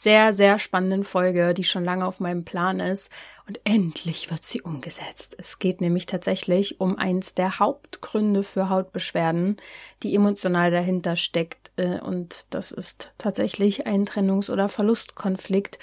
sehr, 0.00 0.32
sehr 0.32 0.58
spannenden 0.58 1.04
Folge, 1.04 1.52
die 1.52 1.64
schon 1.64 1.84
lange 1.84 2.06
auf 2.06 2.20
meinem 2.20 2.42
Plan 2.42 2.80
ist. 2.80 3.12
Und 3.46 3.60
endlich 3.64 4.30
wird 4.30 4.46
sie 4.46 4.62
umgesetzt. 4.62 5.36
Es 5.38 5.58
geht 5.58 5.82
nämlich 5.82 6.06
tatsächlich 6.06 6.80
um 6.80 6.96
eins 6.96 7.34
der 7.34 7.58
Hauptgründe 7.58 8.42
für 8.42 8.70
Hautbeschwerden, 8.70 9.58
die 10.02 10.14
emotional 10.14 10.70
dahinter 10.70 11.16
steckt. 11.16 11.70
Äh, 11.76 12.00
und 12.00 12.46
das 12.48 12.72
ist 12.72 13.12
tatsächlich 13.18 13.86
ein 13.86 14.06
Trennungs- 14.06 14.50
oder 14.50 14.70
Verlustkonflikt. 14.70 15.78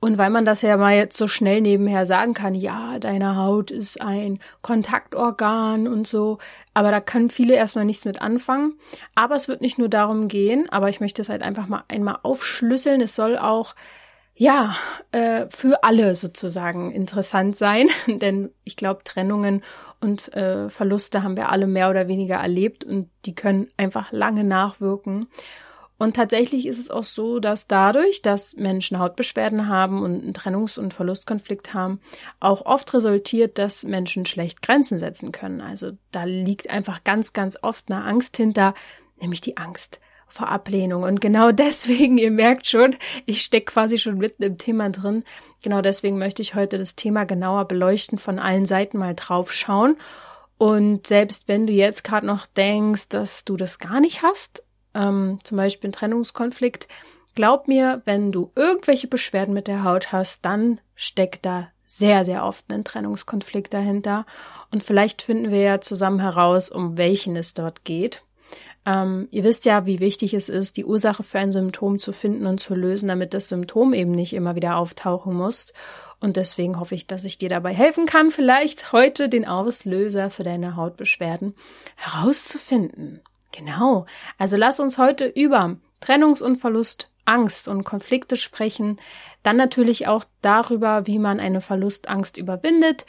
Und 0.00 0.16
weil 0.16 0.30
man 0.30 0.44
das 0.44 0.62
ja 0.62 0.76
mal 0.76 0.94
jetzt 0.94 1.18
so 1.18 1.26
schnell 1.26 1.60
nebenher 1.60 2.06
sagen 2.06 2.32
kann, 2.32 2.54
ja, 2.54 2.98
deine 3.00 3.36
Haut 3.36 3.72
ist 3.72 4.00
ein 4.00 4.38
Kontaktorgan 4.62 5.88
und 5.88 6.06
so, 6.06 6.38
aber 6.72 6.92
da 6.92 7.00
können 7.00 7.30
viele 7.30 7.56
erstmal 7.56 7.84
nichts 7.84 8.04
mit 8.04 8.22
anfangen. 8.22 8.74
Aber 9.16 9.34
es 9.34 9.48
wird 9.48 9.60
nicht 9.60 9.78
nur 9.78 9.88
darum 9.88 10.28
gehen, 10.28 10.68
aber 10.70 10.88
ich 10.88 11.00
möchte 11.00 11.22
es 11.22 11.28
halt 11.28 11.42
einfach 11.42 11.66
mal 11.66 11.82
einmal 11.88 12.18
aufschlüsseln. 12.22 13.00
Es 13.00 13.16
soll 13.16 13.36
auch 13.36 13.74
ja, 14.38 14.76
äh, 15.10 15.46
für 15.50 15.82
alle 15.82 16.14
sozusagen 16.14 16.92
interessant 16.92 17.56
sein, 17.56 17.88
denn 18.06 18.50
ich 18.62 18.76
glaube, 18.76 19.02
Trennungen 19.02 19.62
und 20.00 20.32
äh, 20.32 20.70
Verluste 20.70 21.24
haben 21.24 21.36
wir 21.36 21.48
alle 21.48 21.66
mehr 21.66 21.90
oder 21.90 22.06
weniger 22.06 22.36
erlebt 22.36 22.84
und 22.84 23.10
die 23.24 23.34
können 23.34 23.66
einfach 23.76 24.12
lange 24.12 24.44
nachwirken. 24.44 25.26
Und 25.98 26.14
tatsächlich 26.14 26.66
ist 26.66 26.78
es 26.78 26.90
auch 26.90 27.02
so, 27.02 27.40
dass 27.40 27.66
dadurch, 27.66 28.22
dass 28.22 28.56
Menschen 28.56 29.00
Hautbeschwerden 29.00 29.68
haben 29.68 30.00
und 30.02 30.22
einen 30.22 30.32
Trennungs- 30.32 30.78
und 30.78 30.94
Verlustkonflikt 30.94 31.74
haben, 31.74 32.00
auch 32.38 32.64
oft 32.64 32.94
resultiert, 32.94 33.58
dass 33.58 33.82
Menschen 33.82 34.24
schlecht 34.24 34.62
Grenzen 34.62 35.00
setzen 35.00 35.32
können. 35.32 35.60
Also 35.60 35.92
da 36.12 36.22
liegt 36.22 36.70
einfach 36.70 37.02
ganz, 37.02 37.32
ganz 37.32 37.58
oft 37.60 37.90
eine 37.90 38.04
Angst 38.04 38.36
hinter, 38.36 38.74
nämlich 39.20 39.40
die 39.40 39.56
Angst 39.56 39.98
vor 40.28 40.48
Ablehnung. 40.48 41.02
Und 41.02 41.20
genau 41.20 41.50
deswegen, 41.52 42.16
ihr 42.16 42.30
merkt 42.30 42.68
schon, 42.68 42.94
ich 43.26 43.42
stecke 43.42 43.72
quasi 43.72 43.98
schon 43.98 44.18
mitten 44.18 44.44
im 44.44 44.56
Thema 44.56 44.90
drin. 44.90 45.24
Genau 45.62 45.80
deswegen 45.80 46.18
möchte 46.18 46.42
ich 46.42 46.54
heute 46.54 46.78
das 46.78 46.94
Thema 46.94 47.24
genauer 47.24 47.64
beleuchten, 47.64 48.18
von 48.18 48.38
allen 48.38 48.66
Seiten 48.66 48.98
mal 48.98 49.16
drauf 49.16 49.52
schauen. 49.52 49.96
Und 50.58 51.08
selbst 51.08 51.48
wenn 51.48 51.66
du 51.66 51.72
jetzt 51.72 52.04
gerade 52.04 52.26
noch 52.26 52.46
denkst, 52.46 53.08
dass 53.08 53.44
du 53.44 53.56
das 53.56 53.80
gar 53.80 54.00
nicht 54.00 54.22
hast, 54.22 54.62
ähm, 54.94 55.38
zum 55.44 55.56
Beispiel 55.56 55.90
ein 55.90 55.92
Trennungskonflikt, 55.92 56.88
glaub 57.34 57.68
mir, 57.68 58.02
wenn 58.04 58.32
du 58.32 58.50
irgendwelche 58.54 59.08
Beschwerden 59.08 59.54
mit 59.54 59.68
der 59.68 59.84
Haut 59.84 60.12
hast, 60.12 60.44
dann 60.44 60.80
steckt 60.94 61.46
da 61.46 61.68
sehr, 61.86 62.24
sehr 62.24 62.44
oft 62.44 62.70
ein 62.70 62.84
Trennungskonflikt 62.84 63.72
dahinter. 63.72 64.26
Und 64.70 64.82
vielleicht 64.82 65.22
finden 65.22 65.50
wir 65.50 65.60
ja 65.60 65.80
zusammen 65.80 66.20
heraus, 66.20 66.70
um 66.70 66.98
welchen 66.98 67.34
es 67.36 67.54
dort 67.54 67.84
geht. 67.84 68.22
Ähm, 68.84 69.28
ihr 69.30 69.44
wisst 69.44 69.64
ja, 69.64 69.86
wie 69.86 69.98
wichtig 69.98 70.34
es 70.34 70.48
ist, 70.48 70.76
die 70.76 70.84
Ursache 70.84 71.22
für 71.22 71.38
ein 71.38 71.52
Symptom 71.52 71.98
zu 71.98 72.12
finden 72.12 72.46
und 72.46 72.58
zu 72.58 72.74
lösen, 72.74 73.08
damit 73.08 73.34
das 73.34 73.48
Symptom 73.48 73.92
eben 73.92 74.12
nicht 74.12 74.32
immer 74.32 74.54
wieder 74.54 74.76
auftauchen 74.76 75.34
muss. 75.34 75.72
Und 76.20 76.36
deswegen 76.36 76.80
hoffe 76.80 76.94
ich, 76.94 77.06
dass 77.06 77.24
ich 77.24 77.38
dir 77.38 77.48
dabei 77.48 77.74
helfen 77.74 78.06
kann, 78.06 78.30
vielleicht 78.30 78.92
heute 78.92 79.28
den 79.28 79.46
Auslöser 79.46 80.30
für 80.30 80.42
deine 80.42 80.76
Hautbeschwerden 80.76 81.54
herauszufinden. 81.96 83.20
Genau. 83.58 84.06
Also 84.38 84.56
lass 84.56 84.78
uns 84.78 84.98
heute 84.98 85.26
über 85.26 85.76
Trennungs- 86.00 86.42
und 86.42 86.58
Verlust, 86.58 87.10
Angst 87.24 87.66
und 87.66 87.82
Konflikte 87.82 88.36
sprechen. 88.36 89.00
Dann 89.42 89.56
natürlich 89.56 90.06
auch 90.06 90.24
darüber, 90.42 91.08
wie 91.08 91.18
man 91.18 91.40
eine 91.40 91.60
Verlustangst 91.60 92.36
überwindet. 92.36 93.04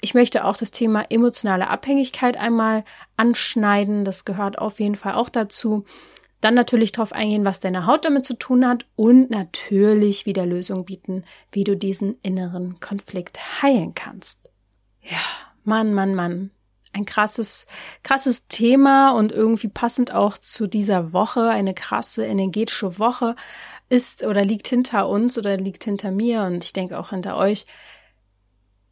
Ich 0.00 0.14
möchte 0.14 0.44
auch 0.44 0.56
das 0.56 0.70
Thema 0.70 1.10
emotionale 1.10 1.68
Abhängigkeit 1.68 2.36
einmal 2.36 2.84
anschneiden. 3.16 4.04
Das 4.04 4.24
gehört 4.24 4.56
auf 4.58 4.78
jeden 4.78 4.94
Fall 4.94 5.14
auch 5.14 5.28
dazu. 5.28 5.84
Dann 6.40 6.54
natürlich 6.54 6.92
darauf 6.92 7.12
eingehen, 7.12 7.44
was 7.44 7.58
deine 7.58 7.84
Haut 7.86 8.04
damit 8.04 8.24
zu 8.24 8.38
tun 8.38 8.66
hat 8.66 8.86
und 8.94 9.30
natürlich 9.30 10.26
wieder 10.26 10.46
Lösungen 10.46 10.84
bieten, 10.84 11.24
wie 11.50 11.64
du 11.64 11.76
diesen 11.76 12.20
inneren 12.22 12.78
Konflikt 12.78 13.62
heilen 13.62 13.94
kannst. 13.94 14.38
Ja, 15.02 15.18
Mann, 15.64 15.92
Mann, 15.92 16.14
Mann 16.14 16.52
ein 16.92 17.04
krasses, 17.04 17.66
krasses 18.02 18.46
Thema 18.48 19.12
und 19.12 19.32
irgendwie 19.32 19.68
passend 19.68 20.12
auch 20.12 20.38
zu 20.38 20.66
dieser 20.66 21.12
Woche, 21.12 21.48
eine 21.48 21.74
krasse 21.74 22.24
energetische 22.24 22.98
Woche 22.98 23.34
ist 23.88 24.24
oder 24.24 24.44
liegt 24.44 24.68
hinter 24.68 25.08
uns 25.08 25.38
oder 25.38 25.56
liegt 25.56 25.84
hinter 25.84 26.10
mir 26.10 26.42
und 26.42 26.64
ich 26.64 26.72
denke 26.72 26.98
auch 26.98 27.10
hinter 27.10 27.36
euch. 27.36 27.66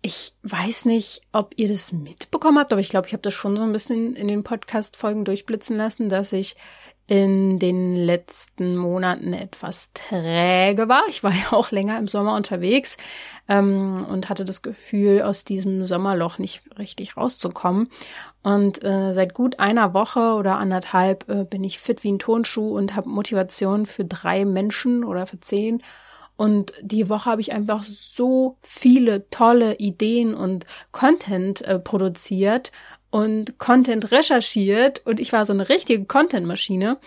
Ich 0.03 0.35
weiß 0.43 0.87
nicht, 0.87 1.21
ob 1.33 1.53
ihr 1.57 1.69
das 1.69 1.93
mitbekommen 1.93 2.59
habt, 2.59 2.73
aber 2.73 2.81
ich 2.81 2.89
glaube, 2.89 3.07
ich 3.07 3.13
habe 3.13 3.23
das 3.23 3.35
schon 3.35 3.57
so 3.57 3.63
ein 3.63 3.73
bisschen 3.73 4.15
in 4.15 4.29
den 4.29 4.45
Podcast-Folgen 4.45 5.27
durchblitzen 5.27 5.77
lassen, 5.77 6.09
dass 6.09 6.33
ich 6.33 6.57
in 7.11 7.59
den 7.59 7.97
letzten 7.97 8.77
Monaten 8.77 9.33
etwas 9.33 9.91
träge 9.95 10.89
war. 10.89 11.03
Ich 11.09 11.25
war 11.25 11.33
ja 11.35 11.53
auch 11.53 11.73
länger 11.73 11.99
im 11.99 12.07
Sommer 12.07 12.37
unterwegs 12.37 12.97
ähm, 13.49 14.07
und 14.09 14.29
hatte 14.29 14.45
das 14.45 14.63
Gefühl, 14.63 15.23
aus 15.23 15.45
diesem 15.45 15.87
Sommerloch 15.87 16.39
nicht 16.39 16.63
richtig 16.79 17.17
rauszukommen. 17.17 17.89
Und 18.45 18.85
äh, 18.85 19.13
seit 19.13 19.35
gut 19.35 19.59
einer 19.59 19.93
Woche 19.93 20.35
oder 20.35 20.59
anderthalb 20.59 21.29
äh, 21.29 21.43
bin 21.43 21.65
ich 21.65 21.81
fit 21.81 22.05
wie 22.05 22.13
ein 22.13 22.21
Tonschuh 22.21 22.79
und 22.79 22.95
habe 22.95 23.09
Motivation 23.09 23.87
für 23.87 24.05
drei 24.05 24.45
Menschen 24.45 25.03
oder 25.03 25.27
für 25.27 25.41
zehn. 25.41 25.83
Und 26.37 26.73
die 26.81 27.09
Woche 27.09 27.29
habe 27.29 27.41
ich 27.41 27.53
einfach 27.53 27.83
so 27.83 28.57
viele 28.63 29.29
tolle 29.31 29.75
Ideen 29.79 30.33
und 30.33 30.65
Content 30.93 31.61
äh, 31.63 31.81
produziert 31.81 32.71
und 33.11 33.59
Content 33.59 34.11
recherchiert 34.13 35.05
und 35.05 35.21
ich 35.21 35.33
war 35.33 35.47
so 35.47 35.53
eine 35.53 35.69
richtige 35.69 36.05
Content-Maschine. 36.05 36.99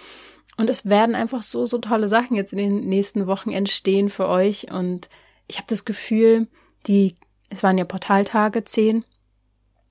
Und 0.56 0.70
es 0.70 0.86
werden 0.86 1.16
einfach 1.16 1.42
so, 1.42 1.66
so 1.66 1.80
tolle 1.80 2.08
Sachen 2.08 2.36
jetzt 2.36 2.54
in 2.54 2.60
den 2.60 2.86
nächsten 2.88 3.26
Wochen 3.26 3.52
entstehen 3.52 4.10
für 4.10 4.28
euch. 4.28 4.72
Und 4.72 5.10
ich 5.48 5.58
habe 5.58 5.66
das 5.68 5.84
Gefühl, 5.84 6.48
die, 6.86 7.16
es 7.50 7.64
waren 7.64 7.78
ja 7.78 7.86
Portaltage, 7.86 8.64
zehn 8.64 9.04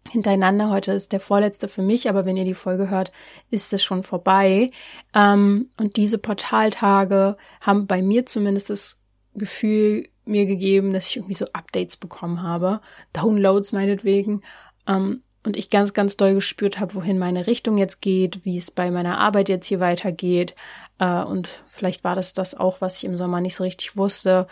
hintereinander. 0.09 0.71
Heute 0.71 0.93
ist 0.93 1.13
der 1.13 1.21
vorletzte 1.21 1.69
für 1.69 1.83
mich, 1.83 2.09
aber 2.09 2.27
wenn 2.27 2.37
ihr 2.37 2.45
die 2.45 2.55
Folge 2.55 2.91
hört, 2.91 3.13
ist 3.51 3.73
es 3.73 3.83
schon 3.83 4.03
vorbei. 4.03 4.71
Ähm, 5.15 5.71
und 5.79 5.97
diese 5.97 6.19
Portaltage 6.19 7.37
haben 7.61 7.87
bei 7.87 8.03
mir 8.03 8.27
zumindest 8.27 8.71
das 8.71 8.99
Gefühl 9.35 10.09
mir 10.25 10.47
gegeben, 10.47 10.93
dass 10.93 11.09
ich 11.09 11.17
irgendwie 11.17 11.35
so 11.35 11.47
Updates 11.53 11.97
bekommen 11.97 12.43
habe. 12.43 12.81
Downloads 13.13 13.73
meinetwegen. 13.73 14.43
Ähm, 14.87 15.23
und 15.45 15.57
ich 15.57 15.71
ganz, 15.71 15.93
ganz 15.93 16.17
doll 16.17 16.35
gespürt 16.35 16.79
habe, 16.79 16.95
wohin 16.95 17.19
meine 17.19 17.47
Richtung 17.47 17.79
jetzt 17.79 18.01
geht, 18.01 18.45
wie 18.45 18.59
es 18.59 18.71
bei 18.71 18.91
meiner 18.91 19.19
Arbeit 19.19 19.49
jetzt 19.49 19.67
hier 19.67 19.81
weitergeht. 19.81 20.55
Äh, 20.99 21.23
und 21.23 21.49
vielleicht 21.67 22.05
war 22.05 22.15
das 22.15 22.33
das 22.33 22.55
auch, 22.55 22.81
was 22.81 22.99
ich 22.99 23.05
im 23.05 23.17
Sommer 23.17 23.41
nicht 23.41 23.57
so 23.57 23.65
richtig 23.65 23.97
wusste. 23.97 24.47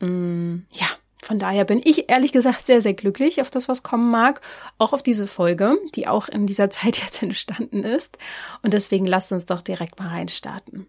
Mm, 0.00 0.60
ja, 0.72 0.86
von 1.22 1.38
daher 1.38 1.64
bin 1.64 1.80
ich 1.82 2.10
ehrlich 2.10 2.32
gesagt 2.32 2.66
sehr, 2.66 2.80
sehr 2.80 2.94
glücklich 2.94 3.40
auf 3.40 3.50
das, 3.50 3.68
was 3.68 3.82
kommen 3.82 4.10
mag. 4.10 4.40
Auch 4.76 4.92
auf 4.92 5.02
diese 5.02 5.26
Folge, 5.26 5.78
die 5.94 6.08
auch 6.08 6.28
in 6.28 6.46
dieser 6.46 6.68
Zeit 6.70 6.98
jetzt 6.98 7.22
entstanden 7.22 7.84
ist. 7.84 8.18
Und 8.62 8.74
deswegen 8.74 9.06
lasst 9.06 9.32
uns 9.32 9.46
doch 9.46 9.62
direkt 9.62 9.98
mal 9.98 10.08
reinstarten. 10.08 10.86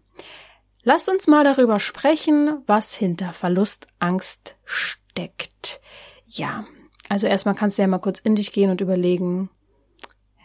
Lasst 0.82 1.08
uns 1.08 1.26
mal 1.26 1.42
darüber 1.42 1.80
sprechen, 1.80 2.62
was 2.66 2.94
hinter 2.94 3.32
Verlustangst 3.32 4.56
steckt. 4.64 5.80
Ja, 6.28 6.64
also 7.08 7.26
erstmal 7.26 7.54
kannst 7.54 7.78
du 7.78 7.82
ja 7.82 7.88
mal 7.88 7.98
kurz 7.98 8.20
in 8.20 8.34
dich 8.34 8.52
gehen 8.52 8.70
und 8.70 8.80
überlegen, 8.80 9.50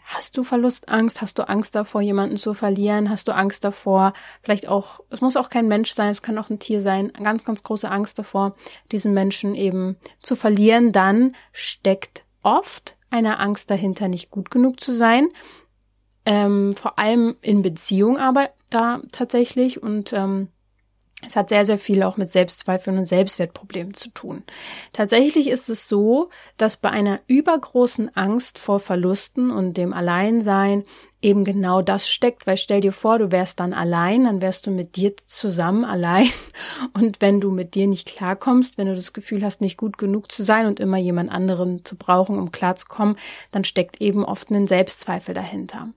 hast 0.04 0.36
du 0.36 0.44
Verlustangst? 0.44 1.20
Hast 1.20 1.38
du 1.38 1.48
Angst 1.48 1.74
davor, 1.74 2.00
jemanden 2.02 2.36
zu 2.36 2.54
verlieren? 2.54 3.10
Hast 3.10 3.28
du 3.28 3.34
Angst 3.34 3.64
davor, 3.64 4.12
vielleicht 4.42 4.68
auch, 4.68 5.00
es 5.10 5.20
muss 5.20 5.36
auch 5.36 5.48
kein 5.50 5.68
Mensch 5.68 5.94
sein, 5.94 6.10
es 6.10 6.22
kann 6.22 6.38
auch 6.38 6.50
ein 6.50 6.58
Tier 6.58 6.80
sein, 6.80 7.12
ganz, 7.22 7.44
ganz 7.44 7.62
große 7.62 7.90
Angst 7.90 8.18
davor, 8.18 8.54
diesen 8.90 9.14
Menschen 9.14 9.54
eben 9.54 9.96
zu 10.22 10.36
verlieren, 10.36 10.92
dann 10.92 11.34
steckt 11.52 12.24
oft 12.42 12.96
eine 13.10 13.38
Angst 13.38 13.70
dahinter, 13.70 14.08
nicht 14.08 14.30
gut 14.30 14.50
genug 14.50 14.80
zu 14.80 14.92
sein. 14.92 15.28
Ähm, 16.24 16.72
vor 16.74 16.98
allem 16.98 17.36
in 17.40 17.62
Beziehung 17.62 18.16
aber 18.16 18.50
da 18.70 19.00
tatsächlich 19.10 19.82
und 19.82 20.12
ähm, 20.12 20.48
es 21.26 21.36
hat 21.36 21.48
sehr, 21.48 21.64
sehr 21.64 21.78
viel 21.78 22.02
auch 22.02 22.16
mit 22.16 22.30
Selbstzweifeln 22.30 22.98
und 22.98 23.06
Selbstwertproblemen 23.06 23.94
zu 23.94 24.10
tun. 24.10 24.42
Tatsächlich 24.92 25.48
ist 25.48 25.70
es 25.70 25.88
so, 25.88 26.30
dass 26.56 26.76
bei 26.76 26.90
einer 26.90 27.20
übergroßen 27.26 28.14
Angst 28.16 28.58
vor 28.58 28.80
Verlusten 28.80 29.50
und 29.50 29.76
dem 29.76 29.92
Alleinsein 29.92 30.84
eben 31.22 31.44
genau 31.44 31.80
das 31.80 32.08
steckt, 32.08 32.46
weil 32.46 32.56
stell 32.56 32.80
dir 32.80 32.92
vor, 32.92 33.18
du 33.18 33.32
wärst 33.32 33.60
dann 33.60 33.72
allein, 33.72 34.24
dann 34.24 34.42
wärst 34.42 34.66
du 34.66 34.70
mit 34.70 34.96
dir 34.96 35.16
zusammen 35.16 35.84
allein. 35.84 36.28
Und 36.92 37.20
wenn 37.20 37.40
du 37.40 37.50
mit 37.50 37.74
dir 37.74 37.86
nicht 37.86 38.08
klarkommst, 38.08 38.76
wenn 38.76 38.88
du 38.88 38.94
das 38.94 39.12
Gefühl 39.12 39.44
hast, 39.44 39.60
nicht 39.60 39.76
gut 39.76 39.98
genug 39.98 40.30
zu 40.30 40.42
sein 40.42 40.66
und 40.66 40.80
immer 40.80 40.98
jemand 40.98 41.30
anderen 41.30 41.84
zu 41.84 41.96
brauchen, 41.96 42.38
um 42.38 42.50
klarzukommen, 42.50 43.16
dann 43.52 43.64
steckt 43.64 44.00
eben 44.00 44.24
oft 44.24 44.50
ein 44.50 44.66
Selbstzweifel 44.66 45.34
dahinter. 45.34 45.88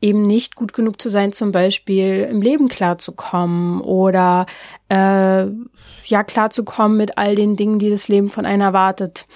Eben 0.00 0.26
nicht 0.26 0.56
gut 0.56 0.74
genug 0.74 1.00
zu 1.00 1.08
sein, 1.08 1.32
zum 1.32 1.52
Beispiel 1.52 2.26
im 2.28 2.42
Leben 2.42 2.68
klarzukommen 2.68 3.80
oder 3.80 4.46
äh, 4.88 5.46
ja 6.04 6.24
klarzukommen 6.26 6.98
mit 6.98 7.16
all 7.16 7.36
den 7.36 7.56
Dingen, 7.56 7.78
die 7.78 7.90
das 7.90 8.08
Leben 8.08 8.28
von 8.28 8.44
einer 8.44 8.64
erwartet 8.74 9.26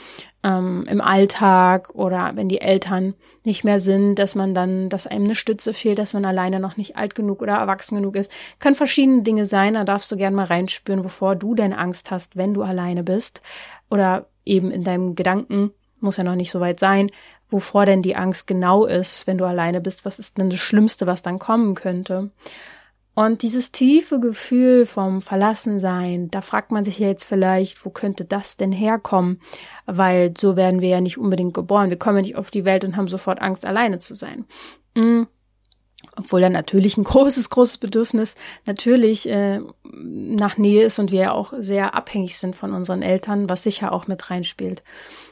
ähm, 0.45 0.85
im 0.89 1.01
Alltag 1.01 1.95
oder 1.95 2.33
wenn 2.35 2.49
die 2.49 2.61
Eltern 2.61 3.15
nicht 3.45 3.65
mehr 3.65 3.81
sind, 3.81 4.17
dass 4.17 4.35
man 4.35 4.55
dann, 4.55 4.89
dass 4.89 5.07
einem 5.07 5.25
eine 5.25 5.35
Stütze 5.35 5.75
fehlt, 5.75 5.99
dass 5.99 6.13
man 6.13 6.25
alleine 6.25 6.61
noch 6.61 6.77
nicht 6.77 6.97
alt 6.97 7.15
genug 7.15 7.43
oder 7.43 7.55
erwachsen 7.55 7.97
genug 7.97 8.17
ist. 8.17 8.31
Können 8.59 8.77
verschiedene 8.77 9.23
Dinge 9.23 9.47
sein, 9.47 9.75
da 9.75 9.85
darfst 9.85 10.11
du 10.13 10.17
gerne 10.17 10.37
mal 10.37 10.47
reinspüren, 10.47 11.05
wovor 11.05 11.35
du 11.35 11.55
denn 11.55 11.73
Angst 11.73 12.11
hast, 12.11 12.37
wenn 12.37 12.55
du 12.55 12.63
alleine 12.63 13.03
bist. 13.03 13.43
Oder 13.91 14.27
eben 14.45 14.71
in 14.71 14.85
deinem 14.85 15.15
Gedanken, 15.15 15.73
muss 16.01 16.17
ja 16.17 16.25
noch 16.25 16.37
nicht 16.37 16.53
so 16.53 16.61
weit 16.61 16.79
sein, 16.79 17.11
wovor 17.51 17.87
denn 17.87 18.03
die 18.03 18.15
Angst 18.15 18.47
genau 18.47 18.85
ist, 18.85 19.27
wenn 19.27 19.39
du 19.39 19.45
alleine 19.45 19.81
bist. 19.81 20.05
Was 20.05 20.19
ist 20.19 20.39
denn 20.39 20.51
das 20.51 20.61
Schlimmste, 20.61 21.07
was 21.07 21.23
dann 21.23 21.39
kommen 21.39 21.75
könnte? 21.75 22.31
Und 23.19 23.43
dieses 23.43 23.73
tiefe 23.73 24.21
Gefühl 24.21 24.87
vom 24.87 25.23
Verlassensein, 25.23 26.31
da 26.31 26.41
fragt 26.41 26.71
man 26.71 26.85
sich 26.85 27.01
jetzt 27.01 27.25
vielleicht, 27.25 27.85
wo 27.85 27.91
könnte 27.91 28.25
das 28.25 28.57
denn 28.57 28.71
herkommen? 28.71 29.41
Weil 29.87 30.35
so 30.39 30.55
werden 30.55 30.81
wir 30.81 30.89
ja 30.91 31.01
nicht 31.01 31.19
unbedingt 31.19 31.53
geboren. 31.53 31.91
Wir 31.91 31.99
kommen 31.99 32.19
ja 32.19 32.23
nicht 32.23 32.37
auf 32.37 32.53
die 32.53 32.65
Welt 32.65 32.85
und 32.85 32.97
haben 32.97 33.09
sofort 33.09 33.43
Angst, 33.43 33.67
alleine 33.67 33.99
zu 33.99 34.15
sein. 34.15 34.45
Mhm. 34.95 35.27
Obwohl 36.17 36.43
dann 36.43 36.53
natürlich 36.53 36.97
ein 36.97 37.03
großes, 37.13 37.51
großes 37.51 37.79
Bedürfnis 37.79 38.37
natürlich 38.67 39.29
äh, 39.29 39.63
nach 39.83 40.57
Nähe 40.57 40.85
ist 40.85 41.01
und 41.01 41.11
wir 41.11 41.21
ja 41.21 41.33
auch 41.33 41.53
sehr 41.59 41.97
abhängig 41.97 42.39
sind 42.39 42.55
von 42.55 42.73
unseren 42.73 43.03
Eltern, 43.03 43.51
was 43.51 43.65
sicher 43.65 43.91
auch 43.91 44.07
mit 44.07 44.31
reinspielt. 44.31 44.85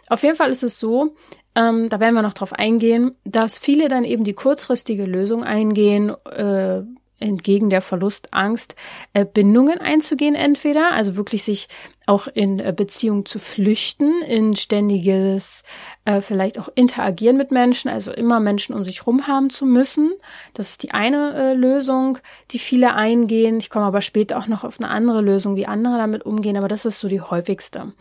Auf 0.09 0.25
jeden 0.25 0.35
Fall 0.35 0.51
ist 0.51 0.65
es 0.65 0.81
so, 0.81 1.15
ähm, 1.55 1.89
da 1.89 2.01
werden 2.01 2.17
wir 2.17 2.23
noch 2.23 2.35
drauf 2.35 2.53
eingehen, 2.53 3.15
dass 3.23 3.61
viele 3.61 3.87
dann 3.87 4.03
eben 4.03 4.25
die 4.25 4.35
kurzfristige 4.35 5.05
Lösung 5.05 5.45
eingehen, 5.45 6.11
äh, 6.25 6.83
entgegen 7.19 7.71
der 7.71 7.81
Verlustangst 7.81 8.75
äh, 9.15 9.25
Bindungen 9.25 9.79
einzugehen 9.79 10.35
entweder, 10.35 10.93
also 10.93 11.17
wirklich 11.17 11.45
sich 11.45 11.69
auch 12.07 12.29
in 12.29 12.61
äh, 12.61 12.73
Beziehung 12.77 13.27
zu 13.27 13.39
flüchten, 13.39 14.23
in 14.23 14.55
ständiges 14.55 15.63
äh, 16.05 16.21
vielleicht 16.21 16.59
auch 16.59 16.69
interagieren 16.75 17.37
mit 17.37 17.51
Menschen, 17.51 17.91
also 17.91 18.13
immer 18.13 18.39
Menschen 18.39 18.75
um 18.75 18.85
sich 18.85 19.07
rum 19.07 19.27
haben 19.27 19.51
zu 19.51 19.67
müssen. 19.67 20.13
Das 20.55 20.71
ist 20.71 20.83
die 20.83 20.93
eine 20.93 21.35
äh, 21.35 21.55
Lösung, 21.55 22.19
die 22.53 22.59
viele 22.59 22.95
eingehen. 22.95 23.59
Ich 23.59 23.71
komme 23.71 23.87
aber 23.87 24.03
später 24.03 24.39
auch 24.39 24.47
noch 24.47 24.63
auf 24.63 24.79
eine 24.79 24.91
andere 24.91 25.21
Lösung, 25.21 25.57
wie 25.57 25.67
andere 25.67 25.97
damit 25.97 26.25
umgehen, 26.25 26.57
aber 26.57 26.69
das 26.69 26.85
ist 26.85 27.01
so 27.01 27.09
die 27.09 27.21
häufigste, 27.21 27.93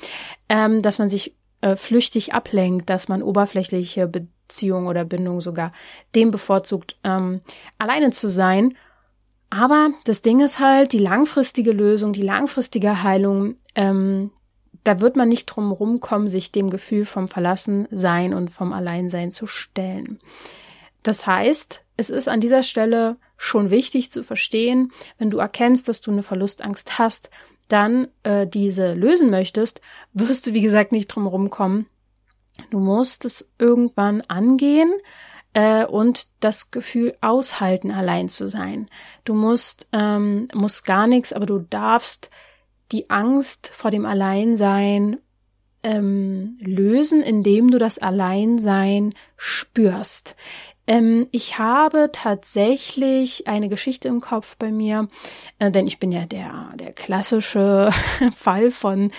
ähm, 0.50 0.82
dass 0.82 1.00
man 1.00 1.10
sich 1.10 1.34
äh, 1.62 1.76
flüchtig 1.76 2.34
ablenkt, 2.34 2.90
dass 2.90 3.08
man 3.08 3.24
oberflächliche 3.24 4.08
Beziehung 4.08 4.86
oder 4.86 5.04
Bindung 5.04 5.42
sogar 5.42 5.72
dem 6.14 6.30
bevorzugt, 6.30 6.98
ähm, 7.04 7.42
alleine 7.80 8.12
zu 8.12 8.30
sein 8.30 8.76
aber 9.56 9.92
das 10.04 10.22
Ding 10.22 10.42
ist 10.42 10.60
halt, 10.60 10.92
die 10.92 11.00
langfristige 11.00 11.72
Lösung, 11.72 12.12
die 12.12 12.22
langfristige 12.22 13.04
Heilung, 13.04 13.56
ähm, 13.74 14.32
da 14.84 15.00
wird 15.00 15.16
man 15.16 15.30
nicht 15.30 15.46
drum 15.46 15.72
rumkommen, 15.72 16.28
sich 16.28 16.52
dem 16.52 16.70
Gefühl 16.70 17.06
vom 17.06 17.30
Verlassensein 17.30 18.34
und 18.34 18.50
vom 18.50 18.74
Alleinsein 18.74 19.32
zu 19.32 19.48
stellen. 19.48 20.20
Das 21.04 21.26
heißt, 21.26 21.86
es 21.96 22.10
ist 22.10 22.28
an 22.28 22.42
dieser 22.42 22.64
Stelle 22.64 23.16
schon 23.38 23.70
wichtig 23.70 24.12
zu 24.12 24.24
verstehen, 24.24 24.92
wenn 25.20 25.30
du 25.30 25.38
erkennst, 25.38 25.88
dass 25.88 26.02
du 26.02 26.12
eine 26.12 26.24
Verlustangst 26.24 27.00
hast, 27.00 27.30
dann 27.70 28.10
äh, 28.24 28.46
diese 28.46 28.94
lösen 28.94 29.30
möchtest, 29.30 29.80
wirst 30.12 30.48
du, 30.48 30.54
wie 30.54 30.62
gesagt, 30.62 30.92
nicht 30.92 31.08
drum 31.08 31.28
rumkommen. 31.28 31.86
Du 32.72 32.80
musst 32.80 33.24
es 33.24 33.50
irgendwann 33.58 34.20
angehen, 34.22 34.94
äh, 35.56 35.86
und 35.86 36.28
das 36.42 36.70
Gefühl 36.70 37.16
aushalten, 37.22 37.90
allein 37.90 38.30
zu 38.30 38.48
sein. 38.48 38.90
Du 39.24 39.34
musst, 39.34 39.88
ähm, 39.94 40.50
musst 40.54 40.86
gar 40.86 41.08
nichts, 41.08 41.34
aber 41.34 41.48
du 41.48 41.60
darfst 41.60 42.30
die 42.92 43.10
Angst 43.10 43.72
vor 43.74 43.90
dem 43.90 44.06
Alleinsein 44.06 45.18
ähm, 45.82 46.58
lösen, 46.60 47.24
indem 47.24 47.72
du 47.72 47.78
das 47.78 47.98
Alleinsein 47.98 49.14
spürst. 49.38 50.36
Ähm, 50.88 51.28
ich 51.32 51.58
habe 51.58 52.10
tatsächlich 52.12 53.48
eine 53.48 53.70
Geschichte 53.70 54.10
im 54.10 54.20
Kopf 54.20 54.58
bei 54.58 54.72
mir, 54.72 55.08
äh, 55.58 55.72
denn 55.72 55.88
ich 55.88 56.00
bin 56.00 56.12
ja 56.12 56.26
der, 56.26 56.74
der 56.76 56.92
klassische 56.92 57.92
Fall 58.36 58.72
von 58.72 59.12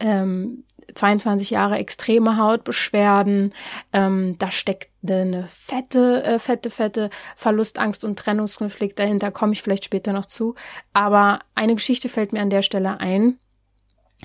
ähm, 0.00 0.64
22 0.94 1.50
Jahre 1.50 1.76
extreme 1.78 2.36
Hautbeschwerden. 2.36 3.52
Ähm, 3.92 4.36
da 4.38 4.50
steckt 4.50 4.90
eine 5.06 5.46
fette, 5.48 6.22
äh, 6.24 6.38
fette, 6.38 6.70
fette 6.70 7.10
Verlustangst 7.36 8.04
und 8.04 8.18
Trennungskonflikt 8.18 8.98
dahinter. 8.98 9.30
Komme 9.30 9.52
ich 9.52 9.62
vielleicht 9.62 9.84
später 9.84 10.12
noch 10.12 10.26
zu. 10.26 10.54
Aber 10.92 11.40
eine 11.54 11.74
Geschichte 11.74 12.08
fällt 12.08 12.32
mir 12.32 12.40
an 12.40 12.50
der 12.50 12.62
Stelle 12.62 13.00
ein. 13.00 13.38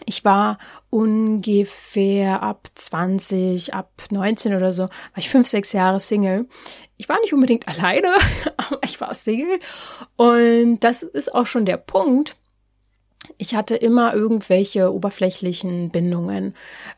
Ich 0.06 0.26
war 0.26 0.58
ungefähr 0.90 2.42
ab 2.42 2.68
20, 2.74 3.76
ab 3.76 3.92
19 4.10 4.56
oder 4.56 4.74
so, 4.74 4.84
war 4.84 5.18
ich 5.18 5.30
fünf, 5.30 5.48
sechs 5.48 5.72
Jahre 5.72 6.00
Single. 6.00 6.48
Ich 6.98 7.10
war 7.10 7.20
nicht 7.22 7.34
unbedingt 7.34 7.68
alleine, 7.68 8.16
aber 8.58 8.80
ich 8.84 9.00
war 9.00 9.14
Single. 9.14 9.60
Und 10.16 10.80
das 10.80 11.04
ist 11.04 11.34
auch 11.34 11.46
schon 11.46 11.66
der 11.66 11.78
Punkt, 11.78 12.36
ich 13.38 13.56
hatte 13.56 13.76
immer 13.76 14.14
irgendwelche 14.14 14.94
oberflächlichen 14.94 15.90
Bindungen. 15.90 16.56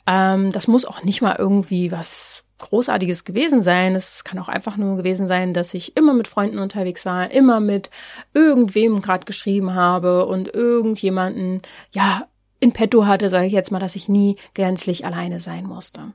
Ähm, 0.08 0.52
das 0.52 0.68
muss 0.68 0.86
auch 0.86 1.04
nicht 1.04 1.22
mal 1.22 1.36
irgendwie 1.38 1.92
was 1.92 2.44
Großartiges 2.58 3.26
gewesen 3.26 3.62
sein. 3.62 3.96
Es 3.96 4.24
kann 4.24 4.40
auch 4.40 4.48
einfach 4.48 4.78
nur 4.78 4.96
gewesen 4.96 5.28
sein, 5.28 5.54
dass 5.54 5.74
ich 5.74 5.98
immer 5.98 6.14
mit 6.14 6.28
Freunden 6.28 6.60
unterwegs 6.60 7.06
war, 7.06 7.32
immer 7.32 7.60
mit 7.60 7.90
irgendwem 8.34 9.02
gerade 9.02 9.26
geschrieben 9.26 9.74
habe 9.74 10.26
und 10.26 10.54
irgendjemanden, 10.54 11.62
ja, 11.92 12.28
in 12.62 12.72
petto 12.72 13.06
hatte, 13.06 13.30
sage 13.30 13.48
ich 13.48 13.54
jetzt 13.54 13.72
mal, 13.72 13.80
dass 13.80 13.98
ich 13.98 14.08
nie 14.08 14.38
gänzlich 14.54 15.06
alleine 15.06 15.40
sein 15.40 15.66
musste. 15.66 16.14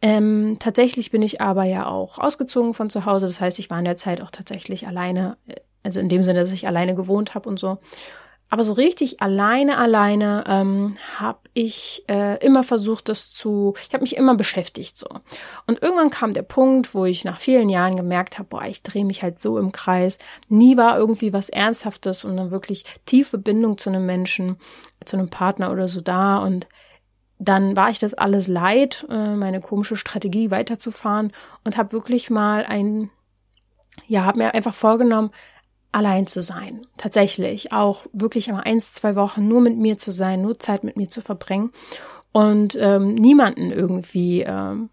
Ähm, 0.00 0.56
tatsächlich 0.58 1.10
bin 1.10 1.22
ich 1.22 1.40
aber 1.40 1.64
ja 1.64 1.86
auch 1.86 2.18
ausgezogen 2.18 2.74
von 2.74 2.88
zu 2.88 3.04
Hause. 3.04 3.26
Das 3.26 3.40
heißt, 3.40 3.58
ich 3.58 3.70
war 3.70 3.78
in 3.78 3.84
der 3.84 3.96
Zeit 3.96 4.22
auch 4.22 4.30
tatsächlich 4.30 4.86
alleine, 4.86 5.36
äh, 5.46 5.56
also 5.82 6.00
in 6.00 6.08
dem 6.08 6.22
Sinne, 6.22 6.40
dass 6.40 6.52
ich 6.52 6.66
alleine 6.66 6.94
gewohnt 6.94 7.34
habe 7.34 7.48
und 7.48 7.58
so. 7.58 7.78
Aber 8.50 8.62
so 8.62 8.72
richtig 8.72 9.20
alleine, 9.20 9.78
alleine 9.78 10.44
ähm, 10.46 10.96
habe 11.18 11.40
ich 11.54 12.04
äh, 12.08 12.44
immer 12.44 12.62
versucht, 12.62 13.08
das 13.08 13.32
zu. 13.32 13.74
Ich 13.88 13.94
habe 13.94 14.02
mich 14.02 14.16
immer 14.16 14.36
beschäftigt 14.36 14.96
so. 14.96 15.06
Und 15.66 15.82
irgendwann 15.82 16.10
kam 16.10 16.34
der 16.34 16.42
Punkt, 16.42 16.94
wo 16.94 17.04
ich 17.04 17.24
nach 17.24 17.40
vielen 17.40 17.68
Jahren 17.68 17.96
gemerkt 17.96 18.38
habe, 18.38 18.48
boah, 18.50 18.64
ich 18.64 18.82
drehe 18.82 19.04
mich 19.04 19.22
halt 19.22 19.38
so 19.38 19.58
im 19.58 19.72
Kreis. 19.72 20.18
Nie 20.48 20.76
war 20.76 20.98
irgendwie 20.98 21.32
was 21.32 21.48
Ernsthaftes 21.48 22.24
und 22.24 22.38
eine 22.38 22.50
wirklich 22.50 22.84
tiefe 23.06 23.38
Bindung 23.38 23.78
zu 23.78 23.90
einem 23.90 24.06
Menschen, 24.06 24.56
zu 25.04 25.16
einem 25.16 25.30
Partner 25.30 25.72
oder 25.72 25.88
so 25.88 26.00
da. 26.00 26.38
Und 26.38 26.68
dann 27.38 27.76
war 27.76 27.90
ich 27.90 27.98
das 27.98 28.14
alles 28.14 28.46
leid, 28.46 29.06
äh, 29.10 29.34
meine 29.34 29.60
komische 29.60 29.96
Strategie 29.96 30.50
weiterzufahren 30.50 31.32
und 31.64 31.76
habe 31.76 31.92
wirklich 31.92 32.30
mal 32.30 32.64
ein, 32.64 33.10
ja, 34.06 34.24
habe 34.24 34.38
mir 34.38 34.54
einfach 34.54 34.74
vorgenommen, 34.74 35.30
allein 35.94 36.26
zu 36.26 36.42
sein. 36.42 36.86
Tatsächlich 36.96 37.72
auch 37.72 38.06
wirklich 38.12 38.48
einmal 38.48 38.64
eins, 38.64 38.92
zwei 38.92 39.16
Wochen 39.16 39.46
nur 39.46 39.60
mit 39.60 39.76
mir 39.76 39.96
zu 39.96 40.10
sein, 40.10 40.42
nur 40.42 40.58
Zeit 40.58 40.84
mit 40.84 40.96
mir 40.96 41.08
zu 41.08 41.20
verbringen 41.20 41.70
und 42.32 42.76
ähm, 42.80 43.14
niemanden 43.14 43.70
irgendwie 43.70 44.42
ähm, 44.42 44.90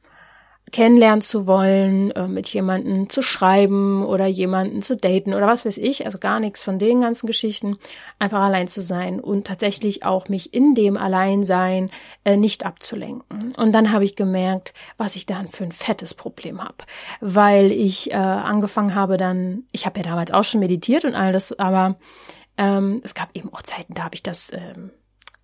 kennenlernen 0.72 1.22
zu 1.22 1.48
wollen, 1.48 2.12
äh, 2.12 2.28
mit 2.28 2.48
jemanden 2.50 3.10
zu 3.10 3.22
schreiben 3.22 4.06
oder 4.06 4.26
jemanden 4.26 4.82
zu 4.82 4.96
daten 4.96 5.34
oder 5.34 5.48
was 5.48 5.66
weiß 5.66 5.78
ich, 5.78 6.06
also 6.06 6.18
gar 6.18 6.40
nichts 6.40 6.64
von 6.64 6.80
den 6.80 7.02
ganzen 7.02 7.28
Geschichten, 7.28 7.78
einfach 8.20 8.42
allein 8.42 8.68
zu 8.68 8.82
sein 8.82 9.20
und 9.20 9.48
tatsächlich 9.48 10.06
auch 10.06 10.30
mich 10.30 10.54
in 10.54 10.76
dem 10.76 10.98
Alleinsein 10.98 11.90
äh, 12.24 12.38
nicht 12.38 12.66
abzulenken. 12.66 13.54
Und 13.56 13.74
dann 13.74 13.92
habe 13.92 14.06
ich 14.06 14.16
gemerkt, 14.16 14.74
was 14.98 15.16
ich 15.16 15.26
dann 15.26 15.48
für 15.48 15.64
ein 15.64 15.72
fettes 15.72 16.14
Problem 16.14 16.64
habe, 16.64 16.78
weil 17.20 17.72
ich 17.72 18.12
äh, 18.12 18.16
angefangen 18.16 18.96
habe 18.96 19.18
dann, 19.18 19.64
ich 19.72 19.86
habe 19.86 20.00
ja 20.00 20.04
damals 20.04 20.32
auch 20.32 20.44
schon 20.44 20.60
meditiert 20.60 21.06
und 21.06 21.16
all 21.16 21.34
das, 21.34 21.58
aber 21.60 21.98
ähm, 22.58 23.02
es 23.04 23.14
gab 23.14 23.30
eben 23.36 23.54
auch 23.54 23.62
Zeiten, 23.62 23.94
da 23.94 24.04
habe 24.04 24.16
ich 24.16 24.24
das 24.24 24.52
ähm, 24.54 24.92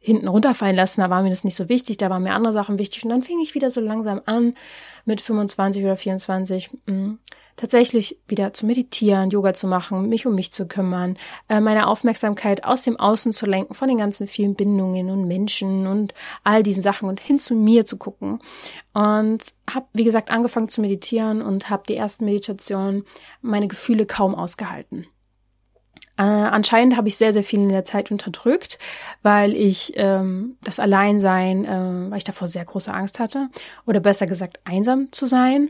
hinten 0.07 0.29
runterfallen 0.29 0.75
lassen, 0.75 1.01
da 1.01 1.09
war 1.09 1.21
mir 1.21 1.29
das 1.29 1.43
nicht 1.43 1.55
so 1.55 1.67
wichtig, 1.67 1.97
da 1.97 2.09
waren 2.09 2.23
mir 2.23 2.33
andere 2.33 2.53
Sachen 2.53 2.79
wichtig 2.79 3.03
und 3.03 3.09
dann 3.09 3.23
fing 3.23 3.39
ich 3.41 3.53
wieder 3.55 3.69
so 3.69 3.81
langsam 3.81 4.21
an 4.25 4.53
mit 5.03 5.19
25 5.19 5.83
oder 5.83 5.97
24, 5.97 6.69
mm, 6.85 7.15
tatsächlich 7.57 8.17
wieder 8.25 8.53
zu 8.53 8.65
meditieren, 8.65 9.31
Yoga 9.31 9.53
zu 9.53 9.67
machen, 9.67 10.07
mich 10.07 10.25
um 10.25 10.33
mich 10.33 10.53
zu 10.53 10.65
kümmern, 10.65 11.17
äh, 11.49 11.59
meine 11.59 11.87
Aufmerksamkeit 11.87 12.63
aus 12.63 12.83
dem 12.83 12.97
Außen 12.97 13.33
zu 13.33 13.45
lenken, 13.45 13.73
von 13.73 13.89
den 13.89 13.97
ganzen 13.97 14.27
vielen 14.27 14.55
Bindungen 14.55 15.09
und 15.09 15.27
Menschen 15.27 15.87
und 15.87 16.13
all 16.45 16.63
diesen 16.63 16.83
Sachen 16.83 17.09
und 17.09 17.19
hin 17.19 17.37
zu 17.37 17.53
mir 17.53 17.85
zu 17.85 17.97
gucken. 17.97 18.39
Und 18.93 19.43
habe, 19.69 19.87
wie 19.91 20.05
gesagt, 20.05 20.31
angefangen 20.31 20.69
zu 20.69 20.79
meditieren 20.79 21.41
und 21.41 21.69
habe 21.69 21.83
die 21.85 21.97
ersten 21.97 22.23
Meditationen 22.23 23.03
meine 23.41 23.67
Gefühle 23.67 24.05
kaum 24.05 24.35
ausgehalten. 24.35 25.05
Äh, 26.17 26.23
anscheinend 26.23 26.97
habe 26.97 27.07
ich 27.07 27.17
sehr, 27.17 27.31
sehr 27.31 27.43
viel 27.43 27.59
in 27.59 27.69
der 27.69 27.85
Zeit 27.85 28.11
unterdrückt, 28.11 28.79
weil 29.21 29.55
ich 29.55 29.93
ähm, 29.95 30.57
das 30.63 30.79
Alleinsein, 30.79 31.65
äh, 31.65 32.11
weil 32.11 32.17
ich 32.17 32.23
davor 32.23 32.47
sehr 32.47 32.65
große 32.65 32.93
Angst 32.93 33.19
hatte. 33.19 33.49
Oder 33.85 33.99
besser 33.99 34.25
gesagt, 34.25 34.59
einsam 34.65 35.11
zu 35.11 35.25
sein. 35.27 35.69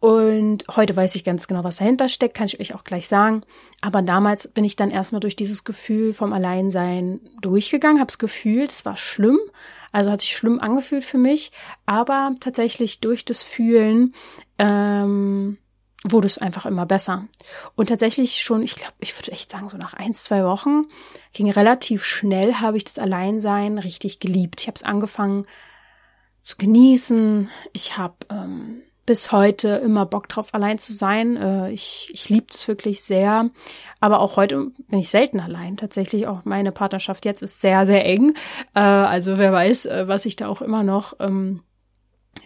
Und 0.00 0.64
heute 0.74 0.96
weiß 0.96 1.14
ich 1.14 1.24
ganz 1.24 1.46
genau, 1.46 1.62
was 1.62 1.76
dahinter 1.76 2.08
steckt, 2.08 2.34
kann 2.34 2.46
ich 2.46 2.58
euch 2.58 2.74
auch 2.74 2.84
gleich 2.84 3.06
sagen. 3.06 3.42
Aber 3.82 4.00
damals 4.00 4.48
bin 4.48 4.64
ich 4.64 4.74
dann 4.74 4.90
erstmal 4.90 5.20
durch 5.20 5.36
dieses 5.36 5.62
Gefühl 5.62 6.14
vom 6.14 6.32
Alleinsein 6.32 7.20
durchgegangen, 7.42 8.00
habe 8.00 8.08
es 8.08 8.18
gefühlt, 8.18 8.72
es 8.72 8.86
war 8.86 8.96
schlimm, 8.96 9.38
also 9.92 10.10
hat 10.10 10.22
sich 10.22 10.34
schlimm 10.34 10.58
angefühlt 10.58 11.04
für 11.04 11.18
mich. 11.18 11.52
Aber 11.84 12.34
tatsächlich 12.40 13.00
durch 13.00 13.26
das 13.26 13.42
Fühlen 13.42 14.14
ähm, 14.58 15.58
wurde 16.04 16.26
es 16.26 16.38
einfach 16.38 16.66
immer 16.66 16.86
besser. 16.86 17.26
Und 17.74 17.88
tatsächlich 17.88 18.42
schon, 18.42 18.62
ich 18.62 18.74
glaube, 18.74 18.94
ich 19.00 19.16
würde 19.18 19.32
echt 19.32 19.50
sagen, 19.50 19.68
so 19.68 19.76
nach 19.76 19.94
ein, 19.94 20.14
zwei 20.14 20.44
Wochen 20.44 20.84
ging 21.32 21.50
relativ 21.50 22.04
schnell, 22.04 22.54
habe 22.54 22.76
ich 22.76 22.84
das 22.84 22.98
Alleinsein 22.98 23.78
richtig 23.78 24.18
geliebt. 24.18 24.62
Ich 24.62 24.66
habe 24.66 24.76
es 24.76 24.82
angefangen 24.82 25.46
zu 26.42 26.56
genießen. 26.56 27.50
Ich 27.72 27.98
habe 27.98 28.14
ähm, 28.30 28.82
bis 29.04 29.32
heute 29.32 29.68
immer 29.68 30.06
Bock 30.06 30.28
drauf, 30.28 30.54
allein 30.54 30.78
zu 30.78 30.92
sein. 30.92 31.36
Äh, 31.36 31.70
ich 31.72 32.10
ich 32.12 32.28
liebe 32.28 32.46
es 32.50 32.66
wirklich 32.66 33.02
sehr. 33.02 33.50
Aber 33.98 34.20
auch 34.20 34.36
heute 34.36 34.70
bin 34.88 35.00
ich 35.00 35.10
selten 35.10 35.40
allein. 35.40 35.76
Tatsächlich 35.76 36.26
auch 36.26 36.44
meine 36.44 36.72
Partnerschaft 36.72 37.24
jetzt 37.24 37.42
ist 37.42 37.60
sehr, 37.60 37.86
sehr 37.86 38.04
eng. 38.06 38.34
Äh, 38.74 38.80
also 38.80 39.36
wer 39.36 39.52
weiß, 39.52 39.86
äh, 39.86 40.08
was 40.08 40.24
ich 40.26 40.36
da 40.36 40.48
auch 40.48 40.62
immer 40.62 40.82
noch 40.82 41.14
ähm, 41.20 41.62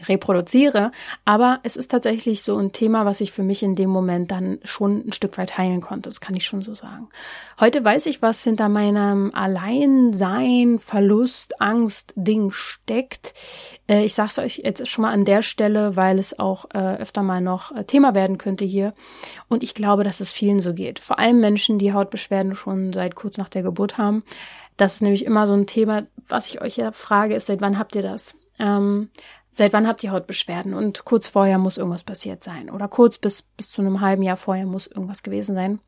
reproduziere. 0.07 0.91
Aber 1.25 1.61
es 1.63 1.77
ist 1.77 1.91
tatsächlich 1.91 2.43
so 2.43 2.57
ein 2.57 2.73
Thema, 2.73 3.05
was 3.05 3.21
ich 3.21 3.33
für 3.33 3.43
mich 3.43 3.63
in 3.63 3.77
dem 3.77 3.91
Moment 3.91 4.31
dann 4.31 4.59
schon 4.65 5.07
ein 5.07 5.13
Stück 5.13 5.39
weit 5.39 5.59
heilen 5.59 5.81
konnte. 5.81 6.09
Das 6.09 6.21
kann 6.21 6.35
ich 6.35 6.47
schon 6.47 6.63
so 6.63 6.75
sagen. 6.75 7.09
Heute 7.61 7.85
weiß 7.85 8.07
ich, 8.07 8.23
was 8.23 8.43
hinter 8.45 8.69
meinem 8.69 9.33
Alleinsein, 9.35 10.79
Verlust, 10.81 11.61
Angst, 11.61 12.13
Ding 12.17 12.51
steckt. 12.51 13.35
Äh, 13.89 14.05
ich 14.05 14.15
sage 14.15 14.31
es 14.31 14.39
euch 14.39 14.63
jetzt 14.65 14.87
schon 14.89 15.03
mal 15.03 15.13
an 15.13 15.25
der 15.25 15.43
Stelle, 15.43 15.97
weil 15.97 16.19
es 16.19 16.39
auch 16.39 16.67
äh, 16.75 16.97
öfter 16.97 17.23
mal 17.23 17.41
noch 17.41 17.75
äh, 17.75 17.85
Thema 17.85 18.15
werden 18.15 18.39
könnte 18.39 18.65
hier. 18.65 18.95
Und 19.49 19.63
ich 19.63 19.75
glaube, 19.75 20.05
dass 20.05 20.21
es 20.21 20.33
vielen 20.33 20.61
so 20.61 20.75
geht. 20.75 20.99
Vor 20.99 21.19
allem 21.19 21.41
Menschen, 21.41 21.79
die 21.79 21.93
Hautbeschwerden 21.93 22.55
schon 22.55 22.93
seit 22.93 23.15
kurz 23.15 23.39
nach 23.39 23.49
der 23.49 23.63
Geburt 23.63 23.99
haben. 23.99 24.25
Das 24.77 24.95
ist 24.95 25.03
nämlich 25.03 25.25
immer 25.25 25.47
so 25.47 25.53
ein 25.53 25.67
Thema, 25.67 26.07
was 26.29 26.47
ich 26.47 26.61
euch 26.61 26.77
ja 26.77 26.93
frage, 26.93 27.35
ist, 27.35 27.47
seit 27.47 27.61
wann 27.61 27.79
habt 27.79 27.95
ihr 27.95 28.03
das? 28.03 28.35
Ähm, 28.59 29.11
seit 29.55 29.73
wann 29.73 29.87
habt 29.87 30.03
ihr 30.03 30.13
Hautbeschwerden? 30.13 30.75
Und 30.75 31.05
kurz 31.05 31.27
vorher 31.27 31.59
muss 31.59 31.79
irgendwas 31.79 32.03
passiert 32.03 32.43
sein. 32.43 32.71
Oder 32.71 32.89
kurz 32.89 33.19
bis, 33.19 33.43
bis 33.43 33.71
zu 33.71 33.81
einem 33.81 34.01
halben 34.01 34.23
Jahr 34.23 34.37
vorher 34.37 34.67
muss 34.67 34.87
irgendwas 34.87 35.23
gewesen 35.23 35.55
sein. 35.55 35.81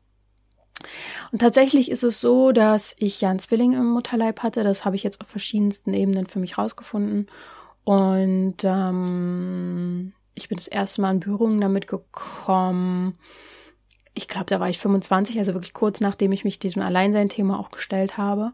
Und 1.31 1.39
tatsächlich 1.39 1.89
ist 1.91 2.03
es 2.03 2.21
so, 2.21 2.51
dass 2.51 2.95
ich 2.97 3.19
ja 3.21 3.29
einen 3.29 3.39
Zwilling 3.39 3.73
im 3.73 3.87
Mutterleib 3.87 4.43
hatte. 4.43 4.63
Das 4.63 4.85
habe 4.85 4.95
ich 4.95 5.03
jetzt 5.03 5.21
auf 5.21 5.27
verschiedensten 5.27 5.93
Ebenen 5.93 6.27
für 6.27 6.39
mich 6.39 6.57
rausgefunden. 6.57 7.27
Und 7.83 8.57
ähm, 8.63 10.13
ich 10.33 10.49
bin 10.49 10.57
das 10.57 10.67
erste 10.67 11.01
Mal 11.01 11.11
in 11.11 11.19
Berührung 11.19 11.59
damit 11.59 11.87
gekommen. 11.87 13.17
Ich 14.13 14.27
glaube, 14.27 14.45
da 14.47 14.59
war 14.59 14.69
ich 14.69 14.79
25, 14.79 15.37
also 15.39 15.53
wirklich 15.53 15.73
kurz 15.73 15.99
nachdem 15.99 16.31
ich 16.31 16.43
mich 16.43 16.59
diesem 16.59 16.81
Alleinsein-Thema 16.81 17.59
auch 17.59 17.71
gestellt 17.71 18.17
habe. 18.17 18.53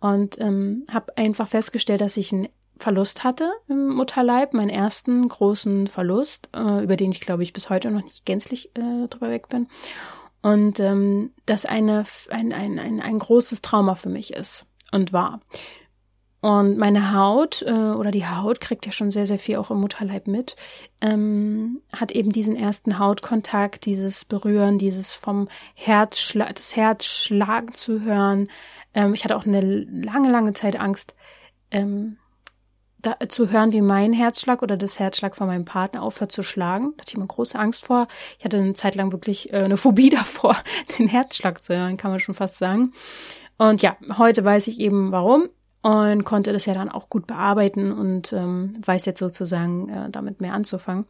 Und 0.00 0.40
ähm, 0.40 0.86
habe 0.90 1.16
einfach 1.18 1.46
festgestellt, 1.46 2.00
dass 2.00 2.16
ich 2.16 2.32
ein 2.32 2.48
Verlust 2.80 3.24
hatte 3.24 3.52
im 3.68 3.88
Mutterleib, 3.94 4.54
meinen 4.54 4.70
ersten 4.70 5.28
großen 5.28 5.86
Verlust, 5.86 6.48
äh, 6.54 6.82
über 6.82 6.96
den 6.96 7.12
ich 7.12 7.20
glaube 7.20 7.42
ich 7.42 7.52
bis 7.52 7.70
heute 7.70 7.90
noch 7.90 8.02
nicht 8.02 8.24
gänzlich 8.24 8.70
äh, 8.76 9.08
drüber 9.08 9.30
weg 9.30 9.48
bin. 9.48 9.68
Und 10.42 10.80
ähm, 10.80 11.32
das 11.46 11.66
eine, 11.66 12.04
ein, 12.30 12.52
ein, 12.52 12.78
ein, 12.78 13.00
ein 13.00 13.18
großes 13.18 13.60
Trauma 13.62 13.94
für 13.94 14.08
mich 14.08 14.32
ist 14.32 14.66
und 14.90 15.12
war. 15.12 15.40
Und 16.42 16.78
meine 16.78 17.12
Haut 17.14 17.62
äh, 17.66 17.70
oder 17.70 18.10
die 18.10 18.26
Haut 18.26 18.60
kriegt 18.62 18.86
ja 18.86 18.92
schon 18.92 19.10
sehr, 19.10 19.26
sehr 19.26 19.38
viel 19.38 19.56
auch 19.56 19.70
im 19.70 19.78
Mutterleib 19.78 20.26
mit, 20.26 20.56
ähm, 21.02 21.82
hat 21.94 22.12
eben 22.12 22.32
diesen 22.32 22.56
ersten 22.56 22.98
Hautkontakt, 22.98 23.84
dieses 23.84 24.24
Berühren, 24.24 24.78
dieses 24.78 25.12
vom 25.12 25.48
Herz, 25.74 26.32
das 26.34 26.76
Herz 26.76 27.04
schlagen 27.04 27.74
zu 27.74 28.00
hören. 28.00 28.48
Ähm, 28.94 29.12
ich 29.12 29.24
hatte 29.24 29.36
auch 29.36 29.44
eine 29.44 29.60
lange, 29.60 30.30
lange 30.30 30.54
Zeit 30.54 30.80
Angst, 30.80 31.14
ähm, 31.70 32.16
da, 33.02 33.16
zu 33.28 33.50
hören, 33.50 33.72
wie 33.72 33.80
mein 33.80 34.12
Herzschlag 34.12 34.62
oder 34.62 34.76
das 34.76 34.98
Herzschlag 34.98 35.36
von 35.36 35.46
meinem 35.46 35.64
Partner 35.64 36.02
aufhört 36.02 36.32
zu 36.32 36.42
schlagen. 36.42 36.92
Da 36.96 37.02
hatte 37.02 37.10
ich 37.10 37.16
immer 37.16 37.26
große 37.26 37.58
Angst 37.58 37.84
vor. 37.84 38.08
Ich 38.38 38.44
hatte 38.44 38.58
eine 38.58 38.74
Zeit 38.74 38.94
lang 38.94 39.12
wirklich 39.12 39.52
äh, 39.52 39.58
eine 39.58 39.76
Phobie 39.78 40.10
davor, 40.10 40.56
den 40.98 41.08
Herzschlag 41.08 41.62
zu 41.62 41.76
hören, 41.76 41.96
kann 41.96 42.10
man 42.10 42.20
schon 42.20 42.34
fast 42.34 42.58
sagen. 42.58 42.92
Und 43.58 43.82
ja, 43.82 43.96
heute 44.16 44.44
weiß 44.44 44.68
ich 44.68 44.80
eben 44.80 45.12
warum 45.12 45.48
und 45.82 46.24
konnte 46.24 46.52
das 46.52 46.66
ja 46.66 46.74
dann 46.74 46.90
auch 46.90 47.08
gut 47.08 47.26
bearbeiten 47.26 47.92
und 47.92 48.32
ähm, 48.32 48.72
weiß 48.84 49.06
jetzt 49.06 49.18
sozusagen 49.18 49.88
äh, 49.88 50.10
damit 50.10 50.40
mehr 50.40 50.54
anzufangen. 50.54 51.06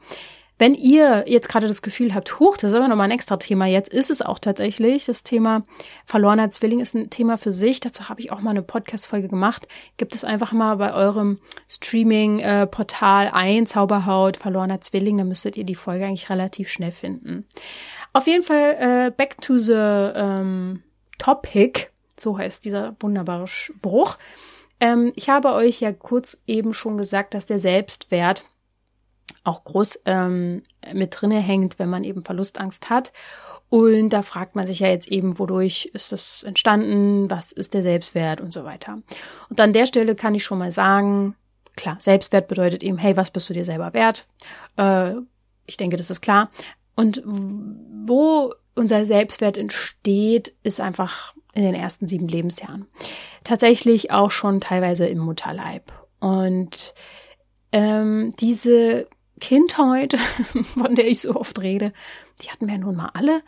Wenn 0.61 0.75
ihr 0.75 1.25
jetzt 1.27 1.49
gerade 1.49 1.67
das 1.67 1.81
Gefühl 1.81 2.15
habt, 2.15 2.39
huch, 2.39 2.59
das 2.59 2.73
ist 2.73 2.77
aber 2.77 2.87
nochmal 2.87 3.07
ein 3.07 3.13
extra 3.13 3.39
Thema, 3.39 3.65
jetzt 3.65 3.91
ist 3.91 4.11
es 4.11 4.21
auch 4.21 4.39
tatsächlich. 4.39 5.07
Das 5.07 5.23
Thema 5.23 5.65
verlorener 6.05 6.51
Zwilling 6.51 6.81
ist 6.81 6.95
ein 6.95 7.09
Thema 7.09 7.39
für 7.39 7.51
sich. 7.51 7.81
Dazu 7.81 8.11
habe 8.11 8.21
ich 8.21 8.31
auch 8.31 8.43
mal 8.43 8.51
eine 8.51 8.61
Podcast-Folge 8.61 9.29
gemacht. 9.29 9.67
Gibt 9.97 10.15
es 10.15 10.23
einfach 10.23 10.53
mal 10.53 10.77
bei 10.77 10.93
eurem 10.93 11.39
Streaming-Portal 11.67 13.31
ein, 13.33 13.67
Zauberhaut, 13.67 14.37
verlorener 14.37 14.83
Zwilling, 14.83 15.17
dann 15.17 15.29
müsstet 15.29 15.57
ihr 15.57 15.65
die 15.65 15.75
Folge 15.75 16.05
eigentlich 16.05 16.29
relativ 16.29 16.69
schnell 16.69 16.93
finden. 16.93 17.47
Auf 18.13 18.27
jeden 18.27 18.43
Fall, 18.43 18.77
äh, 18.79 19.11
back 19.17 19.41
to 19.41 19.57
the 19.57 19.73
ähm, 19.73 20.83
topic, 21.17 21.89
so 22.19 22.37
heißt 22.37 22.67
dieser 22.67 22.97
wunderbare 23.01 23.49
Spruch. 23.49 24.19
Ähm, 24.79 25.15
ich 25.17 25.31
habe 25.31 25.55
euch 25.55 25.81
ja 25.81 25.95
kurz 25.95 26.39
eben 26.47 26.75
schon 26.75 26.99
gesagt, 26.99 27.33
dass 27.33 27.47
der 27.47 27.61
Selbstwert 27.61 28.45
auch 29.45 29.65
groß 29.65 30.03
ähm, 30.07 30.63
mit 30.93 31.17
drinne 31.19 31.41
hängt, 31.41 31.79
wenn 31.79 31.89
man 31.89 32.05
eben 32.05 32.25
Verlustangst 32.25 32.91
hat. 32.91 33.13
Und 33.69 34.11
da 34.11 34.23
fragt 34.23 34.57
man 34.57 34.67
sich 34.67 34.81
ja 34.81 34.89
jetzt 34.89 35.09
eben, 35.09 35.39
wodurch 35.39 35.91
ist 35.95 36.11
das 36.11 36.43
entstanden, 36.43 37.31
was 37.31 37.53
ist 37.53 37.73
der 37.73 37.83
Selbstwert 37.83 38.41
und 38.41 38.53
so 38.53 38.65
weiter. 38.65 38.99
Und 39.49 39.61
an 39.61 39.73
der 39.73 39.87
Stelle 39.87 40.17
kann 40.17 40.35
ich 40.35 40.43
schon 40.43 40.59
mal 40.59 40.73
sagen, 40.73 41.37
klar, 41.77 41.97
Selbstwert 42.01 42.49
bedeutet 42.49 42.83
eben, 42.83 42.99
hey, 42.99 43.17
was 43.17 43.31
bist 43.31 43.49
du 43.49 43.55
dir 43.55 43.65
selber 43.65 43.95
wert? 43.95 44.27
Äh, 44.77 45.15
ich 45.67 45.77
denke, 45.77 45.97
das 45.97 46.11
ist 46.11 46.21
klar. 46.21 46.51
Und 46.97 47.23
wo 47.25 48.53
unser 48.75 49.07
Selbstwert 49.07 49.57
entsteht, 49.57 50.53
ist 50.65 50.81
einfach 50.81 51.35
in 51.55 51.63
den 51.63 51.75
ersten 51.75 52.07
sieben 52.07 52.29
Lebensjahren. 52.29 52.87
Tatsächlich 53.45 54.11
auch 54.11 54.31
schon 54.31 54.61
teilweise 54.61 55.07
im 55.07 55.19
Mutterleib. 55.19 55.93
Und 56.19 56.93
ähm, 57.73 58.35
diese 58.39 59.07
Kindheit, 59.41 60.17
von 60.75 60.95
der 60.95 61.09
ich 61.09 61.21
so 61.21 61.35
oft 61.35 61.61
rede, 61.61 61.93
die 62.43 62.51
hatten 62.51 62.69
wir 62.69 62.79
nun 62.79 62.97
mal 62.97 63.11
alle. 63.15 63.43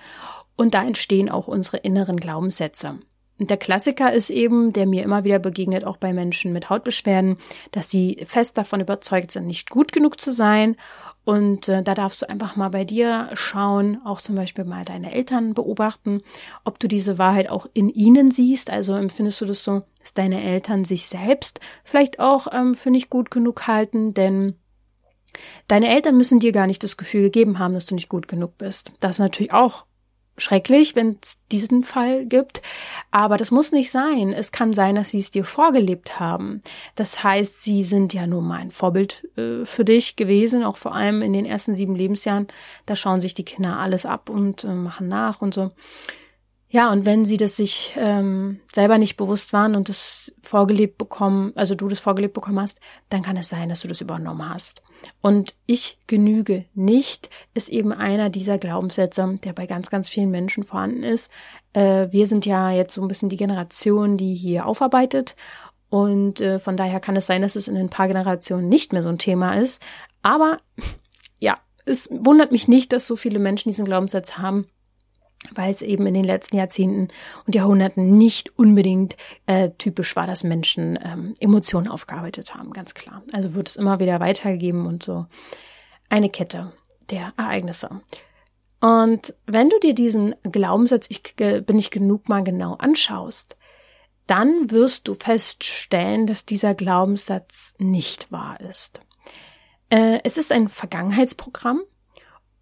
Und 0.56 0.74
da 0.74 0.82
entstehen 0.84 1.30
auch 1.30 1.48
unsere 1.48 1.78
inneren 1.78 2.18
Glaubenssätze. 2.18 2.98
Und 3.38 3.50
der 3.50 3.56
Klassiker 3.56 4.12
ist 4.12 4.30
eben, 4.30 4.72
der 4.72 4.86
mir 4.86 5.02
immer 5.02 5.24
wieder 5.24 5.40
begegnet, 5.40 5.84
auch 5.84 5.96
bei 5.96 6.12
Menschen 6.12 6.52
mit 6.52 6.70
Hautbeschwerden, 6.70 7.38
dass 7.72 7.90
sie 7.90 8.22
fest 8.24 8.56
davon 8.56 8.80
überzeugt 8.80 9.32
sind, 9.32 9.46
nicht 9.46 9.68
gut 9.68 9.90
genug 9.90 10.20
zu 10.20 10.30
sein. 10.30 10.76
Und 11.24 11.68
äh, 11.68 11.82
da 11.82 11.94
darfst 11.94 12.22
du 12.22 12.28
einfach 12.28 12.54
mal 12.54 12.68
bei 12.68 12.84
dir 12.84 13.30
schauen, 13.34 14.00
auch 14.04 14.20
zum 14.20 14.36
Beispiel 14.36 14.64
mal 14.64 14.84
deine 14.84 15.12
Eltern 15.12 15.54
beobachten, 15.54 16.22
ob 16.64 16.78
du 16.78 16.86
diese 16.88 17.18
Wahrheit 17.18 17.48
auch 17.48 17.66
in 17.74 17.88
ihnen 17.88 18.30
siehst. 18.30 18.70
Also 18.70 18.94
empfindest 18.94 19.40
du 19.40 19.46
das 19.46 19.64
so, 19.64 19.82
dass 20.00 20.14
deine 20.14 20.42
Eltern 20.42 20.84
sich 20.84 21.06
selbst 21.06 21.58
vielleicht 21.82 22.20
auch 22.20 22.46
ähm, 22.52 22.74
für 22.76 22.90
nicht 22.90 23.10
gut 23.10 23.32
genug 23.32 23.66
halten, 23.66 24.14
denn 24.14 24.54
Deine 25.68 25.88
Eltern 25.88 26.16
müssen 26.16 26.40
dir 26.40 26.52
gar 26.52 26.66
nicht 26.66 26.82
das 26.82 26.96
Gefühl 26.96 27.22
gegeben 27.22 27.58
haben, 27.58 27.74
dass 27.74 27.86
du 27.86 27.94
nicht 27.94 28.08
gut 28.08 28.28
genug 28.28 28.58
bist. 28.58 28.92
Das 29.00 29.16
ist 29.16 29.20
natürlich 29.20 29.52
auch 29.52 29.84
schrecklich, 30.36 30.96
wenn 30.96 31.18
es 31.22 31.38
diesen 31.50 31.84
Fall 31.84 32.26
gibt. 32.26 32.62
Aber 33.10 33.36
das 33.36 33.50
muss 33.50 33.72
nicht 33.72 33.90
sein. 33.90 34.32
Es 34.32 34.52
kann 34.52 34.72
sein, 34.72 34.94
dass 34.94 35.10
sie 35.10 35.18
es 35.18 35.30
dir 35.30 35.44
vorgelebt 35.44 36.18
haben. 36.20 36.62
Das 36.94 37.22
heißt, 37.22 37.62
sie 37.62 37.84
sind 37.84 38.14
ja 38.14 38.26
nur 38.26 38.42
mal 38.42 38.60
ein 38.60 38.70
Vorbild 38.70 39.28
äh, 39.36 39.64
für 39.64 39.84
dich 39.84 40.16
gewesen, 40.16 40.64
auch 40.64 40.76
vor 40.76 40.94
allem 40.94 41.22
in 41.22 41.32
den 41.32 41.46
ersten 41.46 41.74
sieben 41.74 41.94
Lebensjahren. 41.94 42.48
Da 42.86 42.96
schauen 42.96 43.20
sich 43.20 43.34
die 43.34 43.44
Kinder 43.44 43.78
alles 43.78 44.06
ab 44.06 44.30
und 44.30 44.64
äh, 44.64 44.68
machen 44.68 45.08
nach 45.08 45.42
und 45.42 45.54
so. 45.54 45.70
Ja, 46.72 46.90
und 46.90 47.04
wenn 47.04 47.26
sie 47.26 47.36
das 47.36 47.54
sich 47.54 47.92
ähm, 47.96 48.60
selber 48.72 48.96
nicht 48.96 49.18
bewusst 49.18 49.52
waren 49.52 49.76
und 49.76 49.90
das 49.90 50.32
vorgelebt 50.42 50.96
bekommen, 50.96 51.52
also 51.54 51.74
du 51.74 51.86
das 51.86 52.00
vorgelebt 52.00 52.32
bekommen 52.32 52.58
hast, 52.58 52.80
dann 53.10 53.20
kann 53.20 53.36
es 53.36 53.50
sein, 53.50 53.68
dass 53.68 53.80
du 53.80 53.88
das 53.88 54.00
übernommen 54.00 54.48
hast. 54.48 54.80
Und 55.20 55.54
ich 55.66 55.98
genüge 56.06 56.64
nicht, 56.72 57.28
ist 57.52 57.68
eben 57.68 57.92
einer 57.92 58.30
dieser 58.30 58.56
Glaubenssätze, 58.56 59.38
der 59.44 59.52
bei 59.52 59.66
ganz, 59.66 59.90
ganz 59.90 60.08
vielen 60.08 60.30
Menschen 60.30 60.64
vorhanden 60.64 61.02
ist. 61.02 61.30
Äh, 61.74 62.06
wir 62.10 62.26
sind 62.26 62.46
ja 62.46 62.70
jetzt 62.70 62.94
so 62.94 63.02
ein 63.02 63.08
bisschen 63.08 63.28
die 63.28 63.36
Generation, 63.36 64.16
die 64.16 64.34
hier 64.34 64.64
aufarbeitet. 64.64 65.36
Und 65.90 66.40
äh, 66.40 66.58
von 66.58 66.78
daher 66.78 67.00
kann 67.00 67.16
es 67.16 67.26
sein, 67.26 67.42
dass 67.42 67.54
es 67.54 67.68
in 67.68 67.76
ein 67.76 67.90
paar 67.90 68.08
Generationen 68.08 68.70
nicht 68.70 68.94
mehr 68.94 69.02
so 69.02 69.10
ein 69.10 69.18
Thema 69.18 69.60
ist. 69.60 69.82
Aber 70.22 70.56
ja, 71.38 71.58
es 71.84 72.08
wundert 72.10 72.50
mich 72.50 72.66
nicht, 72.66 72.94
dass 72.94 73.06
so 73.06 73.16
viele 73.16 73.40
Menschen 73.40 73.68
diesen 73.68 73.84
Glaubenssatz 73.84 74.38
haben 74.38 74.68
weil 75.54 75.72
es 75.72 75.82
eben 75.82 76.06
in 76.06 76.14
den 76.14 76.24
letzten 76.24 76.56
Jahrzehnten 76.56 77.08
und 77.46 77.54
Jahrhunderten 77.54 78.16
nicht 78.16 78.56
unbedingt 78.58 79.16
äh, 79.46 79.70
typisch 79.78 80.14
war, 80.14 80.26
dass 80.26 80.44
Menschen 80.44 80.98
ähm, 81.02 81.34
Emotionen 81.40 81.88
aufgearbeitet 81.88 82.54
haben, 82.54 82.72
ganz 82.72 82.94
klar. 82.94 83.22
Also 83.32 83.54
wird 83.54 83.68
es 83.68 83.76
immer 83.76 83.98
wieder 83.98 84.20
weitergegeben 84.20 84.86
und 84.86 85.02
so 85.02 85.26
eine 86.08 86.30
Kette 86.30 86.72
der 87.10 87.32
Ereignisse. 87.36 87.90
Und 88.80 89.34
wenn 89.46 89.70
du 89.70 89.78
dir 89.78 89.94
diesen 89.94 90.34
Glaubenssatz, 90.42 91.06
ich 91.08 91.22
bin 91.36 91.76
nicht 91.76 91.92
genug 91.92 92.28
mal 92.28 92.42
genau 92.42 92.74
anschaust, 92.74 93.56
dann 94.26 94.70
wirst 94.70 95.08
du 95.08 95.14
feststellen, 95.14 96.26
dass 96.26 96.46
dieser 96.46 96.74
Glaubenssatz 96.74 97.74
nicht 97.78 98.30
wahr 98.32 98.60
ist. 98.60 99.00
Äh, 99.90 100.20
es 100.24 100.36
ist 100.36 100.52
ein 100.52 100.68
Vergangenheitsprogramm, 100.68 101.82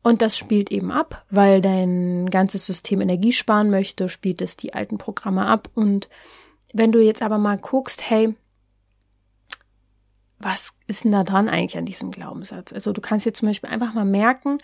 und 0.02 0.23
das 0.23 0.37
spielt 0.37 0.71
eben 0.71 0.90
ab, 0.90 1.25
weil 1.30 1.61
dein 1.61 2.30
ganzes 2.30 2.64
System 2.64 3.00
Energie 3.00 3.33
sparen 3.33 3.71
möchte, 3.71 4.09
spielt 4.09 4.40
es 4.40 4.57
die 4.57 4.73
alten 4.73 4.97
Programme 4.97 5.47
ab. 5.47 5.69
Und 5.75 6.09
wenn 6.73 6.92
du 6.92 7.00
jetzt 7.00 7.23
aber 7.23 7.38
mal 7.38 7.59
guckst, 7.59 8.09
hey, 8.09 8.35
was 10.38 10.73
ist 10.87 11.04
denn 11.04 11.12
da 11.12 11.23
dran 11.23 11.50
eigentlich 11.50 11.76
an 11.76 11.85
diesem 11.85 12.11
Glaubenssatz? 12.11 12.73
Also 12.73 12.92
du 12.92 13.02
kannst 13.02 13.26
dir 13.26 13.35
zum 13.35 13.49
Beispiel 13.49 13.69
einfach 13.69 13.92
mal 13.92 14.07
merken, 14.07 14.57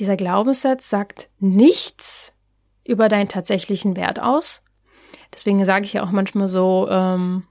dieser 0.00 0.16
Glaubenssatz 0.16 0.90
sagt 0.90 1.28
nichts 1.38 2.32
über 2.84 3.08
deinen 3.08 3.28
tatsächlichen 3.28 3.94
Wert 3.94 4.20
aus. 4.20 4.62
Deswegen 5.32 5.64
sage 5.64 5.84
ich 5.84 5.92
ja 5.92 6.02
auch 6.02 6.10
manchmal 6.10 6.48
so 6.48 6.88
ähm, 6.90 7.44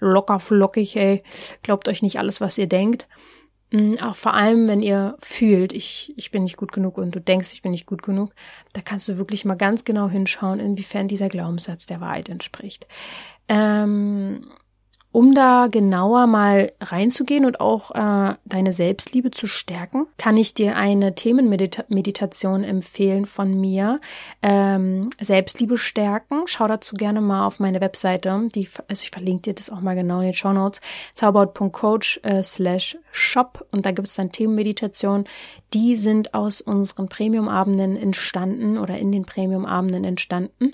locker 0.00 0.38
flockig, 0.38 0.94
hey, 0.94 1.22
glaubt 1.62 1.88
euch 1.88 2.02
nicht 2.02 2.18
alles, 2.18 2.42
was 2.42 2.58
ihr 2.58 2.68
denkt. 2.68 3.08
Mm, 3.70 3.94
auch 4.02 4.14
vor 4.16 4.34
allem, 4.34 4.68
wenn 4.68 4.82
ihr 4.82 5.16
fühlt, 5.20 5.72
ich, 5.72 6.12
ich 6.16 6.30
bin 6.30 6.44
nicht 6.44 6.56
gut 6.56 6.72
genug 6.72 6.98
und 6.98 7.14
du 7.14 7.20
denkst, 7.20 7.52
ich 7.52 7.62
bin 7.62 7.72
nicht 7.72 7.86
gut 7.86 8.02
genug, 8.02 8.32
da 8.72 8.80
kannst 8.80 9.08
du 9.08 9.18
wirklich 9.18 9.44
mal 9.44 9.56
ganz 9.56 9.84
genau 9.84 10.08
hinschauen, 10.08 10.60
inwiefern 10.60 11.08
dieser 11.08 11.28
Glaubenssatz 11.28 11.86
der 11.86 12.00
Wahrheit 12.00 12.28
entspricht. 12.28 12.86
Ähm, 13.48 14.46
um 15.14 15.32
da 15.32 15.68
genauer 15.70 16.26
mal 16.26 16.72
reinzugehen 16.80 17.44
und 17.46 17.60
auch 17.60 17.92
äh, 17.92 18.34
deine 18.46 18.72
Selbstliebe 18.72 19.30
zu 19.30 19.46
stärken, 19.46 20.08
kann 20.18 20.36
ich 20.36 20.54
dir 20.54 20.74
eine 20.74 21.14
Themenmeditation 21.14 22.64
empfehlen 22.64 23.24
von 23.24 23.54
mir. 23.60 24.00
Ähm, 24.42 25.10
Selbstliebe 25.20 25.78
stärken. 25.78 26.42
Schau 26.46 26.66
dazu 26.66 26.96
gerne 26.96 27.20
mal 27.20 27.46
auf 27.46 27.60
meine 27.60 27.80
Webseite. 27.80 28.48
Die, 28.56 28.68
also 28.88 29.04
ich 29.04 29.12
verlinke 29.12 29.42
dir 29.42 29.54
das 29.54 29.70
auch 29.70 29.80
mal 29.80 29.94
genau 29.94 30.18
in 30.18 30.24
den 30.26 30.34
Show 30.34 30.52
Notes. 30.52 30.80
Zauberhaut.coach 31.14 32.18
äh, 32.24 32.42
slash 32.42 32.98
shop. 33.12 33.68
Und 33.70 33.86
da 33.86 33.92
gibt 33.92 34.08
es 34.08 34.16
dann 34.16 34.32
Themenmeditationen. 34.32 35.28
Die 35.74 35.94
sind 35.94 36.34
aus 36.34 36.60
unseren 36.60 37.08
Premium-Abenden 37.08 37.96
entstanden 37.96 38.78
oder 38.78 38.98
in 38.98 39.12
den 39.12 39.26
Premium-Abenden 39.26 40.02
entstanden. 40.02 40.72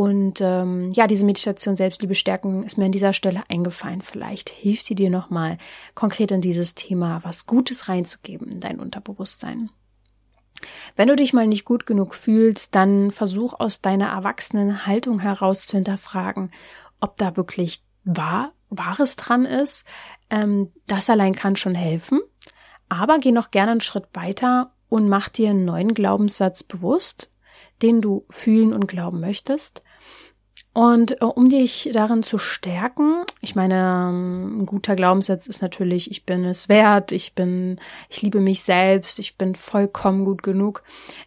Und 0.00 0.40
ähm, 0.40 0.92
ja, 0.92 1.06
diese 1.06 1.26
Meditation 1.26 1.76
Selbstliebe 1.76 2.14
stärken 2.14 2.62
ist 2.62 2.78
mir 2.78 2.86
an 2.86 2.90
dieser 2.90 3.12
Stelle 3.12 3.42
eingefallen. 3.50 4.00
Vielleicht 4.00 4.48
hilft 4.48 4.86
sie 4.86 4.94
dir 4.94 5.10
nochmal 5.10 5.58
konkret 5.94 6.32
in 6.32 6.40
dieses 6.40 6.74
Thema 6.74 7.22
was 7.22 7.44
Gutes 7.44 7.86
reinzugeben 7.86 8.48
in 8.48 8.60
dein 8.60 8.80
Unterbewusstsein. 8.80 9.68
Wenn 10.96 11.08
du 11.08 11.16
dich 11.16 11.34
mal 11.34 11.46
nicht 11.46 11.66
gut 11.66 11.84
genug 11.84 12.14
fühlst, 12.14 12.74
dann 12.74 13.10
versuch 13.10 13.60
aus 13.60 13.82
deiner 13.82 14.06
erwachsenen 14.06 14.86
Haltung 14.86 15.18
heraus 15.18 15.66
zu 15.66 15.76
hinterfragen, 15.76 16.50
ob 17.02 17.18
da 17.18 17.36
wirklich 17.36 17.84
wahr, 18.04 18.52
Wahres 18.70 19.16
dran 19.16 19.44
ist. 19.44 19.84
Ähm, 20.30 20.72
das 20.86 21.10
allein 21.10 21.34
kann 21.34 21.56
schon 21.56 21.74
helfen. 21.74 22.22
Aber 22.88 23.18
geh 23.18 23.32
noch 23.32 23.50
gerne 23.50 23.72
einen 23.72 23.82
Schritt 23.82 24.08
weiter 24.14 24.72
und 24.88 25.10
mach 25.10 25.28
dir 25.28 25.50
einen 25.50 25.66
neuen 25.66 25.92
Glaubenssatz 25.92 26.62
bewusst, 26.62 27.30
den 27.82 28.00
du 28.00 28.24
fühlen 28.30 28.72
und 28.72 28.86
glauben 28.86 29.20
möchtest. 29.20 29.82
Und 30.72 31.20
äh, 31.20 31.24
um 31.24 31.48
dich 31.48 31.90
darin 31.92 32.22
zu 32.22 32.38
stärken, 32.38 33.24
ich 33.40 33.56
meine, 33.56 34.10
ein 34.10 34.66
guter 34.66 34.94
Glaubenssatz 34.94 35.48
ist 35.48 35.62
natürlich, 35.62 36.10
ich 36.10 36.24
bin 36.24 36.44
es 36.44 36.68
wert, 36.68 37.10
ich 37.10 37.34
bin, 37.34 37.80
ich 38.08 38.22
liebe 38.22 38.40
mich 38.40 38.62
selbst, 38.62 39.18
ich 39.18 39.36
bin 39.36 39.56
vollkommen 39.56 40.24
gut 40.24 40.44
genug, 40.44 40.84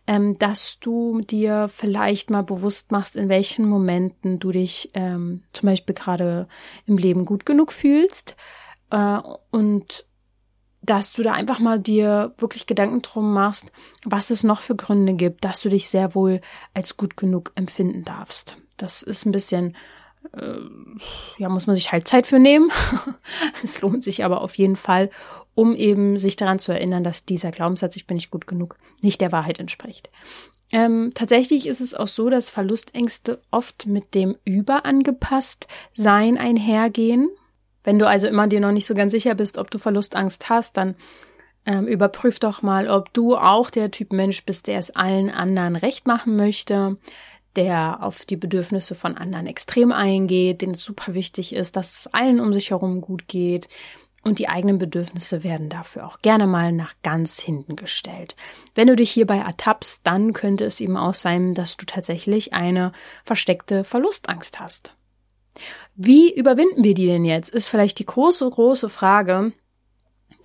ähm, 0.08 0.40
dass 0.40 0.80
du 0.80 1.20
dir 1.20 1.68
vielleicht 1.68 2.30
mal 2.30 2.44
bewusst 2.44 2.92
machst, 2.92 3.18
in 3.18 3.28
welchen 3.28 3.68
Momenten 3.68 4.40
du 4.40 4.52
dich 4.52 4.92
ähm, 4.94 5.44
zum 5.52 5.68
Beispiel 5.68 5.96
gerade 5.96 6.48
im 6.86 6.98
Leben 6.98 7.26
gut 7.26 7.46
genug 7.46 7.74
fühlst 7.74 8.38
äh, 8.92 9.20
und 9.52 10.06
dass 10.82 11.14
du 11.14 11.22
da 11.22 11.34
einfach 11.34 11.60
mal 11.60 11.80
dir 11.80 12.34
wirklich 12.38 12.66
Gedanken 12.66 13.02
drum 13.02 13.34
machst, 13.34 13.72
was 14.06 14.30
es 14.30 14.44
noch 14.44 14.60
für 14.60 14.76
Gründe 14.76 15.14
gibt, 15.14 15.44
dass 15.44 15.62
du 15.62 15.70
dich 15.70 15.90
sehr 15.90 16.16
wohl 16.16 16.42
als 16.74 16.98
gut 16.98 17.18
genug 17.18 17.52
empfinden 17.56 18.04
darfst. 18.04 18.58
Das 18.78 19.04
ist 19.04 19.26
ein 19.26 19.32
bisschen, 19.32 19.76
äh, 20.34 20.58
ja, 21.38 21.50
muss 21.50 21.68
man 21.68 21.76
sich 21.76 21.92
halt 21.92 22.08
Zeit 22.08 22.28
für 22.28 22.40
nehmen. 22.40 22.72
es 23.64 23.82
lohnt 23.82 24.04
sich 24.04 24.24
aber 24.24 24.42
auf 24.42 24.56
jeden 24.56 24.76
Fall, 24.76 25.10
um 25.56 25.76
eben 25.76 26.18
sich 26.18 26.36
daran 26.36 26.60
zu 26.60 26.72
erinnern, 26.72 27.04
dass 27.04 27.26
dieser 27.26 27.52
Glaubenssatz, 27.52 27.96
ich 27.96 28.08
bin 28.08 28.16
nicht 28.16 28.32
gut 28.32 28.48
genug, 28.48 28.78
nicht 29.02 29.22
der 29.22 29.32
Wahrheit 29.32 29.60
entspricht. 29.60 30.10
Ähm, 30.72 31.12
tatsächlich 31.14 31.68
ist 31.68 31.82
es 31.82 31.94
auch 31.94 32.08
so, 32.08 32.30
dass 32.30 32.50
Verlustängste 32.50 33.42
oft 33.52 33.86
mit 33.86 34.16
dem 34.16 34.36
überangepasst 34.44 35.68
Sein 35.94 36.38
einhergehen. 36.38 37.30
Wenn 37.84 38.00
du 38.00 38.08
also 38.08 38.28
immer 38.28 38.48
dir 38.48 38.60
noch 38.60 38.72
nicht 38.72 38.88
so 38.88 38.96
ganz 38.96 39.12
sicher 39.12 39.36
bist, 39.36 39.60
ob 39.60 39.70
du 39.70 39.78
Verlustangst 39.78 40.50
hast, 40.50 40.78
dann 40.78 40.96
ähm, 41.66 41.86
überprüf 41.88 42.40
doch 42.40 42.62
mal, 42.62 42.90
ob 42.90 43.14
du 43.14 43.36
auch 43.38 43.70
der 43.70 43.92
Typ 43.92 44.14
Mensch 44.14 44.46
bist, 44.46 44.68
der 44.68 44.80
es 44.80 44.96
allen 44.96 45.30
anderen 45.30 45.76
recht 45.76 46.08
machen 46.08 46.36
möchte, 46.36 46.98
der 47.56 48.00
auf 48.02 48.26
die 48.26 48.38
Bedürfnisse 48.38 48.96
von 48.96 49.18
anderen 49.18 49.48
extrem 49.48 49.92
eingeht, 49.92 50.62
den 50.62 50.72
es 50.72 50.84
super 50.84 51.14
wichtig 51.14 51.54
ist, 51.54 51.76
dass 51.76 52.00
es 52.00 52.08
allen 52.08 52.40
um 52.40 52.54
sich 52.54 52.72
herum 52.72 53.02
gut 53.02 53.28
geht. 53.28 53.68
Und 54.26 54.40
die 54.40 54.48
eigenen 54.48 54.78
Bedürfnisse 54.78 55.44
werden 55.44 55.68
dafür 55.68 56.06
auch 56.06 56.20
gerne 56.22 56.48
mal 56.48 56.72
nach 56.72 56.94
ganz 57.04 57.40
hinten 57.42 57.76
gestellt. 57.76 58.38
Wenn 58.74 58.88
du 58.88 58.96
dich 58.96 59.12
hierbei 59.12 59.38
ertappst, 59.38 60.02
dann 60.06 60.32
könnte 60.32 60.64
es 60.64 60.80
eben 60.80 60.96
auch 60.96 61.14
sein, 61.14 61.54
dass 61.54 61.76
du 61.76 61.86
tatsächlich 61.86 62.54
eine 62.54 62.94
versteckte 63.26 63.84
Verlustangst 63.84 64.62
hast. 64.62 64.94
Wie 65.96 66.34
überwinden 66.34 66.84
wir 66.84 66.94
die 66.94 67.06
denn 67.06 67.26
jetzt? 67.26 67.50
Ist 67.50 67.68
vielleicht 67.68 68.00
die 68.00 68.06
große, 68.06 68.50
große 68.50 68.90
Frage, 68.90 69.52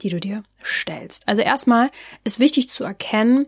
die 0.02 0.10
du 0.10 0.20
dir 0.20 0.42
stellst. 0.62 1.26
Also 1.26 1.42
erstmal 1.42 1.90
ist 2.24 2.38
wichtig 2.40 2.70
zu 2.70 2.84
erkennen, 2.84 3.46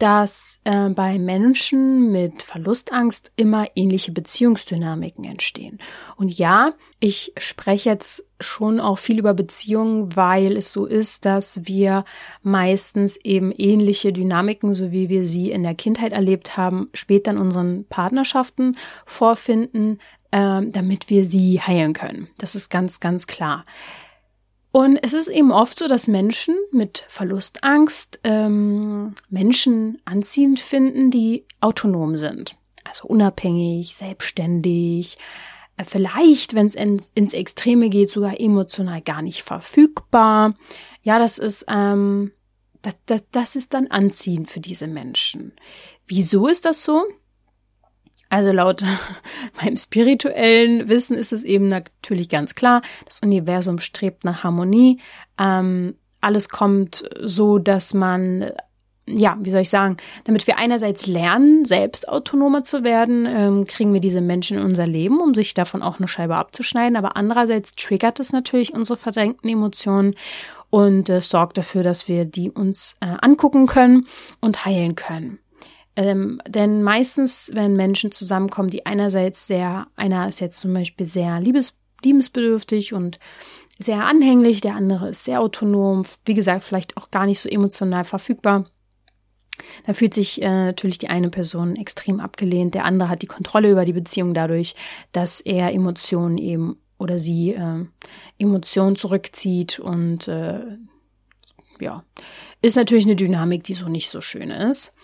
dass 0.00 0.60
äh, 0.64 0.88
bei 0.88 1.18
Menschen 1.18 2.10
mit 2.10 2.42
Verlustangst 2.42 3.32
immer 3.36 3.66
ähnliche 3.74 4.12
Beziehungsdynamiken 4.12 5.24
entstehen. 5.24 5.78
Und 6.16 6.36
ja, 6.36 6.72
ich 7.00 7.34
spreche 7.36 7.90
jetzt 7.90 8.24
schon 8.40 8.80
auch 8.80 8.96
viel 8.96 9.18
über 9.18 9.34
Beziehungen, 9.34 10.16
weil 10.16 10.56
es 10.56 10.72
so 10.72 10.86
ist, 10.86 11.26
dass 11.26 11.66
wir 11.66 12.06
meistens 12.42 13.18
eben 13.18 13.52
ähnliche 13.52 14.14
Dynamiken, 14.14 14.72
so 14.72 14.90
wie 14.90 15.10
wir 15.10 15.24
sie 15.24 15.50
in 15.50 15.62
der 15.62 15.74
Kindheit 15.74 16.12
erlebt 16.12 16.56
haben, 16.56 16.88
später 16.94 17.32
in 17.32 17.38
unseren 17.38 17.84
Partnerschaften 17.84 18.76
vorfinden, 19.04 19.98
äh, 20.30 20.62
damit 20.64 21.10
wir 21.10 21.26
sie 21.26 21.60
heilen 21.60 21.92
können. 21.92 22.28
Das 22.38 22.54
ist 22.54 22.70
ganz, 22.70 23.00
ganz 23.00 23.26
klar. 23.26 23.66
Und 24.72 24.98
es 25.02 25.14
ist 25.14 25.28
eben 25.28 25.50
oft 25.50 25.78
so, 25.78 25.88
dass 25.88 26.06
Menschen 26.06 26.56
mit 26.70 27.04
Verlustangst 27.08 28.20
ähm, 28.22 29.14
Menschen 29.28 30.00
anziehend 30.04 30.60
finden, 30.60 31.10
die 31.10 31.44
autonom 31.60 32.16
sind. 32.16 32.56
Also 32.84 33.08
unabhängig, 33.08 33.96
selbstständig, 33.96 35.18
äh, 35.76 35.84
vielleicht, 35.84 36.54
wenn 36.54 36.66
es 36.66 36.76
ins, 36.76 37.10
ins 37.14 37.32
Extreme 37.32 37.88
geht, 37.90 38.10
sogar 38.10 38.38
emotional 38.40 39.00
gar 39.00 39.22
nicht 39.22 39.42
verfügbar. 39.42 40.54
Ja, 41.02 41.18
das 41.18 41.38
ist, 41.38 41.66
ähm, 41.68 42.32
das, 42.82 42.94
das, 43.06 43.22
das 43.32 43.56
ist 43.56 43.74
dann 43.74 43.88
anziehend 43.88 44.50
für 44.50 44.60
diese 44.60 44.86
Menschen. 44.86 45.52
Wieso 46.06 46.46
ist 46.46 46.64
das 46.64 46.84
so? 46.84 47.04
Also 48.30 48.52
laut 48.52 48.82
meinem 49.62 49.76
spirituellen 49.76 50.88
Wissen 50.88 51.16
ist 51.16 51.32
es 51.32 51.44
eben 51.44 51.68
natürlich 51.68 52.30
ganz 52.30 52.54
klar, 52.54 52.80
das 53.04 53.20
Universum 53.20 53.78
strebt 53.78 54.24
nach 54.24 54.44
Harmonie. 54.44 55.00
Ähm, 55.38 55.96
alles 56.22 56.48
kommt 56.48 57.04
so, 57.20 57.58
dass 57.58 57.92
man 57.92 58.52
ja, 59.06 59.36
wie 59.40 59.50
soll 59.50 59.62
ich 59.62 59.70
sagen, 59.70 59.96
damit 60.24 60.46
wir 60.46 60.56
einerseits 60.56 61.06
lernen, 61.06 61.64
selbst 61.64 62.08
autonomer 62.08 62.62
zu 62.62 62.84
werden, 62.84 63.26
ähm, 63.26 63.66
kriegen 63.66 63.92
wir 63.92 64.00
diese 64.00 64.20
Menschen 64.20 64.58
in 64.58 64.64
unser 64.64 64.86
Leben, 64.86 65.20
um 65.20 65.34
sich 65.34 65.54
davon 65.54 65.82
auch 65.82 65.98
eine 65.98 66.06
Scheibe 66.06 66.36
abzuschneiden. 66.36 66.96
Aber 66.96 67.16
andererseits 67.16 67.74
triggert 67.74 68.20
es 68.20 68.32
natürlich 68.32 68.72
unsere 68.72 68.96
verdrängten 68.96 69.50
Emotionen 69.50 70.14
und 70.68 71.08
äh, 71.08 71.20
sorgt 71.20 71.58
dafür, 71.58 71.82
dass 71.82 72.08
wir 72.08 72.24
die 72.24 72.50
uns 72.50 72.96
äh, 73.00 73.16
angucken 73.20 73.66
können 73.66 74.06
und 74.40 74.64
heilen 74.64 74.94
können. 74.94 75.40
Ähm, 75.96 76.40
denn 76.46 76.82
meistens, 76.82 77.50
wenn 77.54 77.76
Menschen 77.76 78.12
zusammenkommen, 78.12 78.70
die 78.70 78.86
einerseits 78.86 79.46
sehr, 79.46 79.88
einer 79.96 80.28
ist 80.28 80.40
jetzt 80.40 80.60
zum 80.60 80.72
Beispiel 80.72 81.06
sehr 81.06 81.40
liebes, 81.40 81.74
liebensbedürftig 82.02 82.92
und 82.92 83.18
sehr 83.78 84.04
anhänglich, 84.04 84.60
der 84.60 84.76
andere 84.76 85.10
ist 85.10 85.24
sehr 85.24 85.40
autonom, 85.40 86.04
wie 86.24 86.34
gesagt, 86.34 86.64
vielleicht 86.64 86.96
auch 86.96 87.10
gar 87.10 87.26
nicht 87.26 87.40
so 87.40 87.48
emotional 87.48 88.04
verfügbar. 88.04 88.66
Da 89.86 89.92
fühlt 89.92 90.14
sich 90.14 90.40
äh, 90.42 90.66
natürlich 90.66 90.98
die 90.98 91.08
eine 91.08 91.30
Person 91.30 91.76
extrem 91.76 92.20
abgelehnt, 92.20 92.74
der 92.74 92.84
andere 92.84 93.08
hat 93.08 93.22
die 93.22 93.26
Kontrolle 93.26 93.70
über 93.70 93.84
die 93.84 93.92
Beziehung 93.92 94.34
dadurch, 94.34 94.74
dass 95.12 95.40
er 95.40 95.72
Emotionen 95.72 96.38
eben 96.38 96.76
oder 96.98 97.18
sie 97.18 97.52
äh, 97.52 97.84
Emotionen 98.38 98.96
zurückzieht 98.96 99.78
und 99.78 100.28
äh, 100.28 100.60
ja, 101.80 102.04
ist 102.60 102.76
natürlich 102.76 103.06
eine 103.06 103.16
Dynamik, 103.16 103.64
die 103.64 103.74
so 103.74 103.88
nicht 103.88 104.10
so 104.10 104.20
schön 104.20 104.50
ist. 104.50 104.94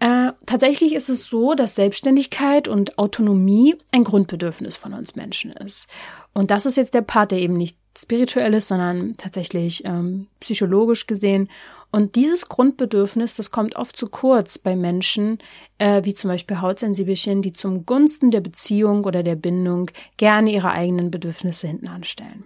Äh, 0.00 0.32
tatsächlich 0.46 0.94
ist 0.94 1.10
es 1.10 1.24
so, 1.24 1.54
dass 1.54 1.74
Selbstständigkeit 1.74 2.68
und 2.68 2.98
Autonomie 2.98 3.76
ein 3.92 4.02
Grundbedürfnis 4.02 4.76
von 4.76 4.94
uns 4.94 5.14
Menschen 5.14 5.52
ist. 5.52 5.88
Und 6.32 6.50
das 6.50 6.64
ist 6.64 6.78
jetzt 6.78 6.94
der 6.94 7.02
Part, 7.02 7.32
der 7.32 7.38
eben 7.38 7.56
nicht 7.56 7.76
spirituell 7.98 8.54
ist, 8.54 8.68
sondern 8.68 9.16
tatsächlich 9.18 9.84
ähm, 9.84 10.28
psychologisch 10.40 11.06
gesehen. 11.06 11.50
Und 11.90 12.14
dieses 12.14 12.48
Grundbedürfnis, 12.48 13.36
das 13.36 13.50
kommt 13.50 13.76
oft 13.76 13.94
zu 13.94 14.08
kurz 14.08 14.56
bei 14.56 14.74
Menschen, 14.74 15.38
äh, 15.76 16.02
wie 16.04 16.14
zum 16.14 16.30
Beispiel 16.30 16.62
Hautsensibelchen, 16.62 17.42
die 17.42 17.52
zum 17.52 17.84
Gunsten 17.84 18.30
der 18.30 18.40
Beziehung 18.40 19.04
oder 19.04 19.22
der 19.22 19.36
Bindung 19.36 19.90
gerne 20.16 20.50
ihre 20.50 20.70
eigenen 20.70 21.10
Bedürfnisse 21.10 21.66
hinten 21.66 21.88
anstellen. 21.88 22.44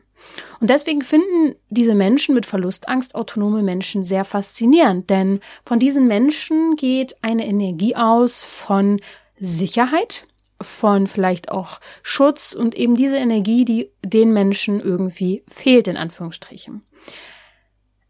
Und 0.60 0.70
deswegen 0.70 1.02
finden 1.02 1.54
diese 1.68 1.94
Menschen 1.94 2.34
mit 2.34 2.46
Verlustangst 2.46 3.14
autonome 3.14 3.62
Menschen 3.62 4.04
sehr 4.04 4.24
faszinierend, 4.24 5.10
denn 5.10 5.40
von 5.64 5.78
diesen 5.78 6.06
Menschen 6.06 6.76
geht 6.76 7.16
eine 7.22 7.46
Energie 7.46 7.96
aus 7.96 8.44
von 8.44 9.00
Sicherheit, 9.38 10.26
von 10.60 11.06
vielleicht 11.06 11.50
auch 11.50 11.80
Schutz 12.02 12.52
und 12.52 12.74
eben 12.74 12.96
diese 12.96 13.16
Energie, 13.16 13.64
die 13.64 13.90
den 14.04 14.32
Menschen 14.32 14.80
irgendwie 14.80 15.44
fehlt, 15.48 15.88
in 15.88 15.96
Anführungsstrichen. 15.96 16.82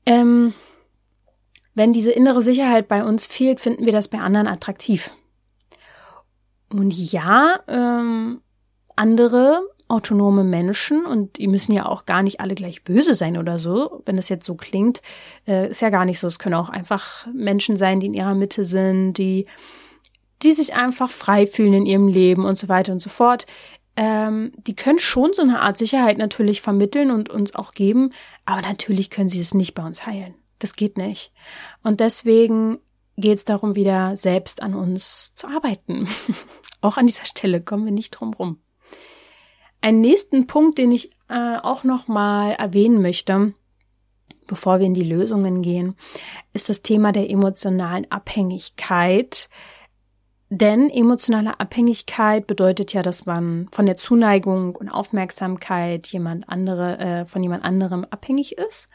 Ähm, 0.07 0.55
wenn 1.75 1.93
diese 1.93 2.13
innere 2.13 2.43
Sicherheit 2.43 2.89
bei 2.89 3.05
uns 3.05 3.27
fehlt, 3.27 3.61
finden 3.61 3.85
wir 3.85 3.93
das 3.93 4.09
bei 4.09 4.19
anderen 4.19 4.47
attraktiv. 4.47 5.11
Und 6.71 6.93
ja, 6.93 7.61
ähm, 7.67 8.41
andere 8.97 9.63
autonome 9.95 10.45
Menschen 10.45 11.07
und 11.07 11.39
die 11.39 11.49
müssen 11.49 11.73
ja 11.73 11.87
auch 11.87 12.05
gar 12.05 12.23
nicht 12.23 12.41
alle 12.41 12.55
gleich 12.55 12.83
böse 12.83 13.15
sein 13.15 13.39
oder 13.39 13.59
so, 13.59 14.03
wenn 14.05 14.19
es 14.19 14.29
jetzt 14.29 14.47
so 14.47 14.55
klingt, 14.55 15.01
äh, 15.47 15.71
ist 15.71 15.81
ja 15.81 15.91
gar 15.91 16.05
nicht 16.05 16.19
so. 16.19 16.27
Es 16.27 16.39
können 16.39 16.55
auch 16.55 16.69
einfach 16.69 17.27
Menschen 17.33 17.77
sein, 17.77 18.01
die 18.01 18.07
in 18.07 18.15
ihrer 18.15 18.35
Mitte 18.35 18.65
sind, 18.65 19.15
die, 19.15 19.47
die 20.43 20.53
sich 20.53 20.75
einfach 20.75 21.11
frei 21.11 21.47
fühlen 21.47 21.75
in 21.75 21.87
ihrem 21.87 22.09
Leben 22.09 22.45
und 22.45 22.59
so 22.59 22.69
weiter 22.69 22.93
und 22.93 23.01
so 23.01 23.11
fort. 23.11 23.47
Ähm, 23.97 24.53
die 24.57 24.75
können 24.75 24.99
schon 24.99 25.33
so 25.33 25.43
eine 25.43 25.61
Art 25.61 25.79
Sicherheit 25.79 26.19
natürlich 26.19 26.61
vermitteln 26.61 27.11
und 27.11 27.31
uns 27.31 27.55
auch 27.55 27.73
geben, 27.73 28.11
aber 28.45 28.63
natürlich 28.63 29.09
können 29.09 29.29
sie 29.29 29.41
es 29.41 29.55
nicht 29.55 29.75
bei 29.75 29.85
uns 29.85 30.05
heilen. 30.05 30.35
Das 30.59 30.75
geht 30.75 30.99
nicht. 30.99 31.33
Und 31.83 32.01
deswegen 32.01 32.79
geht 33.17 33.39
es 33.39 33.45
darum, 33.45 33.77
wieder 33.77 34.17
selbst 34.17 34.63
an 34.63 34.75
uns 34.75 35.35
zu 35.35 35.47
arbeiten. 35.47 36.09
auch 36.81 36.97
an 36.97 37.07
dieser 37.07 37.25
Stelle 37.25 37.61
kommen 37.61 37.85
wir 37.85 37.93
nicht 37.93 38.11
drum 38.11 38.35
rum. 38.35 38.59
Einen 39.85 40.01
nächsten 40.01 40.47
Punkt, 40.47 40.79
den 40.79 40.93
ich 40.93 41.11
äh, 41.29 41.59
auch 41.63 41.85
noch 41.85 42.09
mal 42.09 42.53
erwähnen 42.53 43.03
möchte, 43.03 43.53
bevor 44.47 44.79
wir 44.79 44.87
in 44.87 44.95
die 44.95 45.05
Lösungen 45.05 45.61
gehen, 45.61 45.95
ist 46.55 46.71
das 46.71 46.81
Thema 46.81 47.13
der 47.13 47.29
emotionalen 47.29 48.11
Abhängigkeit. 48.11 49.51
Denn 50.49 50.89
emotionale 50.89 51.61
Abhängigkeit 51.61 52.47
bedeutet 52.47 52.95
ja, 52.95 53.03
dass 53.03 53.27
man 53.27 53.69
von 53.73 53.85
der 53.85 53.99
Zuneigung 53.99 54.75
und 54.75 54.89
Aufmerksamkeit 54.89 56.07
jemand 56.07 56.49
andere, 56.49 56.99
äh, 56.99 57.27
von 57.27 57.43
jemand 57.43 57.63
anderem 57.63 58.07
abhängig 58.09 58.57
ist. 58.57 58.89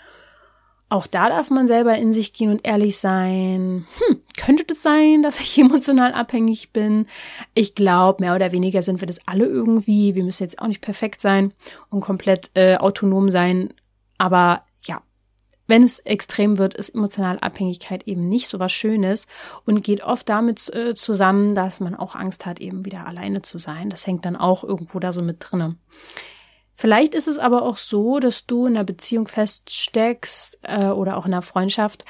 Auch 0.91 1.05
da 1.05 1.29
darf 1.29 1.51
man 1.51 1.67
selber 1.67 1.95
in 1.97 2.13
sich 2.13 2.33
gehen 2.33 2.49
und 2.49 2.65
ehrlich 2.67 2.97
sein. 2.97 3.85
Hm, 3.99 4.21
könnte 4.37 4.65
das 4.65 4.81
sein, 4.81 5.21
dass 5.21 5.39
ich 5.39 5.57
emotional 5.59 6.13
abhängig 6.13 6.71
bin? 6.73 7.05
Ich 7.53 7.75
glaube, 7.75 8.23
mehr 8.23 8.33
oder 8.35 8.51
weniger 8.51 8.81
sind 8.81 8.99
wir 8.99 9.05
das 9.07 9.19
alle 9.27 9.45
irgendwie. 9.45 10.15
Wir 10.15 10.23
müssen 10.23 10.43
jetzt 10.43 10.59
auch 10.59 10.67
nicht 10.67 10.81
perfekt 10.81 11.21
sein 11.21 11.53
und 11.91 12.01
komplett 12.01 12.49
äh, 12.55 12.75
autonom 12.77 13.29
sein. 13.29 13.71
Aber 14.17 14.63
ja, 14.83 15.03
wenn 15.67 15.83
es 15.83 15.99
extrem 15.99 16.57
wird, 16.57 16.73
ist 16.73 16.95
emotionale 16.95 17.43
Abhängigkeit 17.43 18.07
eben 18.07 18.27
nicht 18.27 18.49
so 18.49 18.59
was 18.59 18.71
Schönes 18.71 19.27
und 19.67 19.83
geht 19.83 20.03
oft 20.03 20.27
damit 20.27 20.73
äh, 20.73 20.95
zusammen, 20.95 21.53
dass 21.53 21.79
man 21.79 21.93
auch 21.93 22.15
Angst 22.15 22.47
hat, 22.47 22.59
eben 22.59 22.85
wieder 22.85 23.05
alleine 23.05 23.43
zu 23.43 23.59
sein. 23.59 23.91
Das 23.91 24.07
hängt 24.07 24.25
dann 24.25 24.35
auch 24.35 24.63
irgendwo 24.63 24.99
da 24.99 25.13
so 25.13 25.21
mit 25.21 25.37
drinne. 25.39 25.75
Vielleicht 26.79 27.13
ist 27.13 27.27
es 27.27 27.39
aber 27.39 27.63
auch 27.63 27.75
so, 27.75 28.21
dass 28.21 28.45
du 28.45 28.65
in 28.65 28.77
einer 28.77 28.85
Beziehung 28.85 29.27
feststeckst 29.27 30.59
äh, 30.61 30.85
oder 30.85 31.17
auch 31.17 31.25
in 31.25 31.33
einer 31.33 31.41
Freundschaft, 31.41 32.05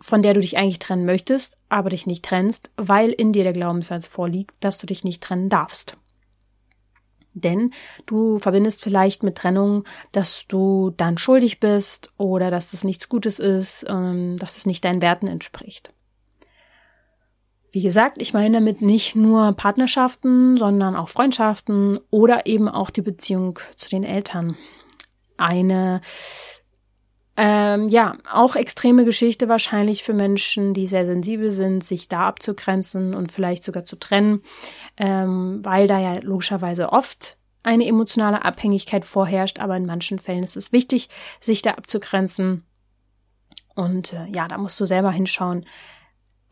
von 0.00 0.22
der 0.22 0.34
du 0.34 0.40
dich 0.40 0.58
eigentlich 0.58 0.80
trennen 0.80 1.06
möchtest, 1.06 1.56
aber 1.68 1.88
dich 1.88 2.04
nicht 2.04 2.24
trennst, 2.24 2.72
weil 2.76 3.10
in 3.10 3.32
dir 3.32 3.44
der 3.44 3.52
Glaubenssatz 3.52 4.08
vorliegt, 4.08 4.56
dass 4.58 4.78
du 4.78 4.88
dich 4.88 5.04
nicht 5.04 5.22
trennen 5.22 5.48
darfst. 5.48 5.96
Denn 7.34 7.70
du 8.06 8.40
verbindest 8.40 8.82
vielleicht 8.82 9.22
mit 9.22 9.36
Trennung, 9.38 9.84
dass 10.10 10.48
du 10.48 10.90
dann 10.96 11.16
schuldig 11.16 11.60
bist 11.60 12.12
oder 12.16 12.50
dass 12.50 12.72
das 12.72 12.82
nichts 12.82 13.08
Gutes 13.08 13.38
ist, 13.38 13.86
ähm, 13.88 14.36
dass 14.36 14.56
es 14.56 14.66
nicht 14.66 14.84
deinen 14.84 15.00
Werten 15.00 15.28
entspricht. 15.28 15.92
Wie 17.72 17.80
gesagt, 17.82 18.20
ich 18.20 18.34
meine 18.34 18.58
damit 18.58 18.82
nicht 18.82 19.16
nur 19.16 19.52
Partnerschaften, 19.54 20.58
sondern 20.58 20.94
auch 20.94 21.08
Freundschaften 21.08 21.98
oder 22.10 22.46
eben 22.46 22.68
auch 22.68 22.90
die 22.90 23.00
Beziehung 23.00 23.58
zu 23.76 23.88
den 23.88 24.04
Eltern. 24.04 24.56
Eine 25.38 26.02
ähm, 27.34 27.88
ja, 27.88 28.18
auch 28.30 28.56
extreme 28.56 29.06
Geschichte 29.06 29.48
wahrscheinlich 29.48 30.02
für 30.02 30.12
Menschen, 30.12 30.74
die 30.74 30.86
sehr 30.86 31.06
sensibel 31.06 31.50
sind, 31.50 31.82
sich 31.82 32.08
da 32.08 32.28
abzugrenzen 32.28 33.14
und 33.14 33.32
vielleicht 33.32 33.64
sogar 33.64 33.86
zu 33.86 33.96
trennen, 33.96 34.42
ähm, 34.98 35.60
weil 35.62 35.86
da 35.86 35.98
ja 35.98 36.20
logischerweise 36.20 36.92
oft 36.92 37.38
eine 37.62 37.86
emotionale 37.86 38.44
Abhängigkeit 38.44 39.06
vorherrscht, 39.06 39.60
aber 39.60 39.78
in 39.78 39.86
manchen 39.86 40.18
Fällen 40.18 40.44
ist 40.44 40.58
es 40.58 40.72
wichtig, 40.72 41.08
sich 41.40 41.62
da 41.62 41.70
abzugrenzen. 41.72 42.66
Und 43.74 44.12
äh, 44.12 44.26
ja, 44.26 44.46
da 44.46 44.58
musst 44.58 44.78
du 44.78 44.84
selber 44.84 45.10
hinschauen, 45.10 45.64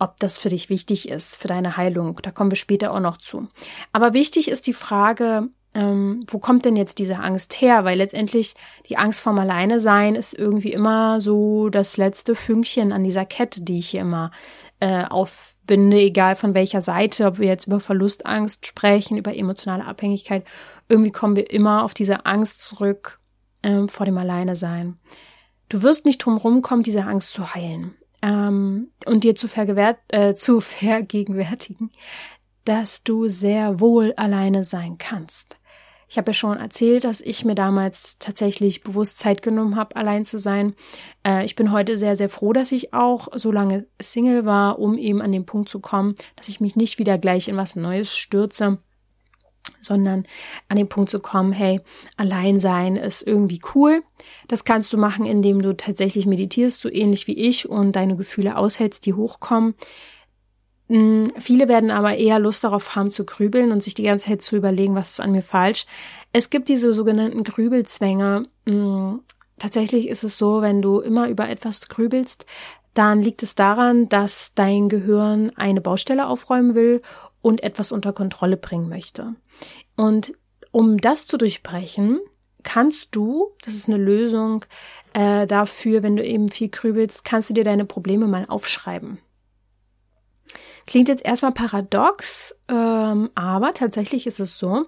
ob 0.01 0.19
das 0.19 0.39
für 0.39 0.49
dich 0.49 0.71
wichtig 0.71 1.09
ist, 1.09 1.37
für 1.37 1.47
deine 1.47 1.77
Heilung. 1.77 2.19
Da 2.23 2.31
kommen 2.31 2.51
wir 2.51 2.57
später 2.57 2.93
auch 2.93 3.01
noch 3.01 3.19
zu. 3.19 3.49
Aber 3.93 4.15
wichtig 4.15 4.49
ist 4.49 4.67
die 4.67 4.73
Frage, 4.73 5.51
ähm, 5.75 6.25
wo 6.27 6.39
kommt 6.39 6.65
denn 6.65 6.75
jetzt 6.75 6.99
diese 6.99 7.19
Angst 7.19 7.61
her? 7.61 7.85
Weil 7.85 7.99
letztendlich 7.99 8.55
die 8.89 8.97
Angst 8.97 9.21
vorm 9.21 9.39
Alleine 9.39 9.79
sein 9.79 10.15
ist 10.15 10.33
irgendwie 10.35 10.73
immer 10.73 11.21
so 11.21 11.69
das 11.69 11.99
letzte 11.99 12.35
Fünkchen 12.35 12.93
an 12.93 13.05
dieser 13.05 13.27
Kette, 13.27 13.61
die 13.61 13.79
ich 13.79 13.91
hier 13.91 14.01
immer 14.01 14.31
äh, 14.81 15.05
aufbinde, 15.05 15.99
egal 15.99 16.35
von 16.35 16.55
welcher 16.55 16.81
Seite, 16.81 17.27
ob 17.27 17.39
wir 17.39 17.47
jetzt 17.47 17.67
über 17.67 17.79
Verlustangst 17.79 18.67
sprechen, 18.67 19.19
über 19.19 19.37
emotionale 19.37 19.85
Abhängigkeit. 19.85 20.45
Irgendwie 20.89 21.13
kommen 21.13 21.37
wir 21.37 21.51
immer 21.51 21.85
auf 21.85 21.93
diese 21.93 22.25
Angst 22.25 22.63
zurück 22.63 23.21
ähm, 23.63 23.91
vor 23.91 24.07
dem 24.07 24.17
Alleine 24.17 24.57
sein. 24.57 24.99
Du 25.69 25.83
wirst 25.83 26.07
nicht 26.07 26.19
drum 26.19 26.39
rumkommen, 26.39 26.83
diese 26.83 27.05
Angst 27.05 27.35
zu 27.35 27.55
heilen 27.55 27.95
ähm, 28.23 28.91
und 29.07 29.25
dir 29.25 29.35
zu, 29.35 29.49
äh, 30.09 30.35
zu 30.35 30.61
vergegenwärtigen, 30.61 31.91
dass 32.65 33.03
du 33.03 33.29
sehr 33.29 33.81
wohl 33.81 34.13
alleine 34.17 34.65
sein 34.65 34.99
kannst. 34.99 35.57
Ich 36.11 36.19
habe 36.19 36.31
ja 36.31 36.33
schon 36.33 36.59
erzählt, 36.59 37.05
dass 37.05 37.21
ich 37.21 37.45
mir 37.45 37.55
damals 37.55 38.19
tatsächlich 38.19 38.83
bewusst 38.83 39.19
Zeit 39.19 39.43
genommen 39.43 39.77
habe, 39.77 39.95
allein 39.95 40.25
zu 40.25 40.39
sein. 40.39 40.75
Äh, 41.25 41.45
ich 41.45 41.55
bin 41.55 41.71
heute 41.71 41.97
sehr, 41.97 42.17
sehr 42.17 42.29
froh, 42.29 42.53
dass 42.53 42.73
ich 42.73 42.93
auch 42.93 43.29
so 43.37 43.53
lange 43.53 43.87
Single 44.03 44.45
war, 44.45 44.81
um 44.81 44.99
eben 44.99 45.23
an 45.23 45.31
den 45.31 45.47
Punkt 45.47 45.69
zu 45.69 45.79
kommen, 45.79 46.17
dass 46.35 46.49
ich 46.49 46.61
mich 46.61 46.75
nicht 46.75 46.99
wieder 46.99 47.17
gleich 47.17 47.47
in 47.47 47.57
was 47.57 47.77
Neues 47.77 48.17
stürze, 48.17 48.79
sondern 49.83 50.25
an 50.69 50.77
den 50.77 50.89
Punkt 50.89 51.11
zu 51.11 51.21
kommen, 51.21 51.53
hey, 51.53 51.81
allein 52.17 52.59
sein 52.59 52.97
ist 52.97 53.23
irgendwie 53.27 53.61
cool. 53.75 54.03
Das 54.49 54.65
kannst 54.65 54.93
du 54.93 54.99
machen, 54.99 55.27
indem 55.27 55.63
du 55.63 55.77
tatsächlich 55.77 56.27
meditierst, 56.27 56.81
so 56.81 56.91
ähnlich 56.91 57.27
wie 57.27 57.37
ich 57.37 57.69
und 57.69 57.97
deine 57.97 58.17
Gefühle 58.17 58.57
aushältst, 58.57 59.07
die 59.07 59.15
hochkommen. 59.15 59.75
Hm, 60.89 61.33
viele 61.39 61.69
werden 61.69 61.91
aber 61.91 62.17
eher 62.17 62.39
Lust 62.39 62.65
darauf 62.65 62.97
haben 62.97 63.11
zu 63.11 63.25
grübeln 63.25 63.71
und 63.71 63.83
sich 63.83 63.95
die 63.95 64.03
ganze 64.03 64.29
Zeit 64.29 64.43
zu 64.43 64.57
überlegen, 64.57 64.97
was 64.97 65.11
ist 65.11 65.21
an 65.21 65.33
mir 65.33 65.43
falsch. 65.43 65.87
Es 66.33 66.51
gibt 66.51 66.69
diese 66.69 66.93
sogenannten 66.93 67.45
Grübelzwänge. 67.45 68.49
Hm, 68.67 69.21
tatsächlich 69.59 70.09
ist 70.09 70.25
es 70.25 70.37
so, 70.37 70.63
wenn 70.63 70.83
du 70.83 71.01
immer 71.01 71.29
über 71.29 71.49
etwas 71.49 71.89
grübelst, 71.89 72.45
dann 72.95 73.23
liegt 73.23 73.45
es 73.45 73.55
daran, 73.55 74.09
dass 74.09 74.53
dein 74.55 74.89
Gehirn 74.89 75.53
eine 75.55 75.81
Baustelle 75.81 76.27
aufräumen 76.27 76.75
will 76.75 77.03
und 77.43 77.63
etwas 77.63 77.93
unter 77.93 78.13
Kontrolle 78.13 78.57
bringen 78.57 78.89
möchte. 78.89 79.35
Und 79.97 80.33
um 80.73 80.99
das 80.99 81.27
zu 81.27 81.37
durchbrechen, 81.37 82.21
kannst 82.63 83.15
du, 83.15 83.51
das 83.65 83.75
ist 83.75 83.89
eine 83.89 83.99
Lösung 83.99 84.65
äh, 85.13 85.47
dafür, 85.47 86.03
wenn 86.03 86.17
du 86.17 86.25
eben 86.25 86.49
viel 86.49 86.69
grübelst, 86.69 87.25
kannst 87.25 87.51
du 87.51 87.55
dir 87.55 87.65
deine 87.65 87.85
Probleme 87.85 88.27
mal 88.27 88.47
aufschreiben. 88.49 89.19
Klingt 90.87 91.09
jetzt 91.09 91.25
erstmal 91.25 91.53
paradox, 91.53 92.55
ähm, 92.69 93.31
aber 93.35 93.75
tatsächlich 93.75 94.27
ist 94.27 94.41
es 94.41 94.59
so, 94.59 94.87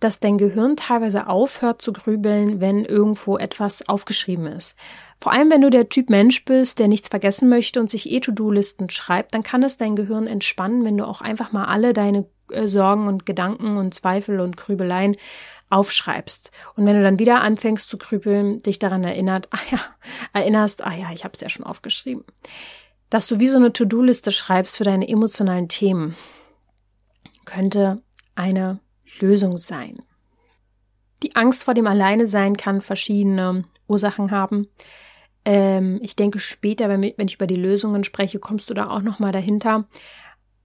dass 0.00 0.20
dein 0.20 0.38
Gehirn 0.38 0.76
teilweise 0.76 1.28
aufhört 1.28 1.82
zu 1.82 1.92
grübeln, 1.92 2.60
wenn 2.60 2.84
irgendwo 2.84 3.38
etwas 3.38 3.88
aufgeschrieben 3.88 4.46
ist. 4.46 4.76
Vor 5.24 5.32
allem, 5.32 5.50
wenn 5.50 5.62
du 5.62 5.70
der 5.70 5.88
Typ 5.88 6.10
Mensch 6.10 6.44
bist, 6.44 6.78
der 6.78 6.86
nichts 6.86 7.08
vergessen 7.08 7.48
möchte 7.48 7.80
und 7.80 7.88
sich 7.88 8.10
eh 8.10 8.20
To-Do-Listen 8.20 8.90
schreibt, 8.90 9.32
dann 9.32 9.42
kann 9.42 9.62
es 9.62 9.78
dein 9.78 9.96
Gehirn 9.96 10.26
entspannen, 10.26 10.84
wenn 10.84 10.98
du 10.98 11.06
auch 11.06 11.22
einfach 11.22 11.50
mal 11.50 11.64
alle 11.64 11.94
deine 11.94 12.26
äh, 12.50 12.68
Sorgen 12.68 13.08
und 13.08 13.24
Gedanken 13.24 13.78
und 13.78 13.94
Zweifel 13.94 14.38
und 14.38 14.58
Grübeleien 14.58 15.16
aufschreibst. 15.70 16.50
Und 16.76 16.84
wenn 16.84 16.96
du 16.96 17.02
dann 17.02 17.18
wieder 17.18 17.40
anfängst 17.40 17.88
zu 17.88 17.96
grübeln, 17.96 18.60
dich 18.60 18.78
daran 18.78 19.02
erinnert, 19.02 19.48
ah 19.50 19.60
ja, 19.70 19.80
erinnerst, 20.34 20.84
ah 20.84 20.92
ja, 20.92 21.10
ich 21.14 21.24
habe 21.24 21.32
es 21.32 21.40
ja 21.40 21.48
schon 21.48 21.64
aufgeschrieben. 21.64 22.24
Dass 23.08 23.26
du 23.26 23.40
wie 23.40 23.48
so 23.48 23.56
eine 23.56 23.72
To-Do-Liste 23.72 24.30
schreibst 24.30 24.76
für 24.76 24.84
deine 24.84 25.08
emotionalen 25.08 25.70
Themen, 25.70 26.16
könnte 27.46 28.02
eine 28.34 28.80
Lösung 29.20 29.56
sein. 29.56 30.02
Die 31.22 31.34
Angst 31.34 31.64
vor 31.64 31.72
dem 31.72 31.86
Alleine-Sein 31.86 32.58
kann 32.58 32.82
verschiedene 32.82 33.64
Ursachen 33.86 34.30
haben. 34.30 34.68
Ähm, 35.44 36.00
ich 36.02 36.16
denke, 36.16 36.40
später, 36.40 36.88
wenn, 36.88 37.02
wenn, 37.02 37.28
ich 37.28 37.34
über 37.34 37.46
die 37.46 37.56
Lösungen 37.56 38.04
spreche, 38.04 38.38
kommst 38.38 38.70
du 38.70 38.74
da 38.74 38.90
auch 38.90 39.02
nochmal 39.02 39.32
dahinter. 39.32 39.86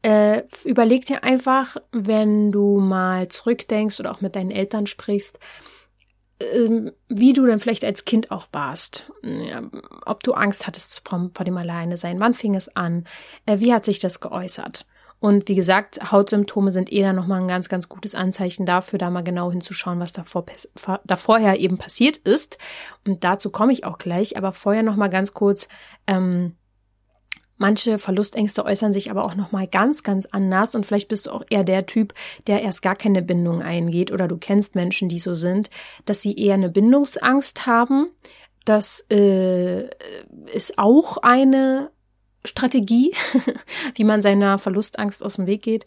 Äh, 0.02 0.44
überleg 0.64 1.06
dir 1.06 1.24
einfach, 1.24 1.76
wenn 1.92 2.52
du 2.52 2.80
mal 2.80 3.28
zurückdenkst 3.28 4.00
oder 4.00 4.12
auch 4.12 4.22
mit 4.22 4.36
deinen 4.36 4.52
Eltern 4.52 4.88
sprichst, 4.88 5.40
äh, 6.40 6.92
wie 7.10 7.34
du 7.34 7.46
dann 7.46 7.60
vielleicht 7.60 7.84
als 7.84 8.06
Kind 8.06 8.32
auch 8.32 8.48
warst. 8.54 9.12
Ob 10.06 10.24
du 10.24 10.34
Angst 10.34 10.68
hattest 10.68 11.08
vor, 11.08 11.30
dem 11.44 11.58
Alleine-Sein. 11.58 12.20
Wann 12.20 12.34
fing 12.34 12.56
es 12.56 12.74
an? 12.76 13.06
Äh, 13.46 13.60
wie 13.60 13.74
hat 13.74 13.84
sich 13.84 14.00
das 14.00 14.22
geäußert? 14.22 14.86
Und 15.20 15.50
wie 15.50 15.56
gesagt, 15.56 16.12
Hautsymptome 16.12 16.72
sind 16.72 16.92
eh 16.92 17.02
dann 17.02 17.16
nochmal 17.16 17.42
ein 17.42 17.48
ganz, 17.48 17.68
ganz 17.68 17.90
gutes 17.90 18.16
Anzeichen 18.16 18.66
dafür, 18.66 19.00
da 19.00 19.10
mal 19.10 19.24
genau 19.24 19.52
hinzuschauen, 19.52 20.00
was 20.00 20.14
davor, 20.14 20.46
davorher 21.04 21.60
eben 21.60 21.78
passiert 21.78 22.18
ist. 22.18 22.58
Und 23.06 23.24
dazu 23.24 23.50
komme 23.50 23.74
ich 23.74 23.84
auch 23.84 23.98
gleich, 23.98 24.38
aber 24.38 24.54
vorher 24.54 24.84
nochmal 24.84 25.10
ganz 25.10 25.34
kurz, 25.34 25.68
ähm, 26.08 26.56
Manche 27.62 28.00
Verlustängste 28.00 28.64
äußern 28.64 28.94
sich 28.94 29.12
aber 29.12 29.26
auch 29.26 29.36
nochmal 29.36 29.68
ganz, 29.68 30.04
ganz 30.04 30.26
anders 30.32 30.76
und 30.76 30.86
vielleicht 30.86 31.10
bist 31.10 31.28
du 31.28 31.32
auch 31.32 31.44
eher 31.50 31.66
der 31.66 31.86
Typ, 31.86 32.14
der 32.48 32.62
erst 32.62 32.82
gar 32.82 32.96
keine 32.96 33.22
Bindung 33.22 33.62
eingeht 33.62 34.14
oder 34.14 34.30
du 34.30 34.38
kennst 34.38 34.76
Menschen, 34.76 35.10
die 35.10 35.20
so 35.20 35.36
sind, 35.36 35.70
dass 36.06 36.22
sie 36.22 36.38
eher 36.38 36.54
eine 36.54 36.70
Bindungsangst 36.70 37.66
haben. 37.66 38.08
Das 38.64 39.06
äh, 39.12 39.90
ist 40.54 40.80
auch 40.80 41.18
eine 41.18 41.92
Strategie, 42.46 43.14
wie 43.96 44.04
man 44.04 44.22
seiner 44.22 44.58
Verlustangst 44.58 45.24
aus 45.24 45.36
dem 45.36 45.46
Weg 45.46 45.62
geht. 45.62 45.86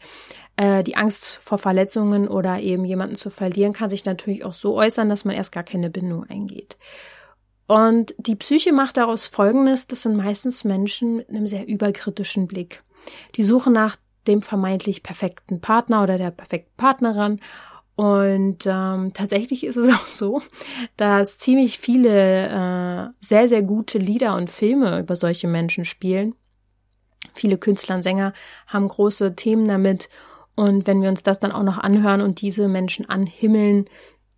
Äh, 0.57 0.83
die 0.83 0.97
Angst 0.97 1.38
vor 1.43 1.59
Verletzungen 1.59 2.29
oder 2.29 2.61
eben 2.61 2.85
jemanden 2.85 3.17
zu 3.17 3.31
verlieren 3.31 3.73
kann 3.73 3.91
sich 3.91 4.05
natürlich 4.05 4.45
auch 4.45 4.53
so 4.53 4.77
äußern, 4.77 5.09
dass 5.09 5.25
man 5.25 5.35
erst 5.35 5.53
gar 5.53 5.65
keine 5.65 5.91
Bindung 5.91 6.25
eingeht. 6.25 6.77
Und 7.67 8.15
die 8.19 8.37
Psyche 8.37 8.73
macht 8.73 8.97
daraus 8.97 9.27
Folgendes, 9.27 9.87
das 9.87 10.03
sind 10.03 10.17
meistens 10.17 10.65
Menschen 10.65 11.17
mit 11.17 11.31
einem 11.31 11.47
sehr 11.47 11.67
überkritischen 11.67 12.47
Blick. 12.47 12.83
Die 13.37 13.45
suchen 13.45 13.73
nach 13.73 13.97
dem 14.27 14.43
vermeintlich 14.43 15.03
perfekten 15.03 15.61
Partner 15.61 16.03
oder 16.03 16.19
der 16.19 16.31
perfekten 16.31 16.77
Partnerin 16.77 17.41
und 17.95 18.67
ähm, 18.67 19.12
tatsächlich 19.12 19.65
ist 19.65 19.77
es 19.77 19.88
auch 19.95 20.07
so, 20.07 20.43
dass 20.97 21.38
ziemlich 21.38 21.79
viele 21.79 22.49
äh, 22.49 23.25
sehr, 23.25 23.49
sehr 23.49 23.62
gute 23.62 23.99
Lieder 23.99 24.37
und 24.37 24.51
Filme 24.51 24.99
über 25.01 25.17
solche 25.17 25.47
Menschen 25.47 25.85
spielen. 25.85 26.35
Viele 27.35 27.59
Künstler 27.59 27.97
und 27.97 28.03
Sänger 28.03 28.33
haben 28.66 28.88
große 28.88 29.35
Themen 29.35 29.68
damit. 29.68 30.09
Und 30.55 30.87
wenn 30.87 31.03
wir 31.03 31.09
uns 31.09 31.23
das 31.23 31.40
dann 31.40 31.53
auch 31.53 31.62
noch 31.62 31.79
anhören 31.79 32.21
und 32.21 32.40
diese 32.40 32.68
Menschen 32.68 33.09
anhimmeln, 33.09 33.87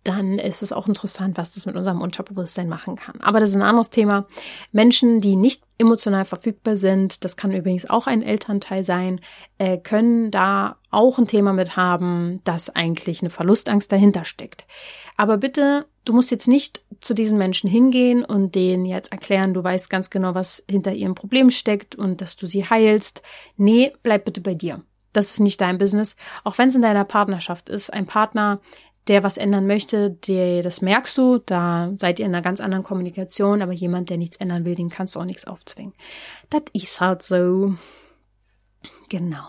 dann 0.05 0.37
ist 0.37 0.61
es 0.61 0.71
auch 0.71 0.87
interessant, 0.87 1.35
was 1.37 1.55
das 1.55 1.65
mit 1.65 1.75
unserem 1.75 1.99
Unterbewusstsein 1.99 2.69
machen 2.69 2.95
kann. 2.95 3.19
Aber 3.21 3.39
das 3.39 3.49
ist 3.49 3.55
ein 3.55 3.63
anderes 3.63 3.89
Thema. 3.89 4.27
Menschen, 4.71 5.19
die 5.19 5.35
nicht 5.35 5.63
emotional 5.79 6.25
verfügbar 6.25 6.75
sind, 6.75 7.25
das 7.25 7.35
kann 7.35 7.51
übrigens 7.51 7.89
auch 7.89 8.05
ein 8.05 8.21
Elternteil 8.21 8.83
sein, 8.83 9.19
äh, 9.57 9.79
können 9.79 10.29
da 10.29 10.77
auch 10.91 11.17
ein 11.17 11.27
Thema 11.27 11.53
mit 11.53 11.75
haben, 11.75 12.39
dass 12.43 12.69
eigentlich 12.69 13.21
eine 13.21 13.31
Verlustangst 13.31 13.91
dahinter 13.91 14.25
steckt. 14.25 14.67
Aber 15.17 15.37
bitte, 15.37 15.87
du 16.05 16.13
musst 16.13 16.31
jetzt 16.31 16.47
nicht 16.47 16.83
zu 17.01 17.13
diesen 17.13 17.37
Menschen 17.37 17.69
hingehen 17.69 18.23
und 18.23 18.55
denen 18.55 18.85
jetzt 18.85 19.11
erklären, 19.11 19.53
du 19.53 19.63
weißt 19.63 19.89
ganz 19.89 20.09
genau, 20.09 20.35
was 20.35 20.63
hinter 20.69 20.93
ihrem 20.93 21.15
Problem 21.15 21.49
steckt 21.49 21.95
und 21.95 22.21
dass 22.21 22.35
du 22.35 22.45
sie 22.45 22.69
heilst. 22.69 23.21
Nee, 23.57 23.93
bleib 24.03 24.25
bitte 24.25 24.41
bei 24.41 24.53
dir. 24.53 24.81
Das 25.13 25.31
ist 25.31 25.39
nicht 25.39 25.61
dein 25.61 25.77
Business. 25.77 26.15
Auch 26.43 26.57
wenn 26.57 26.69
es 26.69 26.75
in 26.75 26.81
deiner 26.81 27.05
Partnerschaft 27.05 27.69
ist. 27.69 27.91
Ein 27.91 28.05
Partner, 28.05 28.59
der 29.07 29.23
was 29.23 29.37
ändern 29.37 29.67
möchte, 29.67 30.11
der, 30.11 30.61
das 30.61 30.81
merkst 30.81 31.17
du, 31.17 31.37
da 31.37 31.93
seid 31.99 32.19
ihr 32.19 32.25
in 32.25 32.33
einer 32.33 32.41
ganz 32.41 32.59
anderen 32.59 32.83
Kommunikation, 32.83 33.61
aber 33.61 33.71
jemand, 33.71 34.09
der 34.09 34.17
nichts 34.17 34.37
ändern 34.37 34.65
will, 34.65 34.75
den 34.75 34.89
kannst 34.89 35.15
du 35.15 35.19
auch 35.19 35.25
nichts 35.25 35.45
aufzwingen. 35.45 35.93
Das 36.49 36.63
ist 36.73 36.99
halt 37.01 37.23
so. 37.23 37.75
Genau. 39.09 39.45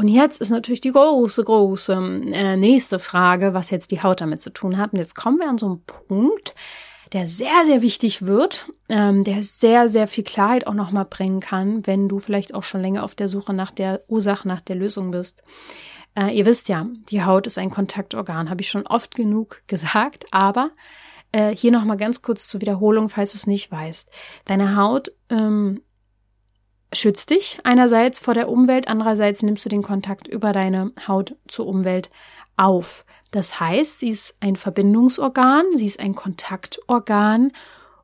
Und 0.00 0.08
jetzt 0.08 0.40
ist 0.40 0.48
natürlich 0.48 0.80
die 0.80 0.92
große, 0.92 1.44
große 1.44 1.92
äh, 2.32 2.56
nächste 2.56 2.98
Frage, 2.98 3.52
was 3.52 3.68
jetzt 3.68 3.90
die 3.90 4.02
Haut 4.02 4.22
damit 4.22 4.40
zu 4.40 4.50
tun 4.50 4.78
hat. 4.78 4.94
Und 4.94 4.98
jetzt 4.98 5.14
kommen 5.14 5.38
wir 5.38 5.46
an 5.46 5.58
so 5.58 5.66
einen 5.66 5.84
Punkt, 5.84 6.54
der 7.12 7.28
sehr, 7.28 7.66
sehr 7.66 7.82
wichtig 7.82 8.22
wird, 8.22 8.72
ähm, 8.88 9.24
der 9.24 9.42
sehr, 9.42 9.90
sehr 9.90 10.08
viel 10.08 10.24
Klarheit 10.24 10.66
auch 10.66 10.72
nochmal 10.72 11.04
bringen 11.04 11.40
kann, 11.40 11.86
wenn 11.86 12.08
du 12.08 12.18
vielleicht 12.18 12.54
auch 12.54 12.62
schon 12.62 12.80
länger 12.80 13.04
auf 13.04 13.14
der 13.14 13.28
Suche 13.28 13.52
nach 13.52 13.72
der 13.72 14.00
Ursache, 14.08 14.48
nach 14.48 14.62
der 14.62 14.76
Lösung 14.76 15.10
bist. 15.10 15.42
Äh, 16.14 16.34
ihr 16.34 16.46
wisst 16.46 16.70
ja, 16.70 16.86
die 17.10 17.22
Haut 17.22 17.46
ist 17.46 17.58
ein 17.58 17.68
Kontaktorgan, 17.68 18.48
habe 18.48 18.62
ich 18.62 18.70
schon 18.70 18.86
oft 18.86 19.14
genug 19.14 19.60
gesagt, 19.66 20.24
aber 20.30 20.70
äh, 21.30 21.54
hier 21.54 21.72
nochmal 21.72 21.98
ganz 21.98 22.22
kurz 22.22 22.48
zur 22.48 22.62
Wiederholung, 22.62 23.10
falls 23.10 23.32
du 23.32 23.36
es 23.36 23.46
nicht 23.46 23.70
weißt. 23.70 24.08
Deine 24.46 24.76
Haut 24.76 25.12
ähm, 25.28 25.82
schützt 26.92 27.30
dich 27.30 27.58
einerseits 27.64 28.20
vor 28.20 28.34
der 28.34 28.48
Umwelt, 28.48 28.88
andererseits 28.88 29.42
nimmst 29.42 29.64
du 29.64 29.68
den 29.68 29.82
Kontakt 29.82 30.26
über 30.26 30.52
deine 30.52 30.92
Haut 31.06 31.36
zur 31.48 31.66
Umwelt 31.66 32.10
auf. 32.56 33.04
Das 33.30 33.60
heißt, 33.60 34.00
sie 34.00 34.08
ist 34.10 34.36
ein 34.40 34.56
Verbindungsorgan, 34.56 35.64
sie 35.74 35.86
ist 35.86 36.00
ein 36.00 36.14
Kontaktorgan 36.14 37.52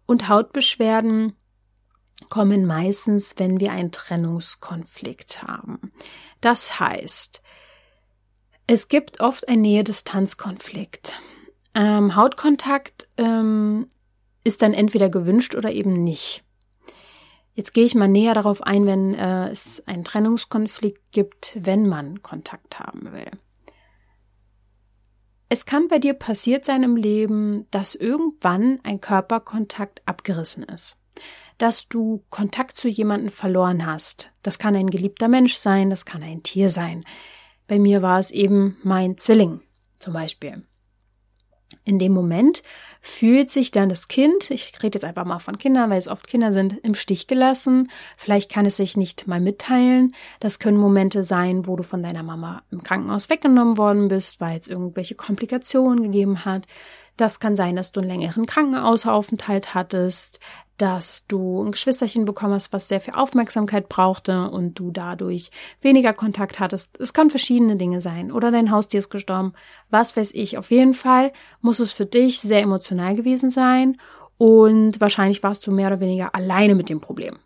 und 0.07 0.29
Hautbeschwerden 0.29 1.35
kommen 2.29 2.65
meistens, 2.65 3.35
wenn 3.37 3.61
wir 3.61 3.73
einen 3.73 3.93
Trennungskonflikt 3.93 5.43
haben. 5.43 5.93
Das 6.41 6.81
heißt, 6.81 7.43
es 8.67 8.89
gibt 8.89 9.21
oft 9.21 9.49
einen 9.49 9.63
Nähe-Distanz-Konflikt. 9.63 11.15
Ähm, 11.75 12.17
Hautkontakt 12.17 13.09
ähm, 13.17 13.87
ist 14.45 14.63
dann 14.63 14.75
entweder 14.75 15.11
gewünscht 15.11 15.55
oder 15.55 15.71
eben 15.73 15.93
nicht. 15.93 16.46
Jetzt 17.57 17.73
gehe 17.73 17.87
ich 17.87 17.95
mal 17.95 18.07
näher 18.07 18.35
darauf 18.35 18.63
ein, 18.63 18.85
wenn 18.85 19.15
äh, 19.15 19.49
es 19.49 19.83
einen 19.87 20.05
Trennungskonflikt 20.05 21.11
gibt, 21.11 21.57
wenn 21.59 21.89
man 21.89 22.21
Kontakt 22.21 22.79
haben 22.79 23.11
will. 23.13 23.31
Es 25.49 25.65
kann 25.65 25.89
bei 25.89 25.99
dir 25.99 26.13
passiert 26.13 26.67
sein 26.67 26.83
im 26.83 26.97
Leben, 26.97 27.67
dass 27.71 27.95
irgendwann 27.95 28.79
ein 28.83 29.01
Körperkontakt 29.01 30.03
abgerissen 30.05 30.65
ist. 30.65 31.01
Dass 31.57 31.89
du 31.89 32.25
Kontakt 32.29 32.77
zu 32.77 32.89
jemandem 32.89 33.31
verloren 33.31 33.87
hast. 33.87 34.33
Das 34.43 34.59
kann 34.59 34.77
ein 34.77 34.91
geliebter 34.91 35.29
Mensch 35.29 35.55
sein, 35.55 35.89
das 35.89 36.05
kann 36.05 36.23
ein 36.23 36.43
Tier 36.43 36.69
sein. 36.69 37.05
Bei 37.69 37.79
mir 37.79 38.03
war 38.03 38.19
es 38.19 38.33
eben 38.33 38.77
mein 38.83 39.17
Zwilling 39.17 39.63
zum 39.99 40.13
Beispiel. 40.13 40.63
In 41.85 41.99
dem 41.99 42.13
Moment 42.13 42.63
fühlt 43.07 43.53
sich 43.53 43.71
dann 43.71 43.89
das 43.89 44.09
Kind, 44.09 44.51
ich 44.51 44.73
rede 44.83 44.97
jetzt 44.97 45.05
einfach 45.05 45.25
mal 45.25 45.39
von 45.39 45.59
Kindern, 45.59 45.91
weil 45.91 45.99
es 45.99 46.09
oft 46.09 46.27
Kinder 46.27 46.53
sind, 46.53 46.77
im 46.83 46.97
Stich 46.97 47.29
gelassen. 47.29 47.89
Vielleicht 48.17 48.51
kann 48.51 48.67
es 48.67 48.77
sich 48.77 48.97
nicht 48.97 49.29
mal 49.29 49.41
mitteilen. 49.41 50.13
Das 50.41 50.59
können 50.59 50.77
Momente 50.77 51.23
sein, 51.23 51.67
wo 51.67 51.77
du 51.77 51.85
von 51.85 52.03
deiner 52.03 52.25
Mama 52.25 52.63
im 52.73 52.83
Krankenhaus 52.83 53.31
weggenommen 53.31 53.79
worden 53.79 54.09
bist, 54.09 54.41
weil 54.41 54.59
es 54.59 54.67
irgendwelche 54.67 55.15
Komplikationen 55.15 56.03
gegeben 56.03 56.45
hat. 56.45 56.67
Das 57.17 57.39
kann 57.41 57.57
sein, 57.57 57.77
dass 57.77 57.93
du 57.93 58.01
einen 58.01 58.11
längeren 58.11 58.45
Krankenhausaufenthalt 58.45 59.73
hattest 59.73 60.41
dass 60.79 61.27
du 61.27 61.63
ein 61.63 61.73
Geschwisterchen 61.73 62.25
bekommen 62.25 62.55
hast, 62.55 62.73
was 62.73 62.89
sehr 62.89 63.01
viel 63.01 63.15
Aufmerksamkeit 63.15 63.89
brauchte 63.89 64.51
und 64.51 64.75
du 64.75 64.91
dadurch 64.91 65.51
weniger 65.81 66.13
Kontakt 66.13 66.61
hattest. 66.61 67.01
Es 67.01 67.13
kann 67.13 67.31
verschiedene 67.31 67.77
Dinge 67.77 68.01
sein. 68.01 68.31
Oder 68.31 68.51
dein 68.51 68.71
Haustier 68.71 68.99
ist 68.99 69.09
gestorben. 69.09 69.55
Was 69.91 70.17
weiß 70.17 70.33
ich. 70.35 70.59
Auf 70.59 70.71
jeden 70.71 70.95
Fall 70.95 71.33
muss 71.61 71.79
es 71.79 71.93
für 71.93 72.07
dich 72.07 72.41
sehr 72.41 72.61
emotional 72.61 72.96
gewesen 73.15 73.51
sein 73.51 73.99
und 74.39 75.01
wahrscheinlich 75.01 75.43
warst 75.43 75.67
du 75.67 75.73
mehr 75.73 75.89
oder 75.89 76.01
weniger 76.01 76.35
alleine 76.35 76.75
mit 76.75 76.89
dem 76.89 77.01
Problem. 77.01 77.39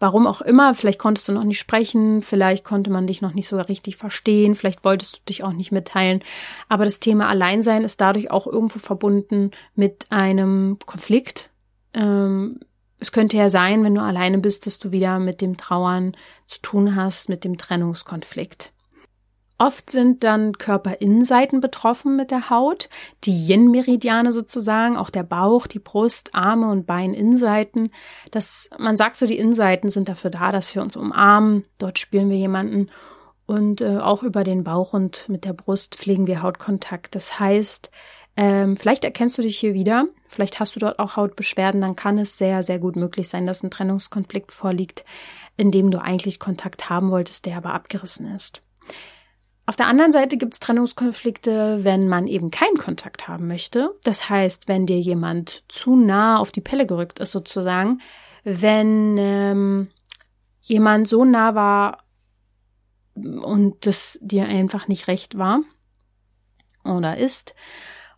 Warum 0.00 0.26
auch 0.26 0.40
immer, 0.40 0.74
vielleicht 0.74 0.98
konntest 0.98 1.28
du 1.28 1.32
noch 1.32 1.44
nicht 1.44 1.58
sprechen, 1.58 2.22
vielleicht 2.22 2.64
konnte 2.64 2.90
man 2.90 3.06
dich 3.06 3.20
noch 3.20 3.34
nicht 3.34 3.48
so 3.48 3.60
richtig 3.60 3.96
verstehen, 3.96 4.54
vielleicht 4.54 4.84
wolltest 4.84 5.16
du 5.16 5.20
dich 5.28 5.42
auch 5.42 5.52
nicht 5.52 5.72
mitteilen. 5.72 6.20
Aber 6.68 6.84
das 6.84 7.00
Thema 7.00 7.28
Alleinsein 7.28 7.82
ist 7.82 8.00
dadurch 8.00 8.30
auch 8.30 8.46
irgendwo 8.46 8.78
verbunden 8.78 9.50
mit 9.74 10.06
einem 10.10 10.78
Konflikt. 10.86 11.50
Ähm, 11.94 12.60
es 13.00 13.12
könnte 13.12 13.36
ja 13.36 13.48
sein, 13.48 13.84
wenn 13.84 13.94
du 13.94 14.02
alleine 14.02 14.38
bist, 14.38 14.66
dass 14.66 14.78
du 14.78 14.92
wieder 14.92 15.18
mit 15.18 15.40
dem 15.40 15.56
Trauern 15.56 16.16
zu 16.46 16.62
tun 16.62 16.94
hast, 16.96 17.28
mit 17.28 17.44
dem 17.44 17.58
Trennungskonflikt. 17.58 18.72
Oft 19.60 19.90
sind 19.90 20.22
dann 20.22 20.52
Körperinnenseiten 20.52 21.60
betroffen 21.60 22.14
mit 22.14 22.30
der 22.30 22.48
Haut, 22.48 22.88
die 23.24 23.48
Yin-Meridiane 23.48 24.32
sozusagen, 24.32 24.96
auch 24.96 25.10
der 25.10 25.24
Bauch, 25.24 25.66
die 25.66 25.80
Brust, 25.80 26.32
Arme 26.32 26.70
und 26.70 26.86
Beininnenseiten. 26.86 27.90
Das, 28.30 28.70
man 28.78 28.96
sagt 28.96 29.16
so, 29.16 29.26
die 29.26 29.36
Innenseiten 29.36 29.90
sind 29.90 30.08
dafür 30.08 30.30
da, 30.30 30.52
dass 30.52 30.72
wir 30.76 30.82
uns 30.82 30.96
umarmen. 30.96 31.64
Dort 31.78 31.98
spüren 31.98 32.30
wir 32.30 32.36
jemanden 32.36 32.88
und 33.46 33.80
äh, 33.80 33.98
auch 33.98 34.22
über 34.22 34.44
den 34.44 34.62
Bauch 34.62 34.92
und 34.92 35.28
mit 35.28 35.44
der 35.44 35.54
Brust 35.54 35.96
pflegen 35.96 36.28
wir 36.28 36.42
Hautkontakt. 36.42 37.16
Das 37.16 37.40
heißt, 37.40 37.90
ähm, 38.36 38.76
vielleicht 38.76 39.02
erkennst 39.02 39.38
du 39.38 39.42
dich 39.42 39.58
hier 39.58 39.74
wieder, 39.74 40.06
vielleicht 40.28 40.60
hast 40.60 40.76
du 40.76 40.80
dort 40.80 41.00
auch 41.00 41.16
Hautbeschwerden, 41.16 41.80
dann 41.80 41.96
kann 41.96 42.18
es 42.18 42.38
sehr, 42.38 42.62
sehr 42.62 42.78
gut 42.78 42.94
möglich 42.94 43.28
sein, 43.28 43.48
dass 43.48 43.64
ein 43.64 43.72
Trennungskonflikt 43.72 44.52
vorliegt, 44.52 45.04
in 45.56 45.72
dem 45.72 45.90
du 45.90 46.00
eigentlich 46.00 46.38
Kontakt 46.38 46.88
haben 46.88 47.10
wolltest, 47.10 47.46
der 47.46 47.56
aber 47.56 47.74
abgerissen 47.74 48.32
ist. 48.32 48.62
Auf 49.68 49.76
der 49.76 49.86
anderen 49.86 50.12
Seite 50.12 50.38
gibt 50.38 50.54
es 50.54 50.60
Trennungskonflikte, 50.60 51.84
wenn 51.84 52.08
man 52.08 52.26
eben 52.26 52.50
keinen 52.50 52.78
Kontakt 52.78 53.28
haben 53.28 53.48
möchte. 53.48 53.94
Das 54.02 54.30
heißt, 54.30 54.66
wenn 54.66 54.86
dir 54.86 54.98
jemand 54.98 55.62
zu 55.68 55.94
nah 55.94 56.38
auf 56.38 56.50
die 56.50 56.62
Pelle 56.62 56.86
gerückt 56.86 57.18
ist, 57.18 57.32
sozusagen, 57.32 58.00
wenn 58.44 59.18
ähm, 59.18 59.88
jemand 60.62 61.06
so 61.06 61.26
nah 61.26 61.54
war 61.54 61.98
und 63.14 63.84
das 63.84 64.18
dir 64.22 64.46
einfach 64.46 64.88
nicht 64.88 65.06
recht 65.06 65.36
war 65.36 65.60
oder 66.82 67.18
ist. 67.18 67.54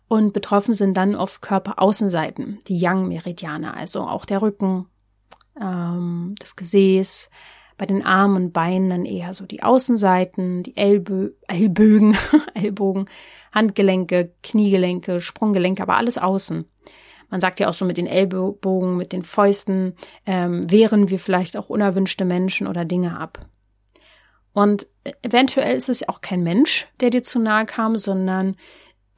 Und 0.07 0.31
betroffen 0.31 0.73
sind 0.73 0.95
dann 0.95 1.15
oft 1.15 1.41
Körperaußenseiten, 1.41 2.59
die 2.69 2.79
Yang-Meridiane, 2.79 3.73
also 3.73 4.03
auch 4.03 4.23
der 4.25 4.41
Rücken, 4.41 4.87
ähm, 5.59 6.33
das 6.39 6.55
Gesäß, 6.55 7.29
bei 7.77 7.85
den 7.85 8.03
Armen 8.03 8.35
und 8.35 8.53
Beinen 8.53 8.89
dann 8.89 9.05
eher 9.05 9.33
so 9.33 9.45
die 9.45 9.63
Außenseiten, 9.63 10.63
die 10.63 10.77
Ellbö 10.77 11.31
Ellbögen, 11.47 12.15
Ellbogen, 12.53 13.07
Handgelenke, 13.51 14.33
Kniegelenke, 14.43 15.21
Sprunggelenke, 15.21 15.83
aber 15.83 15.97
alles 15.97 16.17
außen. 16.17 16.65
Man 17.29 17.39
sagt 17.39 17.59
ja 17.59 17.69
auch 17.69 17.73
so 17.73 17.85
mit 17.85 17.97
den 17.97 18.07
Ellbogen, 18.07 18.97
mit 18.97 19.13
den 19.13 19.23
Fäusten 19.23 19.95
ähm, 20.25 20.69
wehren 20.69 21.09
wir 21.09 21.17
vielleicht 21.17 21.55
auch 21.55 21.69
unerwünschte 21.69 22.25
Menschen 22.25 22.67
oder 22.67 22.83
Dinge 22.83 23.17
ab. 23.17 23.47
Und 24.53 24.87
eventuell 25.21 25.77
ist 25.77 25.89
es 25.89 26.07
auch 26.07 26.19
kein 26.19 26.43
Mensch, 26.43 26.87
der 26.99 27.09
dir 27.09 27.23
zu 27.23 27.39
nahe 27.39 27.65
kam, 27.65 27.97
sondern 27.97 28.57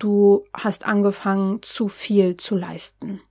du 0.04 0.44
hast 0.54 0.86
angefangen, 0.86 1.62
zu 1.62 1.88
viel 1.88 2.36
zu 2.36 2.56
leisten. 2.56 3.22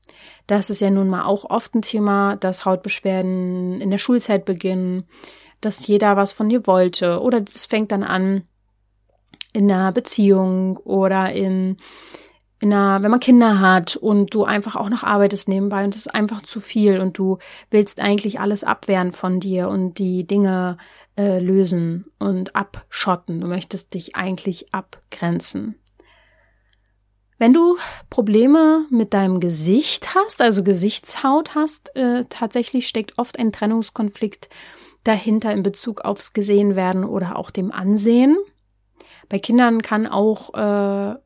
Das 0.46 0.70
ist 0.70 0.80
ja 0.80 0.90
nun 0.90 1.08
mal 1.08 1.24
auch 1.24 1.44
oft 1.48 1.74
ein 1.74 1.82
Thema, 1.82 2.36
dass 2.36 2.64
Hautbeschwerden 2.64 3.80
in 3.80 3.90
der 3.90 3.98
Schulzeit 3.98 4.44
beginnen, 4.44 5.04
dass 5.60 5.86
jeder 5.86 6.16
was 6.16 6.32
von 6.32 6.48
dir 6.48 6.66
wollte 6.66 7.20
oder 7.20 7.42
es 7.42 7.66
fängt 7.66 7.92
dann 7.92 8.02
an 8.02 8.44
in 9.52 9.70
einer 9.70 9.92
Beziehung 9.92 10.78
oder 10.78 11.32
in, 11.32 11.76
in 12.58 12.72
einer, 12.72 13.02
wenn 13.02 13.10
man 13.10 13.20
Kinder 13.20 13.60
hat 13.60 13.96
und 13.96 14.32
du 14.32 14.44
einfach 14.44 14.74
auch 14.74 14.88
noch 14.88 15.04
arbeitest 15.04 15.48
nebenbei 15.48 15.84
und 15.84 15.94
es 15.94 16.06
ist 16.06 16.14
einfach 16.14 16.42
zu 16.42 16.60
viel 16.60 17.00
und 17.00 17.18
du 17.18 17.38
willst 17.70 18.00
eigentlich 18.00 18.40
alles 18.40 18.64
abwehren 18.64 19.12
von 19.12 19.40
dir 19.40 19.68
und 19.68 19.98
die 19.98 20.26
Dinge 20.26 20.78
äh, 21.18 21.38
lösen 21.38 22.06
und 22.18 22.56
abschotten. 22.56 23.42
Du 23.42 23.46
möchtest 23.46 23.92
dich 23.92 24.16
eigentlich 24.16 24.72
abgrenzen. 24.72 25.76
Wenn 27.42 27.54
du 27.54 27.76
Probleme 28.08 28.86
mit 28.88 29.14
deinem 29.14 29.40
Gesicht 29.40 30.14
hast, 30.14 30.40
also 30.40 30.62
Gesichtshaut 30.62 31.56
hast, 31.56 31.90
äh, 31.96 32.24
tatsächlich 32.28 32.86
steckt 32.86 33.18
oft 33.18 33.36
ein 33.36 33.50
Trennungskonflikt 33.50 34.48
dahinter 35.02 35.52
in 35.52 35.64
Bezug 35.64 36.02
aufs 36.02 36.34
Gesehen 36.34 36.76
werden 36.76 37.02
oder 37.02 37.34
auch 37.36 37.50
dem 37.50 37.72
Ansehen. 37.72 38.38
Bei 39.28 39.40
Kindern 39.40 39.82
kann 39.82 40.06
auch, 40.06 40.54
äh, 40.54 41.16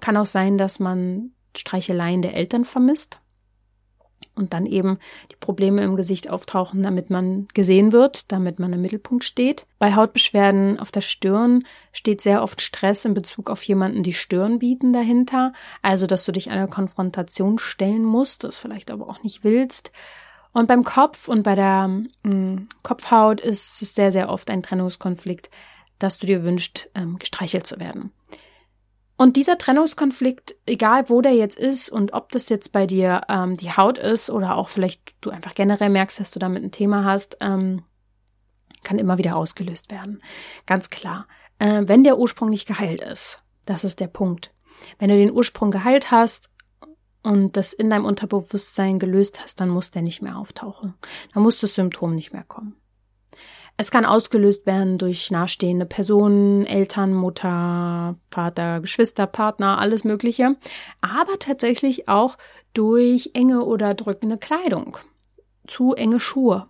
kann 0.00 0.16
auch 0.16 0.26
sein, 0.26 0.58
dass 0.58 0.78
man 0.78 1.32
Streicheleien 1.56 2.22
der 2.22 2.36
Eltern 2.36 2.64
vermisst 2.64 3.18
und 4.34 4.52
dann 4.52 4.66
eben 4.66 4.98
die 5.30 5.36
Probleme 5.36 5.82
im 5.82 5.96
Gesicht 5.96 6.28
auftauchen, 6.28 6.82
damit 6.82 7.10
man 7.10 7.48
gesehen 7.54 7.92
wird, 7.92 8.30
damit 8.32 8.58
man 8.58 8.72
im 8.72 8.82
Mittelpunkt 8.82 9.24
steht. 9.24 9.66
Bei 9.78 9.94
Hautbeschwerden 9.94 10.78
auf 10.78 10.90
der 10.90 11.00
Stirn 11.00 11.64
steht 11.92 12.20
sehr 12.20 12.42
oft 12.42 12.60
Stress 12.60 13.04
in 13.04 13.14
Bezug 13.14 13.50
auf 13.50 13.62
jemanden 13.62 14.02
die 14.02 14.14
Stirn 14.14 14.58
bieten 14.58 14.92
dahinter, 14.92 15.52
also 15.82 16.06
dass 16.06 16.24
du 16.24 16.32
dich 16.32 16.50
einer 16.50 16.68
Konfrontation 16.68 17.58
stellen 17.58 18.04
musst, 18.04 18.44
das 18.44 18.58
vielleicht 18.58 18.90
aber 18.90 19.08
auch 19.08 19.22
nicht 19.22 19.44
willst. 19.44 19.92
Und 20.52 20.68
beim 20.68 20.84
Kopf 20.84 21.28
und 21.28 21.42
bei 21.42 21.56
der 21.56 21.88
mh, 21.88 22.08
mm, 22.22 22.68
Kopfhaut 22.82 23.40
ist 23.40 23.82
es 23.82 23.94
sehr, 23.94 24.12
sehr 24.12 24.28
oft 24.28 24.50
ein 24.50 24.62
Trennungskonflikt, 24.62 25.50
dass 25.98 26.18
du 26.18 26.26
dir 26.26 26.44
wünscht, 26.44 26.88
ähm, 26.94 27.18
gestreichelt 27.18 27.66
zu 27.66 27.80
werden. 27.80 28.12
Und 29.16 29.36
dieser 29.36 29.58
Trennungskonflikt, 29.58 30.56
egal 30.66 31.08
wo 31.08 31.20
der 31.20 31.34
jetzt 31.34 31.56
ist 31.56 31.88
und 31.88 32.12
ob 32.12 32.32
das 32.32 32.48
jetzt 32.48 32.72
bei 32.72 32.86
dir 32.86 33.22
ähm, 33.28 33.56
die 33.56 33.72
Haut 33.72 33.96
ist 33.96 34.28
oder 34.28 34.56
auch 34.56 34.68
vielleicht 34.68 35.14
du 35.20 35.30
einfach 35.30 35.54
generell 35.54 35.90
merkst, 35.90 36.18
dass 36.18 36.32
du 36.32 36.40
damit 36.40 36.64
ein 36.64 36.72
Thema 36.72 37.04
hast, 37.04 37.36
ähm, 37.40 37.84
kann 38.82 38.98
immer 38.98 39.16
wieder 39.16 39.36
ausgelöst 39.36 39.90
werden. 39.90 40.22
Ganz 40.66 40.90
klar. 40.90 41.26
Äh, 41.58 41.82
wenn 41.86 42.04
der 42.04 42.18
Ursprung 42.18 42.50
nicht 42.50 42.66
geheilt 42.66 43.00
ist, 43.00 43.38
das 43.66 43.84
ist 43.84 44.00
der 44.00 44.08
Punkt. 44.08 44.52
Wenn 44.98 45.08
du 45.08 45.16
den 45.16 45.32
Ursprung 45.32 45.70
geheilt 45.70 46.10
hast 46.10 46.50
und 47.22 47.56
das 47.56 47.72
in 47.72 47.90
deinem 47.90 48.04
Unterbewusstsein 48.04 48.98
gelöst 48.98 49.40
hast, 49.40 49.60
dann 49.60 49.68
muss 49.68 49.92
der 49.92 50.02
nicht 50.02 50.22
mehr 50.22 50.36
auftauchen. 50.36 50.94
Dann 51.32 51.42
muss 51.42 51.60
das 51.60 51.74
Symptom 51.74 52.14
nicht 52.14 52.32
mehr 52.32 52.44
kommen. 52.44 52.76
Es 53.76 53.90
kann 53.90 54.04
ausgelöst 54.04 54.66
werden 54.66 54.98
durch 54.98 55.30
nahestehende 55.32 55.84
Personen, 55.84 56.64
Eltern, 56.64 57.12
Mutter, 57.12 58.16
Vater, 58.30 58.80
Geschwister, 58.80 59.26
Partner, 59.26 59.78
alles 59.78 60.04
Mögliche. 60.04 60.56
Aber 61.00 61.38
tatsächlich 61.40 62.08
auch 62.08 62.38
durch 62.72 63.30
enge 63.34 63.64
oder 63.64 63.94
drückende 63.94 64.38
Kleidung. 64.38 64.98
Zu 65.66 65.94
enge 65.94 66.20
Schuhe. 66.20 66.68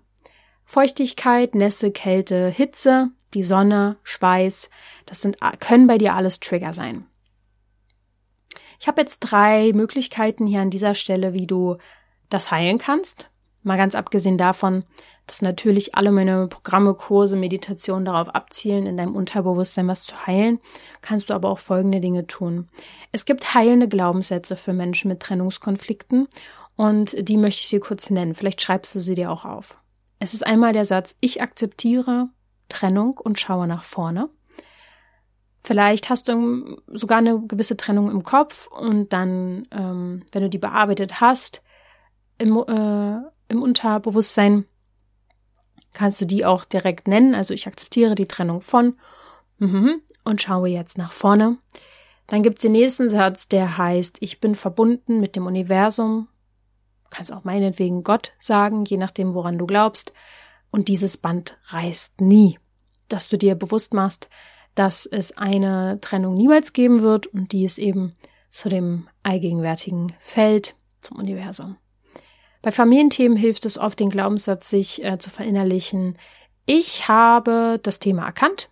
Feuchtigkeit, 0.64 1.54
Nässe, 1.54 1.90
Kälte, 1.90 2.48
Hitze, 2.48 3.10
die 3.34 3.42
Sonne, 3.42 3.96
Schweiß, 4.02 4.70
das 5.04 5.20
sind, 5.20 5.36
können 5.60 5.86
bei 5.86 5.98
dir 5.98 6.14
alles 6.14 6.40
Trigger 6.40 6.72
sein. 6.72 7.06
Ich 8.80 8.88
habe 8.88 9.02
jetzt 9.02 9.20
drei 9.20 9.72
Möglichkeiten 9.74 10.46
hier 10.46 10.60
an 10.60 10.70
dieser 10.70 10.94
Stelle, 10.94 11.34
wie 11.34 11.46
du 11.46 11.76
das 12.30 12.50
heilen 12.50 12.78
kannst. 12.78 13.30
Mal 13.62 13.76
ganz 13.76 13.94
abgesehen 13.94 14.38
davon, 14.38 14.84
dass 15.26 15.42
natürlich 15.42 15.94
alle 15.94 16.12
meine 16.12 16.48
Programme, 16.48 16.94
Kurse, 16.94 17.36
Meditationen 17.36 18.04
darauf 18.04 18.28
abzielen, 18.28 18.86
in 18.86 18.96
deinem 18.96 19.16
Unterbewusstsein 19.16 19.88
was 19.88 20.04
zu 20.04 20.26
heilen, 20.26 20.60
kannst 21.00 21.30
du 21.30 21.34
aber 21.34 21.48
auch 21.48 21.58
folgende 21.58 22.00
Dinge 22.00 22.26
tun. 22.26 22.68
Es 23.12 23.24
gibt 23.24 23.54
heilende 23.54 23.88
Glaubenssätze 23.88 24.56
für 24.56 24.72
Menschen 24.72 25.08
mit 25.08 25.20
Trennungskonflikten 25.20 26.28
und 26.76 27.28
die 27.28 27.36
möchte 27.36 27.62
ich 27.62 27.70
dir 27.70 27.80
kurz 27.80 28.10
nennen. 28.10 28.34
Vielleicht 28.34 28.60
schreibst 28.60 28.94
du 28.94 29.00
sie 29.00 29.14
dir 29.14 29.30
auch 29.30 29.44
auf. 29.44 29.78
Es 30.18 30.34
ist 30.34 30.46
einmal 30.46 30.72
der 30.72 30.84
Satz, 30.84 31.16
ich 31.20 31.42
akzeptiere 31.42 32.28
Trennung 32.68 33.18
und 33.18 33.38
schaue 33.38 33.66
nach 33.66 33.84
vorne. 33.84 34.28
Vielleicht 35.62 36.10
hast 36.10 36.28
du 36.28 36.76
sogar 36.88 37.18
eine 37.18 37.40
gewisse 37.40 37.76
Trennung 37.76 38.10
im 38.10 38.22
Kopf 38.22 38.66
und 38.66 39.12
dann, 39.14 39.66
ähm, 39.70 40.24
wenn 40.30 40.42
du 40.42 40.50
die 40.50 40.58
bearbeitet 40.58 41.22
hast, 41.22 41.62
im, 42.36 42.56
äh, 42.56 43.20
im 43.48 43.62
Unterbewusstsein 43.62 44.66
kannst 45.94 46.20
du 46.20 46.26
die 46.26 46.44
auch 46.44 46.64
direkt 46.64 47.08
nennen. 47.08 47.34
Also 47.34 47.54
ich 47.54 47.66
akzeptiere 47.66 48.14
die 48.14 48.26
Trennung 48.26 48.60
von 48.60 48.96
mhm, 49.58 50.02
und 50.24 50.42
schaue 50.42 50.68
jetzt 50.68 50.98
nach 50.98 51.12
vorne. 51.12 51.58
Dann 52.26 52.42
gibt 52.42 52.58
es 52.58 52.62
den 52.62 52.72
nächsten 52.72 53.08
Satz, 53.08 53.48
der 53.48 53.78
heißt, 53.78 54.18
ich 54.20 54.40
bin 54.40 54.54
verbunden 54.54 55.20
mit 55.20 55.36
dem 55.36 55.46
Universum. 55.46 56.28
Du 57.04 57.10
kannst 57.10 57.32
auch 57.32 57.44
meinetwegen 57.44 58.02
Gott 58.02 58.32
sagen, 58.38 58.84
je 58.84 58.96
nachdem, 58.96 59.34
woran 59.34 59.58
du 59.58 59.66
glaubst. 59.66 60.12
Und 60.70 60.88
dieses 60.88 61.16
Band 61.16 61.58
reißt 61.68 62.20
nie. 62.20 62.58
Dass 63.08 63.28
du 63.28 63.38
dir 63.38 63.54
bewusst 63.54 63.94
machst, 63.94 64.28
dass 64.74 65.06
es 65.06 65.36
eine 65.36 65.98
Trennung 66.00 66.36
niemals 66.36 66.72
geben 66.72 67.02
wird 67.02 67.26
und 67.28 67.52
die 67.52 67.64
ist 67.64 67.78
eben 67.78 68.16
zu 68.50 68.68
dem 68.68 69.08
allgegenwärtigen 69.22 70.12
Feld, 70.18 70.74
zum 71.00 71.18
Universum. 71.18 71.76
Bei 72.64 72.72
Familienthemen 72.72 73.36
hilft 73.36 73.66
es 73.66 73.76
oft, 73.76 74.00
den 74.00 74.08
Glaubenssatz 74.08 74.70
sich 74.70 75.04
äh, 75.04 75.18
zu 75.18 75.28
verinnerlichen. 75.28 76.16
Ich 76.64 77.08
habe 77.08 77.78
das 77.82 77.98
Thema 77.98 78.24
erkannt, 78.24 78.70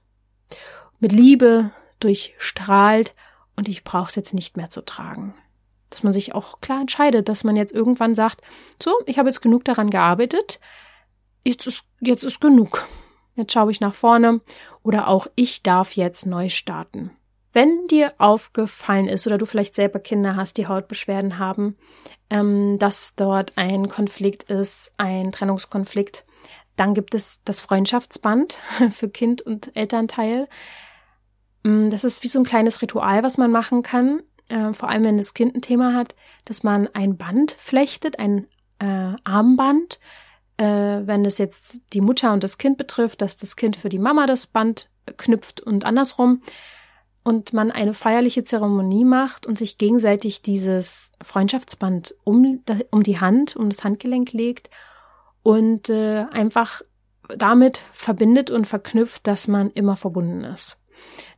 mit 0.98 1.12
Liebe 1.12 1.72
durchstrahlt 2.00 3.14
und 3.54 3.68
ich 3.68 3.84
brauche 3.84 4.08
es 4.08 4.14
jetzt 4.14 4.32
nicht 4.32 4.56
mehr 4.56 4.70
zu 4.70 4.80
tragen. 4.80 5.34
Dass 5.90 6.02
man 6.02 6.14
sich 6.14 6.34
auch 6.34 6.62
klar 6.62 6.80
entscheidet, 6.80 7.28
dass 7.28 7.44
man 7.44 7.54
jetzt 7.54 7.74
irgendwann 7.74 8.14
sagt, 8.14 8.40
so, 8.82 8.94
ich 9.04 9.18
habe 9.18 9.28
jetzt 9.28 9.42
genug 9.42 9.66
daran 9.66 9.90
gearbeitet, 9.90 10.58
jetzt 11.44 11.66
ist, 11.66 11.84
jetzt 12.00 12.24
ist 12.24 12.40
genug. 12.40 12.88
Jetzt 13.34 13.52
schaue 13.52 13.70
ich 13.72 13.82
nach 13.82 13.92
vorne 13.92 14.40
oder 14.82 15.06
auch 15.06 15.26
ich 15.34 15.62
darf 15.62 15.96
jetzt 15.96 16.24
neu 16.24 16.48
starten. 16.48 17.10
Wenn 17.52 17.86
dir 17.86 18.14
aufgefallen 18.18 19.08
ist 19.08 19.26
oder 19.26 19.38
du 19.38 19.46
vielleicht 19.46 19.74
selber 19.74 19.98
Kinder 19.98 20.36
hast, 20.36 20.56
die 20.56 20.66
Hautbeschwerden 20.66 21.38
haben, 21.38 21.76
ähm, 22.30 22.78
dass 22.78 23.14
dort 23.14 23.52
ein 23.56 23.88
Konflikt 23.88 24.44
ist, 24.44 24.94
ein 24.96 25.32
Trennungskonflikt, 25.32 26.24
dann 26.76 26.94
gibt 26.94 27.14
es 27.14 27.42
das 27.44 27.60
Freundschaftsband 27.60 28.58
für 28.90 29.08
Kind 29.08 29.42
und 29.42 29.76
Elternteil. 29.76 30.48
Mm, 31.62 31.90
das 31.90 32.04
ist 32.04 32.22
wie 32.22 32.28
so 32.28 32.38
ein 32.38 32.44
kleines 32.44 32.80
Ritual, 32.80 33.22
was 33.22 33.36
man 33.36 33.50
machen 33.50 33.82
kann, 33.82 34.22
äh, 34.48 34.72
vor 34.72 34.88
allem 34.88 35.04
wenn 35.04 35.18
das 35.18 35.34
Kind 35.34 35.54
ein 35.54 35.62
Thema 35.62 35.94
hat, 35.94 36.14
dass 36.46 36.62
man 36.62 36.88
ein 36.94 37.18
Band 37.18 37.52
flechtet, 37.52 38.18
ein 38.18 38.46
äh, 38.78 39.14
Armband, 39.24 40.00
äh, 40.56 40.64
wenn 40.64 41.24
es 41.26 41.36
jetzt 41.36 41.80
die 41.92 42.00
Mutter 42.00 42.32
und 42.32 42.42
das 42.42 42.56
Kind 42.56 42.78
betrifft, 42.78 43.20
dass 43.20 43.36
das 43.36 43.56
Kind 43.56 43.76
für 43.76 43.90
die 43.90 43.98
Mama 43.98 44.26
das 44.26 44.46
Band 44.46 44.90
knüpft 45.18 45.60
und 45.60 45.84
andersrum 45.84 46.42
und 47.24 47.52
man 47.52 47.70
eine 47.70 47.94
feierliche 47.94 48.44
Zeremonie 48.44 49.04
macht 49.04 49.46
und 49.46 49.58
sich 49.58 49.78
gegenseitig 49.78 50.42
dieses 50.42 51.12
Freundschaftsband 51.22 52.14
um, 52.24 52.62
um 52.90 53.02
die 53.02 53.20
Hand, 53.20 53.56
um 53.56 53.68
das 53.68 53.84
Handgelenk 53.84 54.32
legt 54.32 54.70
und 55.42 55.88
äh, 55.88 56.24
einfach 56.30 56.82
damit 57.36 57.80
verbindet 57.92 58.50
und 58.50 58.66
verknüpft, 58.66 59.26
dass 59.26 59.48
man 59.48 59.70
immer 59.70 59.96
verbunden 59.96 60.44
ist. 60.44 60.78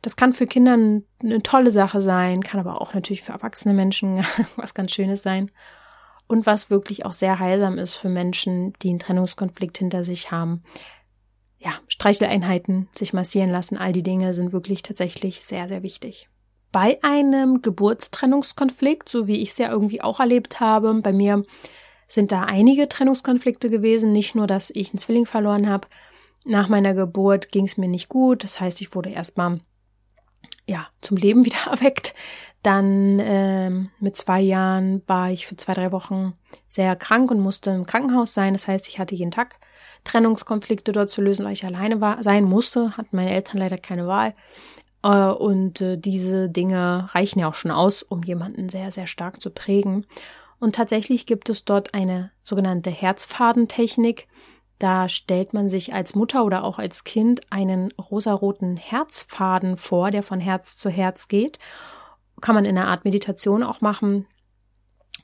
Das 0.01 0.15
kann 0.15 0.33
für 0.33 0.47
Kinder 0.47 0.73
eine 0.73 1.43
tolle 1.43 1.71
Sache 1.71 2.01
sein, 2.01 2.43
kann 2.43 2.59
aber 2.59 2.81
auch 2.81 2.93
natürlich 2.93 3.23
für 3.23 3.31
erwachsene 3.31 3.73
Menschen 3.73 4.25
was 4.55 4.73
ganz 4.73 4.91
Schönes 4.91 5.21
sein. 5.21 5.51
Und 6.27 6.47
was 6.47 6.71
wirklich 6.71 7.05
auch 7.05 7.13
sehr 7.13 7.37
heilsam 7.37 7.77
ist 7.77 7.93
für 7.93 8.09
Menschen, 8.09 8.73
die 8.81 8.89
einen 8.89 8.97
Trennungskonflikt 8.97 9.77
hinter 9.77 10.03
sich 10.03 10.31
haben, 10.31 10.63
ja, 11.59 11.73
Streicheleinheiten, 11.87 12.87
sich 12.95 13.13
massieren 13.13 13.49
lassen, 13.49 13.77
all 13.77 13.93
die 13.93 14.03
Dinge 14.03 14.33
sind 14.33 14.53
wirklich 14.53 14.83
tatsächlich 14.83 15.41
sehr, 15.41 15.67
sehr 15.67 15.83
wichtig. 15.83 16.29
Bei 16.71 16.99
einem 17.03 17.61
Geburtstrennungskonflikt, 17.61 19.07
so 19.07 19.27
wie 19.27 19.37
ich 19.37 19.51
es 19.51 19.57
ja 19.57 19.71
irgendwie 19.71 20.01
auch 20.01 20.19
erlebt 20.19 20.59
habe, 20.59 20.93
bei 21.01 21.13
mir 21.13 21.43
sind 22.07 22.31
da 22.31 22.43
einige 22.43 22.89
Trennungskonflikte 22.89 23.69
gewesen, 23.69 24.11
nicht 24.11 24.35
nur, 24.35 24.47
dass 24.47 24.69
ich 24.69 24.91
einen 24.91 24.99
Zwilling 24.99 25.25
verloren 25.25 25.69
habe. 25.69 25.87
Nach 26.45 26.67
meiner 26.67 26.93
Geburt 26.93 27.51
ging 27.51 27.65
es 27.65 27.77
mir 27.77 27.87
nicht 27.87 28.09
gut, 28.09 28.43
das 28.43 28.59
heißt, 28.59 28.81
ich 28.81 28.93
wurde 28.93 29.09
erstmal 29.09 29.59
ja 30.67 30.87
zum 31.01 31.17
Leben 31.17 31.45
wieder 31.45 31.57
erweckt. 31.71 32.13
Dann 32.63 33.19
ähm, 33.19 33.91
mit 33.99 34.17
zwei 34.17 34.41
Jahren 34.41 35.03
war 35.05 35.29
ich 35.29 35.45
für 35.45 35.55
zwei, 35.55 35.73
drei 35.73 35.91
Wochen 35.91 36.33
sehr 36.67 36.95
krank 36.95 37.29
und 37.29 37.39
musste 37.39 37.69
im 37.69 37.85
Krankenhaus 37.85 38.33
sein. 38.33 38.53
Das 38.53 38.67
heißt, 38.67 38.87
ich 38.87 38.97
hatte 38.97 39.13
jeden 39.13 39.31
Tag 39.31 39.57
Trennungskonflikte 40.03 40.91
dort 40.91 41.11
zu 41.11 41.21
lösen, 41.21 41.45
weil 41.45 41.53
ich 41.53 41.65
alleine 41.65 42.01
war, 42.01 42.23
sein 42.23 42.43
musste, 42.43 42.97
hatten 42.97 43.15
meine 43.15 43.33
Eltern 43.33 43.57
leider 43.57 43.77
keine 43.77 44.07
Wahl. 44.07 44.33
Äh, 45.03 45.31
und 45.31 45.81
äh, 45.81 45.97
diese 45.97 46.49
Dinge 46.49 47.07
reichen 47.13 47.39
ja 47.39 47.47
auch 47.47 47.55
schon 47.55 47.71
aus, 47.71 48.01
um 48.01 48.23
jemanden 48.23 48.69
sehr, 48.69 48.91
sehr 48.91 49.07
stark 49.07 49.41
zu 49.41 49.51
prägen. 49.51 50.05
Und 50.59 50.75
tatsächlich 50.75 51.27
gibt 51.27 51.49
es 51.49 51.65
dort 51.65 51.93
eine 51.93 52.31
sogenannte 52.41 52.89
Herzfadentechnik. 52.89 54.27
Da 54.79 55.07
stellt 55.07 55.53
man 55.53 55.69
sich 55.69 55.93
als 55.93 56.15
Mutter 56.15 56.43
oder 56.43 56.63
auch 56.63 56.79
als 56.79 57.03
Kind 57.03 57.41
einen 57.49 57.91
rosaroten 57.93 58.77
Herzfaden 58.77 59.77
vor, 59.77 60.11
der 60.11 60.23
von 60.23 60.39
Herz 60.39 60.75
zu 60.77 60.89
Herz 60.89 61.27
geht. 61.27 61.59
Kann 62.41 62.55
man 62.55 62.65
in 62.65 62.77
einer 62.77 62.87
Art 62.87 63.05
Meditation 63.05 63.63
auch 63.63 63.81
machen. 63.81 64.27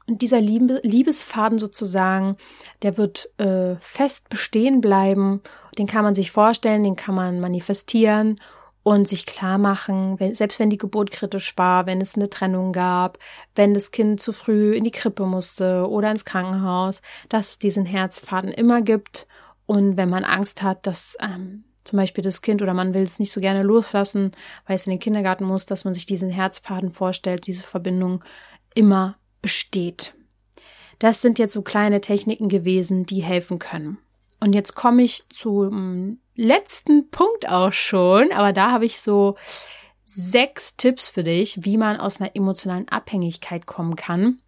Und 0.08 0.22
dieser 0.22 0.42
Liebe, 0.42 0.80
Liebesfaden 0.84 1.60
sozusagen, 1.60 2.38
der 2.82 2.98
wird 2.98 3.30
äh, 3.40 3.76
fest 3.80 4.30
bestehen 4.30 4.82
bleiben. 4.82 5.42
Den 5.78 5.88
kann 5.88 6.04
man 6.04 6.16
sich 6.16 6.32
vorstellen, 6.32 6.84
den 6.84 6.96
kann 6.96 7.16
man 7.16 7.40
manifestieren 7.40 8.40
und 8.84 9.08
sich 9.08 9.26
klar 9.26 9.58
machen, 9.58 10.20
wenn, 10.20 10.34
selbst 10.34 10.60
wenn 10.60 10.70
die 10.70 10.78
Geburt 10.78 11.12
kritisch 11.12 11.56
war, 11.58 11.86
wenn 11.86 12.02
es 12.02 12.16
eine 12.16 12.30
Trennung 12.30 12.72
gab, 12.72 13.20
wenn 13.54 13.74
das 13.74 13.92
Kind 13.92 14.20
zu 14.20 14.34
früh 14.34 14.74
in 14.74 14.84
die 14.84 14.92
Krippe 14.92 15.26
musste 15.26 15.88
oder 15.88 16.10
ins 16.10 16.26
Krankenhaus, 16.26 17.02
dass 17.30 17.52
es 17.52 17.60
diesen 17.60 17.86
Herzfaden 17.86 18.52
immer 18.52 18.82
gibt. 18.82 19.28
Und 19.72 19.96
wenn 19.96 20.10
man 20.10 20.26
Angst 20.26 20.64
hat, 20.64 20.86
dass 20.86 21.16
ähm, 21.22 21.64
zum 21.86 21.96
Beispiel 21.96 22.26
das 22.26 22.42
Kind 22.42 22.62
oder 22.62 22.74
man 22.74 22.94
will 22.94 23.04
es 23.04 23.20
nicht 23.20 23.32
so 23.32 23.40
gerne 23.40 23.64
loslassen, 23.64 24.34
weil 24.68 24.76
es 24.76 24.86
in 24.86 24.90
den 24.90 25.00
Kindergarten 25.00 25.46
muss, 25.46 25.66
dass 25.66 25.86
man 25.86 25.94
sich 25.94 26.06
diesen 26.06 26.30
Herzfaden 26.30 26.92
vorstellt, 26.92 27.48
diese 27.48 27.64
Verbindung 27.64 28.22
immer 28.76 29.16
besteht. 29.42 30.14
Das 31.00 31.22
sind 31.22 31.40
jetzt 31.40 31.54
so 31.54 31.62
kleine 31.62 32.02
Techniken 32.02 32.50
gewesen, 32.50 33.06
die 33.06 33.24
helfen 33.24 33.60
können. 33.60 33.98
Und 34.42 34.52
jetzt 34.52 34.76
komme 34.76 35.04
ich 35.04 35.24
zum 35.30 36.20
letzten 36.36 37.10
Punkt 37.10 37.48
auch 37.48 37.72
schon, 37.72 38.34
aber 38.34 38.52
da 38.52 38.72
habe 38.72 38.86
ich 38.86 39.00
so 39.00 39.38
sechs 40.04 40.76
Tipps 40.76 41.08
für 41.08 41.24
dich, 41.24 41.64
wie 41.64 41.78
man 41.78 41.96
aus 41.96 42.20
einer 42.20 42.36
emotionalen 42.36 42.90
Abhängigkeit 42.90 43.68
kommen 43.68 43.96
kann. 43.96 44.42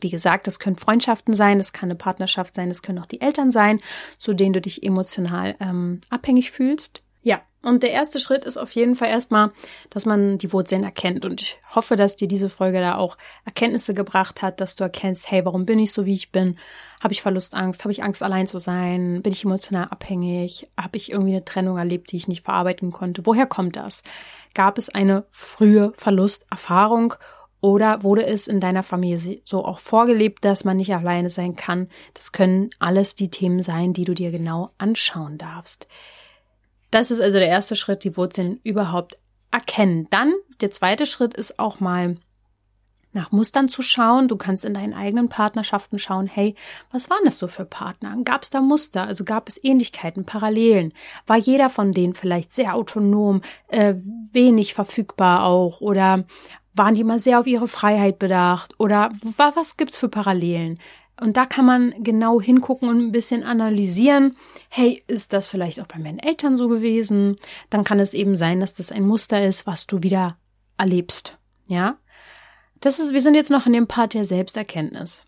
Wie 0.00 0.10
gesagt, 0.10 0.46
das 0.46 0.58
können 0.58 0.76
Freundschaften 0.76 1.34
sein, 1.34 1.58
das 1.58 1.72
kann 1.72 1.88
eine 1.88 1.96
Partnerschaft 1.96 2.54
sein, 2.54 2.68
das 2.68 2.82
können 2.82 2.98
auch 2.98 3.06
die 3.06 3.20
Eltern 3.20 3.50
sein, 3.50 3.80
zu 4.18 4.34
denen 4.34 4.52
du 4.52 4.60
dich 4.60 4.82
emotional 4.82 5.56
ähm, 5.60 6.00
abhängig 6.10 6.50
fühlst. 6.50 7.02
Ja, 7.22 7.42
und 7.62 7.82
der 7.82 7.90
erste 7.90 8.20
Schritt 8.20 8.44
ist 8.44 8.56
auf 8.56 8.70
jeden 8.72 8.94
Fall 8.94 9.08
erstmal, 9.08 9.50
dass 9.90 10.06
man 10.06 10.38
die 10.38 10.52
Wurzeln 10.52 10.84
erkennt. 10.84 11.24
Und 11.24 11.42
ich 11.42 11.58
hoffe, 11.74 11.96
dass 11.96 12.14
dir 12.14 12.28
diese 12.28 12.48
Folge 12.48 12.80
da 12.80 12.96
auch 12.96 13.18
Erkenntnisse 13.44 13.94
gebracht 13.94 14.42
hat, 14.42 14.60
dass 14.60 14.76
du 14.76 14.84
erkennst, 14.84 15.28
hey, 15.30 15.44
warum 15.44 15.66
bin 15.66 15.80
ich 15.80 15.92
so, 15.92 16.06
wie 16.06 16.14
ich 16.14 16.30
bin? 16.30 16.56
Habe 17.02 17.12
ich 17.12 17.20
Verlustangst? 17.20 17.82
Habe 17.82 17.90
ich 17.90 18.04
Angst, 18.04 18.22
allein 18.22 18.46
zu 18.46 18.60
sein? 18.60 19.22
Bin 19.22 19.32
ich 19.32 19.44
emotional 19.44 19.88
abhängig? 19.88 20.68
Habe 20.80 20.96
ich 20.96 21.10
irgendwie 21.10 21.32
eine 21.32 21.44
Trennung 21.44 21.78
erlebt, 21.78 22.12
die 22.12 22.16
ich 22.16 22.28
nicht 22.28 22.44
verarbeiten 22.44 22.92
konnte? 22.92 23.26
Woher 23.26 23.46
kommt 23.46 23.74
das? 23.74 24.04
Gab 24.54 24.78
es 24.78 24.88
eine 24.88 25.26
frühe 25.30 25.92
Verlusterfahrung? 25.96 27.14
Oder 27.60 28.02
wurde 28.04 28.24
es 28.24 28.46
in 28.46 28.60
deiner 28.60 28.82
Familie 28.82 29.40
so 29.44 29.64
auch 29.64 29.80
vorgelebt, 29.80 30.44
dass 30.44 30.64
man 30.64 30.76
nicht 30.76 30.94
alleine 30.94 31.30
sein 31.30 31.56
kann? 31.56 31.88
Das 32.14 32.32
können 32.32 32.70
alles 32.78 33.14
die 33.14 33.30
Themen 33.30 33.62
sein, 33.62 33.92
die 33.92 34.04
du 34.04 34.14
dir 34.14 34.30
genau 34.30 34.70
anschauen 34.78 35.38
darfst. 35.38 35.88
Das 36.90 37.10
ist 37.10 37.20
also 37.20 37.38
der 37.38 37.48
erste 37.48 37.76
Schritt, 37.76 38.04
die 38.04 38.16
Wurzeln 38.16 38.60
überhaupt 38.62 39.18
erkennen. 39.50 40.06
Dann 40.10 40.32
der 40.60 40.70
zweite 40.70 41.06
Schritt 41.06 41.34
ist 41.34 41.58
auch 41.58 41.80
mal 41.80 42.16
nach 43.12 43.32
Mustern 43.32 43.68
zu 43.68 43.82
schauen. 43.82 44.28
Du 44.28 44.36
kannst 44.36 44.64
in 44.64 44.74
deinen 44.74 44.94
eigenen 44.94 45.28
Partnerschaften 45.28 45.98
schauen, 45.98 46.26
hey, 46.26 46.54
was 46.92 47.10
waren 47.10 47.24
das 47.24 47.38
so 47.38 47.48
für 47.48 47.64
Partner? 47.64 48.16
Gab 48.22 48.42
es 48.42 48.50
da 48.50 48.60
Muster? 48.60 49.04
Also 49.04 49.24
gab 49.24 49.48
es 49.48 49.62
Ähnlichkeiten, 49.62 50.24
Parallelen? 50.24 50.92
War 51.26 51.36
jeder 51.36 51.70
von 51.70 51.92
denen 51.92 52.14
vielleicht 52.14 52.52
sehr 52.52 52.74
autonom, 52.74 53.42
äh, 53.68 53.94
wenig 54.32 54.74
verfügbar 54.74 55.44
auch? 55.44 55.80
Oder 55.80 56.24
waren 56.78 56.94
die 56.94 57.04
mal 57.04 57.20
sehr 57.20 57.40
auf 57.40 57.46
ihre 57.46 57.68
Freiheit 57.68 58.18
bedacht? 58.18 58.74
Oder 58.78 59.12
was 59.36 59.76
gibt's 59.76 59.98
für 59.98 60.08
Parallelen? 60.08 60.78
Und 61.20 61.36
da 61.36 61.46
kann 61.46 61.66
man 61.66 61.94
genau 61.98 62.40
hingucken 62.40 62.88
und 62.88 62.98
ein 63.00 63.12
bisschen 63.12 63.42
analysieren. 63.42 64.36
Hey, 64.68 65.02
ist 65.08 65.32
das 65.32 65.48
vielleicht 65.48 65.80
auch 65.80 65.86
bei 65.86 65.98
meinen 65.98 66.20
Eltern 66.20 66.56
so 66.56 66.68
gewesen? 66.68 67.36
Dann 67.70 67.82
kann 67.82 67.98
es 67.98 68.14
eben 68.14 68.36
sein, 68.36 68.60
dass 68.60 68.74
das 68.74 68.92
ein 68.92 69.06
Muster 69.06 69.44
ist, 69.44 69.66
was 69.66 69.86
du 69.86 70.02
wieder 70.02 70.36
erlebst. 70.76 71.36
Ja? 71.66 71.98
Das 72.80 73.00
ist, 73.00 73.12
wir 73.12 73.20
sind 73.20 73.34
jetzt 73.34 73.50
noch 73.50 73.66
in 73.66 73.72
dem 73.72 73.88
Part 73.88 74.14
der 74.14 74.24
Selbsterkenntnis. 74.24 75.22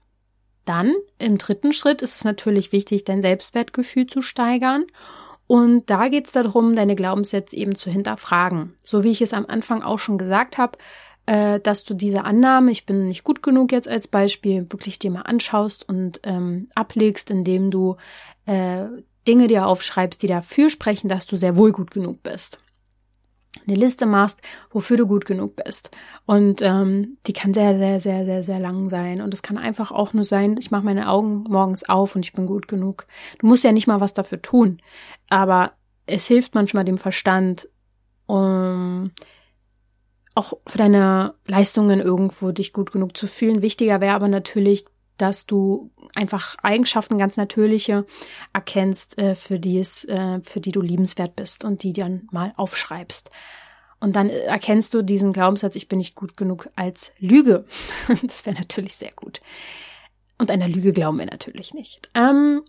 Dann 0.65 0.95
im 1.19 1.39
dritten 1.39 1.73
Schritt 1.73 2.03
ist 2.03 2.15
es 2.15 2.25
natürlich 2.25 2.71
wichtig, 2.71 3.03
dein 3.05 3.23
Selbstwertgefühl 3.23 4.07
zu 4.07 4.23
steigern. 4.23 4.87
Und 5.49 5.91
da 5.91 6.07
geht 6.09 6.27
es 6.27 6.33
darum, 6.33 6.77
deine 6.77 6.95
Glaubenssätze 6.95 7.57
eben 7.57 7.75
zu 7.75 7.91
hinterfragen. 7.91 8.77
So 8.85 9.03
wie 9.03 9.11
ich 9.11 9.21
es 9.21 9.33
am 9.33 9.47
Anfang 9.47 9.83
auch 9.83 9.99
schon 9.99 10.17
gesagt 10.17 10.59
habe, 10.59 10.79
äh, 11.27 11.61
dass 11.61 11.85
du 11.85 11.95
diese 11.95 12.25
Annahme, 12.25 12.71
ich 12.71 12.87
bin 12.87 13.09
nicht 13.09 13.25
gut 13.25 13.43
genug 13.43 13.73
jetzt 13.73 13.89
als 13.89 14.09
Beispiel, 14.09 14.67
wirklich 14.71 14.99
dir 14.99 15.11
mal 15.11 15.23
anschaust 15.23 15.89
und 15.89 16.21
ähm, 16.25 16.69
ablegst, 16.75 17.31
indem 17.31 17.71
du 17.71 17.97
äh, 18.47 18.85
Dinge 19.29 19.47
dir 19.47 19.67
aufschreibst, 19.67 20.23
die 20.23 20.27
dafür 20.27 20.71
sprechen, 20.71 21.09
dass 21.09 21.27
du 21.27 21.37
sehr 21.37 21.57
wohl 21.57 21.73
gut 21.73 21.91
genug 21.91 22.23
bist. 22.23 22.59
Eine 23.67 23.77
Liste 23.77 24.07
machst, 24.07 24.41
wofür 24.71 24.97
du 24.97 25.07
gut 25.07 25.25
genug 25.25 25.57
bist. 25.57 25.91
Und 26.25 26.63
ähm, 26.63 27.19
die 27.27 27.33
kann 27.33 27.53
sehr, 27.53 27.77
sehr, 27.77 28.01
sehr, 28.01 28.25
sehr, 28.25 28.43
sehr 28.43 28.61
lang 28.61 28.89
sein. 28.89 29.21
Und 29.21 29.35
es 29.35 29.43
kann 29.43 29.59
einfach 29.59 29.91
auch 29.91 30.13
nur 30.13 30.25
sein, 30.25 30.57
ich 30.59 30.71
mache 30.71 30.85
meine 30.85 31.09
Augen 31.09 31.45
morgens 31.49 31.89
auf 31.89 32.17
und 32.17 32.25
ich 32.25 32.33
bin 32.33 32.47
gut 32.47 32.69
genug. 32.69 33.07
Du 33.39 33.47
musst 33.47 33.65
ja 33.65 33.73
nicht 33.73 33.87
mal 33.87 34.01
was 34.01 34.15
dafür 34.15 34.41
tun. 34.41 34.81
Aber 35.29 35.73
es 36.07 36.27
hilft 36.27 36.55
manchmal 36.55 36.85
dem 36.85 36.99
Verstand, 36.99 37.69
um 38.27 39.11
auch 40.35 40.55
für 40.67 40.79
deine 40.79 41.35
Leistungen 41.47 42.01
irgendwo 42.01 42.53
dich 42.53 42.73
gut 42.73 42.93
genug 42.93 43.17
zu 43.17 43.27
fühlen. 43.27 43.63
Wichtiger 43.63 44.01
wäre 44.01 44.15
aber 44.15 44.29
natürlich, 44.29 44.85
dass 45.17 45.45
du 45.45 45.91
einfach 46.15 46.57
Eigenschaften 46.63 47.19
ganz 47.19 47.37
natürliche 47.37 48.07
erkennst, 48.53 49.19
äh, 49.19 49.35
für 49.35 49.59
die 49.59 49.79
es, 49.79 50.05
äh, 50.05 50.41
für 50.43 50.61
die 50.61 50.73
du 50.73 50.81
liebenswert 50.81 51.37
bist 51.37 51.65
und 51.65 51.83
die 51.83 51.93
dann 51.93 52.27
mal 52.31 52.53
aufschreibst. 52.57 53.31
Und 54.01 54.17
dann 54.17 54.31
erkennst 54.31 54.95
du 54.95 55.03
diesen 55.03 55.35
Glaubenssatz, 55.35 55.77
ich 55.77 55.89
bin 55.89 55.99
nicht 55.99 56.15
gut 56.15 56.37
genug 56.37 56.71
als 56.75 57.13
Lüge. 57.19 57.67
das 58.23 58.47
wäre 58.47 58.57
natürlich 58.57 58.97
sehr 58.97 59.13
gut. 59.15 59.41
Und 60.39 60.51
einer 60.51 60.69
Lüge 60.69 60.95
glauben 60.95 61.19
wir 61.19 61.27
natürlich 61.27 61.75
nicht. 61.75 62.09
Ähm, 62.15 62.63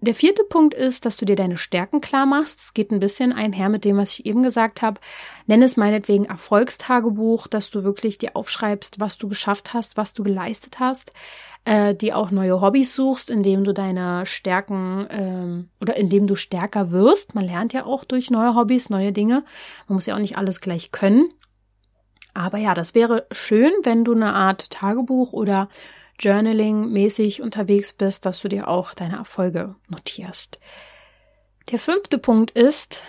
Der 0.00 0.14
vierte 0.14 0.44
Punkt 0.44 0.74
ist, 0.74 1.06
dass 1.06 1.16
du 1.16 1.24
dir 1.24 1.34
deine 1.34 1.56
Stärken 1.56 2.00
klar 2.00 2.24
machst. 2.24 2.60
Es 2.60 2.72
geht 2.72 2.92
ein 2.92 3.00
bisschen 3.00 3.32
einher 3.32 3.68
mit 3.68 3.84
dem, 3.84 3.96
was 3.96 4.12
ich 4.12 4.26
eben 4.26 4.44
gesagt 4.44 4.80
habe. 4.80 5.00
Nenn 5.46 5.60
es 5.60 5.76
meinetwegen 5.76 6.24
Erfolgstagebuch, 6.24 7.48
dass 7.48 7.70
du 7.70 7.82
wirklich 7.82 8.16
dir 8.16 8.36
aufschreibst, 8.36 9.00
was 9.00 9.18
du 9.18 9.28
geschafft 9.28 9.74
hast, 9.74 9.96
was 9.96 10.14
du 10.14 10.22
geleistet 10.22 10.78
hast, 10.78 11.12
äh, 11.64 11.96
dir 11.96 12.16
auch 12.16 12.30
neue 12.30 12.60
Hobbys 12.60 12.94
suchst, 12.94 13.28
indem 13.28 13.64
du 13.64 13.74
deine 13.74 14.24
Stärken 14.24 15.08
ähm, 15.10 15.68
oder 15.82 15.96
indem 15.96 16.28
du 16.28 16.36
stärker 16.36 16.92
wirst. 16.92 17.34
Man 17.34 17.46
lernt 17.46 17.72
ja 17.72 17.84
auch 17.84 18.04
durch 18.04 18.30
neue 18.30 18.54
Hobbys, 18.54 18.90
neue 18.90 19.10
Dinge. 19.10 19.42
Man 19.88 19.96
muss 19.96 20.06
ja 20.06 20.14
auch 20.14 20.20
nicht 20.20 20.38
alles 20.38 20.60
gleich 20.60 20.92
können. 20.92 21.28
Aber 22.34 22.58
ja, 22.58 22.72
das 22.72 22.94
wäre 22.94 23.26
schön, 23.32 23.72
wenn 23.82 24.04
du 24.04 24.14
eine 24.14 24.32
Art 24.32 24.70
Tagebuch 24.70 25.32
oder 25.32 25.68
Journaling-mäßig 26.18 27.42
unterwegs 27.42 27.92
bist, 27.92 28.26
dass 28.26 28.40
du 28.40 28.48
dir 28.48 28.68
auch 28.68 28.94
deine 28.94 29.16
Erfolge 29.16 29.76
notierst. 29.88 30.58
Der 31.70 31.78
fünfte 31.78 32.18
Punkt 32.18 32.50
ist 32.50 33.02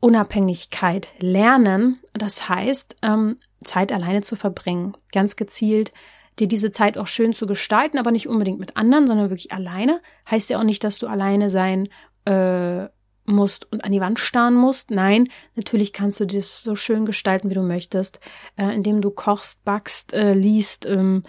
Unabhängigkeit 0.00 1.08
lernen. 1.18 2.00
Das 2.12 2.48
heißt, 2.48 2.96
ähm, 3.02 3.38
Zeit 3.64 3.92
alleine 3.92 4.22
zu 4.22 4.36
verbringen. 4.36 4.96
Ganz 5.12 5.36
gezielt 5.36 5.92
dir 6.38 6.46
diese 6.46 6.70
Zeit 6.70 6.98
auch 6.98 7.08
schön 7.08 7.32
zu 7.32 7.46
gestalten, 7.46 7.98
aber 7.98 8.12
nicht 8.12 8.28
unbedingt 8.28 8.60
mit 8.60 8.76
anderen, 8.76 9.06
sondern 9.06 9.30
wirklich 9.30 9.52
alleine. 9.52 10.00
Heißt 10.30 10.50
ja 10.50 10.58
auch 10.58 10.64
nicht, 10.64 10.84
dass 10.84 10.98
du 10.98 11.08
alleine 11.08 11.50
sein 11.50 11.88
äh, 12.24 12.86
musst 13.26 13.70
und 13.70 13.84
an 13.84 13.92
die 13.92 14.00
Wand 14.00 14.18
starren 14.18 14.54
musst. 14.54 14.90
Nein, 14.90 15.28
natürlich 15.54 15.92
kannst 15.92 16.20
du 16.20 16.26
das 16.26 16.62
so 16.62 16.74
schön 16.74 17.06
gestalten, 17.06 17.50
wie 17.50 17.54
du 17.54 17.62
möchtest, 17.62 18.20
äh, 18.56 18.72
indem 18.74 19.00
du 19.00 19.10
kochst, 19.10 19.64
backst, 19.64 20.12
äh, 20.12 20.32
liest, 20.32 20.86
ähm, 20.86 21.24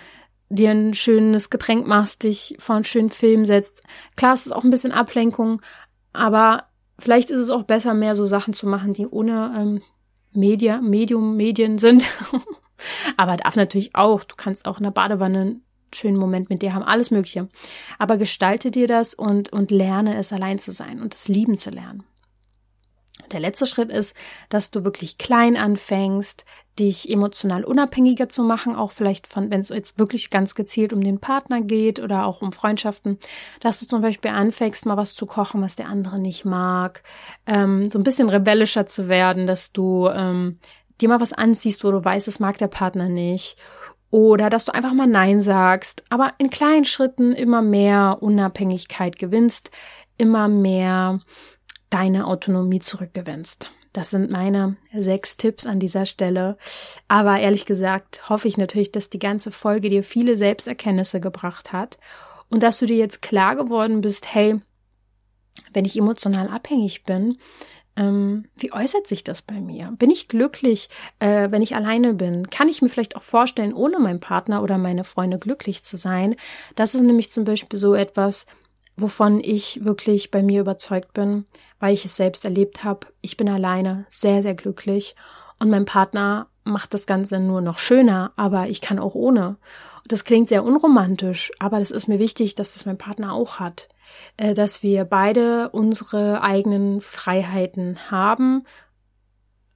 dir 0.49 0.71
ein 0.71 0.93
schönes 0.93 1.49
Getränk 1.49 1.87
machst, 1.87 2.23
dich 2.23 2.55
vor 2.59 2.75
einen 2.75 2.83
schönen 2.83 3.11
Film 3.11 3.45
setzt. 3.45 3.83
Klar, 4.15 4.33
es 4.33 4.45
ist 4.45 4.51
auch 4.51 4.63
ein 4.63 4.71
bisschen 4.71 4.91
Ablenkung, 4.91 5.61
aber 6.11 6.65
vielleicht 6.97 7.29
ist 7.29 7.39
es 7.39 7.49
auch 7.49 7.63
besser, 7.63 7.93
mehr 7.93 8.15
so 8.15 8.25
Sachen 8.25 8.53
zu 8.53 8.67
machen, 8.67 8.93
die 8.93 9.07
ohne 9.07 9.53
ähm, 9.57 9.81
Media, 10.31 10.81
Medium, 10.81 11.37
Medien 11.37 11.77
sind. 11.77 12.05
aber 13.17 13.37
darf 13.37 13.55
natürlich 13.55 13.95
auch. 13.95 14.23
Du 14.23 14.35
kannst 14.35 14.67
auch 14.67 14.77
in 14.77 14.83
der 14.83 14.91
Badewanne 14.91 15.41
einen 15.41 15.63
schönen 15.93 16.17
Moment 16.17 16.49
mit 16.49 16.61
dir 16.61 16.73
haben, 16.73 16.83
alles 16.83 17.11
Mögliche. 17.11 17.47
Aber 17.97 18.17
gestalte 18.17 18.71
dir 18.71 18.87
das 18.87 19.13
und, 19.13 19.51
und 19.51 19.71
lerne 19.71 20.17
es 20.17 20.33
allein 20.33 20.59
zu 20.59 20.71
sein 20.71 21.01
und 21.01 21.13
es 21.13 21.27
lieben 21.27 21.57
zu 21.57 21.69
lernen. 21.69 22.03
Der 23.31 23.39
letzte 23.39 23.65
Schritt 23.67 23.91
ist, 23.91 24.15
dass 24.49 24.71
du 24.71 24.83
wirklich 24.83 25.17
klein 25.17 25.55
anfängst, 25.55 26.45
dich 26.79 27.09
emotional 27.09 27.63
unabhängiger 27.63 28.29
zu 28.29 28.43
machen, 28.43 28.75
auch 28.75 28.91
vielleicht 28.91 29.27
von, 29.27 29.51
wenn 29.51 29.59
es 29.61 29.69
jetzt 29.69 29.99
wirklich 29.99 30.29
ganz 30.29 30.55
gezielt 30.55 30.93
um 30.93 31.03
den 31.03 31.19
Partner 31.19 31.61
geht 31.61 31.99
oder 31.99 32.25
auch 32.25 32.41
um 32.41 32.53
Freundschaften, 32.53 33.19
dass 33.59 33.79
du 33.79 33.85
zum 33.85 34.01
Beispiel 34.01 34.31
anfängst, 34.31 34.85
mal 34.85 34.97
was 34.97 35.13
zu 35.13 35.25
kochen, 35.25 35.61
was 35.61 35.75
der 35.75 35.87
andere 35.87 36.19
nicht 36.19 36.45
mag, 36.45 37.03
ähm, 37.45 37.91
so 37.91 37.99
ein 37.99 38.03
bisschen 38.03 38.29
rebellischer 38.29 38.87
zu 38.87 39.09
werden, 39.09 39.45
dass 39.45 39.71
du 39.73 40.07
ähm, 40.07 40.59
dir 41.01 41.09
mal 41.09 41.21
was 41.21 41.33
anziehst, 41.33 41.83
wo 41.83 41.91
du 41.91 42.03
weißt, 42.03 42.27
es 42.27 42.39
mag 42.39 42.57
der 42.57 42.67
Partner 42.67 43.09
nicht. 43.09 43.57
Oder 44.11 44.49
dass 44.49 44.65
du 44.65 44.73
einfach 44.73 44.93
mal 44.93 45.05
Nein 45.05 45.41
sagst, 45.41 46.03
aber 46.09 46.33
in 46.39 46.49
kleinen 46.49 46.85
Schritten 46.85 47.33
immer 47.33 47.61
mehr 47.61 48.17
Unabhängigkeit 48.21 49.19
gewinnst, 49.19 49.69
immer 50.17 50.47
mehr 50.47 51.19
deine 51.89 52.27
Autonomie 52.27 52.79
zurückgewinnst. 52.79 53.71
Das 53.93 54.11
sind 54.11 54.29
meine 54.29 54.77
sechs 54.93 55.37
Tipps 55.37 55.65
an 55.65 55.79
dieser 55.79 56.05
Stelle. 56.05 56.57
Aber 57.07 57.39
ehrlich 57.39 57.65
gesagt 57.65 58.29
hoffe 58.29 58.47
ich 58.47 58.57
natürlich, 58.57 58.91
dass 58.91 59.09
die 59.09 59.19
ganze 59.19 59.51
Folge 59.51 59.89
dir 59.89 60.03
viele 60.03 60.37
Selbsterkenntnisse 60.37 61.19
gebracht 61.19 61.73
hat 61.73 61.97
und 62.49 62.61
dass 62.63 62.79
du 62.79 62.85
dir 62.85 62.97
jetzt 62.97 63.21
klar 63.21 63.55
geworden 63.55 64.01
bist, 64.01 64.33
hey, 64.33 64.61
wenn 65.73 65.85
ich 65.85 65.97
emotional 65.97 66.47
abhängig 66.47 67.03
bin, 67.03 67.37
ähm, 67.95 68.45
wie 68.55 68.71
äußert 68.71 69.07
sich 69.07 69.23
das 69.23 69.41
bei 69.41 69.59
mir? 69.59 69.93
Bin 69.97 70.09
ich 70.09 70.27
glücklich, 70.27 70.89
äh, 71.19 71.51
wenn 71.51 71.61
ich 71.61 71.75
alleine 71.75 72.13
bin? 72.13 72.49
Kann 72.49 72.69
ich 72.69 72.81
mir 72.81 72.89
vielleicht 72.89 73.15
auch 73.15 73.23
vorstellen, 73.23 73.73
ohne 73.73 73.99
meinen 73.99 74.21
Partner 74.21 74.63
oder 74.63 74.77
meine 74.77 75.03
Freunde 75.03 75.37
glücklich 75.37 75.83
zu 75.83 75.97
sein? 75.97 76.35
Das 76.75 76.95
ist 76.95 77.01
nämlich 77.01 77.31
zum 77.31 77.43
Beispiel 77.43 77.77
so 77.77 77.95
etwas, 77.95 78.45
wovon 79.01 79.39
ich 79.43 79.83
wirklich 79.83 80.31
bei 80.31 80.43
mir 80.43 80.61
überzeugt 80.61 81.13
bin, 81.13 81.45
weil 81.79 81.93
ich 81.93 82.05
es 82.05 82.15
selbst 82.15 82.45
erlebt 82.45 82.83
habe. 82.83 83.07
Ich 83.21 83.37
bin 83.37 83.49
alleine, 83.49 84.05
sehr, 84.09 84.41
sehr 84.41 84.55
glücklich 84.55 85.15
und 85.59 85.69
mein 85.69 85.85
Partner 85.85 86.47
macht 86.63 86.93
das 86.93 87.05
Ganze 87.05 87.39
nur 87.39 87.61
noch 87.61 87.79
schöner, 87.79 88.31
aber 88.35 88.67
ich 88.67 88.81
kann 88.81 88.99
auch 88.99 89.15
ohne. 89.15 89.57
Das 90.07 90.23
klingt 90.23 90.49
sehr 90.49 90.63
unromantisch, 90.63 91.51
aber 91.59 91.79
das 91.79 91.91
ist 91.91 92.07
mir 92.07 92.19
wichtig, 92.19 92.55
dass 92.55 92.73
das 92.73 92.85
mein 92.85 92.97
Partner 92.97 93.33
auch 93.33 93.59
hat, 93.59 93.89
äh, 94.37 94.53
dass 94.53 94.81
wir 94.81 95.05
beide 95.05 95.69
unsere 95.69 96.41
eigenen 96.41 97.01
Freiheiten 97.01 98.09
haben, 98.09 98.65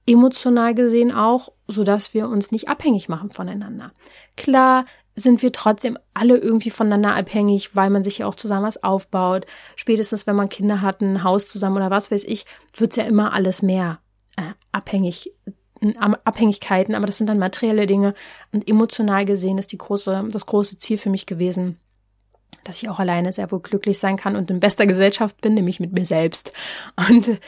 emotional 0.06 0.74
gesehen 0.74 1.12
auch, 1.12 1.52
so 1.66 1.84
dass 1.84 2.14
wir 2.14 2.28
uns 2.28 2.50
nicht 2.50 2.68
abhängig 2.68 3.08
machen 3.08 3.30
voneinander. 3.30 3.92
Klar 4.36 4.86
sind 5.16 5.42
wir 5.42 5.52
trotzdem 5.52 5.96
alle 6.12 6.36
irgendwie 6.36 6.70
voneinander 6.70 7.14
abhängig, 7.14 7.76
weil 7.76 7.90
man 7.90 8.02
sich 8.04 8.18
ja 8.18 8.26
auch 8.26 8.34
zusammen 8.34 8.66
was 8.66 8.82
aufbaut. 8.82 9.46
Spätestens, 9.76 10.26
wenn 10.26 10.36
man 10.36 10.48
Kinder 10.48 10.82
hat, 10.82 11.00
ein 11.00 11.22
Haus 11.22 11.48
zusammen 11.48 11.76
oder 11.76 11.90
was 11.90 12.10
weiß 12.10 12.24
ich, 12.24 12.46
wird's 12.76 12.96
ja 12.96 13.04
immer 13.04 13.32
alles 13.32 13.62
mehr 13.62 14.00
äh, 14.36 14.52
abhängig, 14.72 15.32
äh, 15.80 15.92
Abhängigkeiten, 15.98 16.94
aber 16.94 17.06
das 17.06 17.18
sind 17.18 17.28
dann 17.28 17.38
materielle 17.38 17.86
Dinge. 17.86 18.14
Und 18.52 18.68
emotional 18.68 19.24
gesehen 19.24 19.58
ist 19.58 19.70
die 19.72 19.78
große, 19.78 20.28
das 20.30 20.46
große 20.46 20.78
Ziel 20.78 20.98
für 20.98 21.10
mich 21.10 21.26
gewesen, 21.26 21.78
dass 22.64 22.82
ich 22.82 22.88
auch 22.88 22.98
alleine 22.98 23.32
sehr 23.32 23.52
wohl 23.52 23.60
glücklich 23.60 23.98
sein 23.98 24.16
kann 24.16 24.34
und 24.34 24.50
in 24.50 24.60
bester 24.60 24.86
Gesellschaft 24.86 25.40
bin, 25.40 25.54
nämlich 25.54 25.80
mit 25.80 25.92
mir 25.92 26.06
selbst. 26.06 26.52
Und 27.08 27.28
äh, 27.28 27.38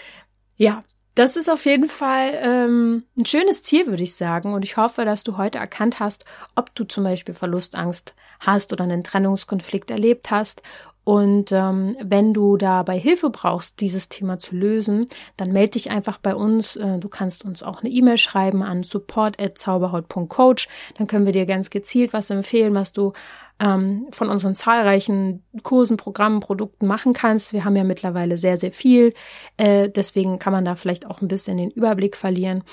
ja, 0.56 0.84
das 1.16 1.36
ist 1.36 1.48
auf 1.48 1.64
jeden 1.64 1.88
Fall 1.88 2.38
ähm, 2.42 3.04
ein 3.16 3.24
schönes 3.24 3.62
Ziel, 3.62 3.86
würde 3.86 4.02
ich 4.02 4.14
sagen. 4.14 4.52
Und 4.52 4.64
ich 4.64 4.76
hoffe, 4.76 5.06
dass 5.06 5.24
du 5.24 5.38
heute 5.38 5.58
erkannt 5.58 5.98
hast, 5.98 6.26
ob 6.54 6.74
du 6.74 6.84
zum 6.84 7.04
Beispiel 7.04 7.34
Verlustangst 7.34 8.14
hast 8.38 8.72
oder 8.72 8.84
einen 8.84 9.02
Trennungskonflikt 9.02 9.90
erlebt 9.90 10.30
hast. 10.30 10.62
Und 11.04 11.52
ähm, 11.52 11.96
wenn 12.02 12.34
du 12.34 12.58
dabei 12.58 12.98
Hilfe 12.98 13.30
brauchst, 13.30 13.80
dieses 13.80 14.10
Thema 14.10 14.38
zu 14.38 14.54
lösen, 14.56 15.06
dann 15.38 15.52
melde 15.52 15.72
dich 15.72 15.88
einfach 15.88 16.18
bei 16.18 16.34
uns. 16.34 16.76
Äh, 16.76 16.98
du 16.98 17.08
kannst 17.08 17.44
uns 17.46 17.62
auch 17.62 17.80
eine 17.80 17.90
E-Mail 17.90 18.18
schreiben 18.18 18.62
an 18.62 18.82
support@zauberhaut.coach. 18.82 20.68
Dann 20.98 21.06
können 21.06 21.24
wir 21.24 21.32
dir 21.32 21.46
ganz 21.46 21.70
gezielt 21.70 22.12
was 22.12 22.28
empfehlen, 22.28 22.74
was 22.74 22.92
du 22.92 23.14
ähm, 23.58 24.06
von 24.10 24.28
unseren 24.28 24.54
zahlreichen 24.54 25.44
Kursen, 25.62 25.96
Programmen, 25.96 26.40
Produkten 26.40 26.86
machen 26.86 27.12
kannst. 27.12 27.52
Wir 27.52 27.64
haben 27.64 27.76
ja 27.76 27.84
mittlerweile 27.84 28.38
sehr, 28.38 28.58
sehr 28.58 28.72
viel. 28.72 29.14
Äh, 29.56 29.88
deswegen 29.88 30.38
kann 30.38 30.52
man 30.52 30.64
da 30.64 30.76
vielleicht 30.76 31.06
auch 31.06 31.22
ein 31.22 31.28
bisschen 31.28 31.56
den 31.56 31.70
Überblick 31.70 32.16
verlieren. 32.16 32.64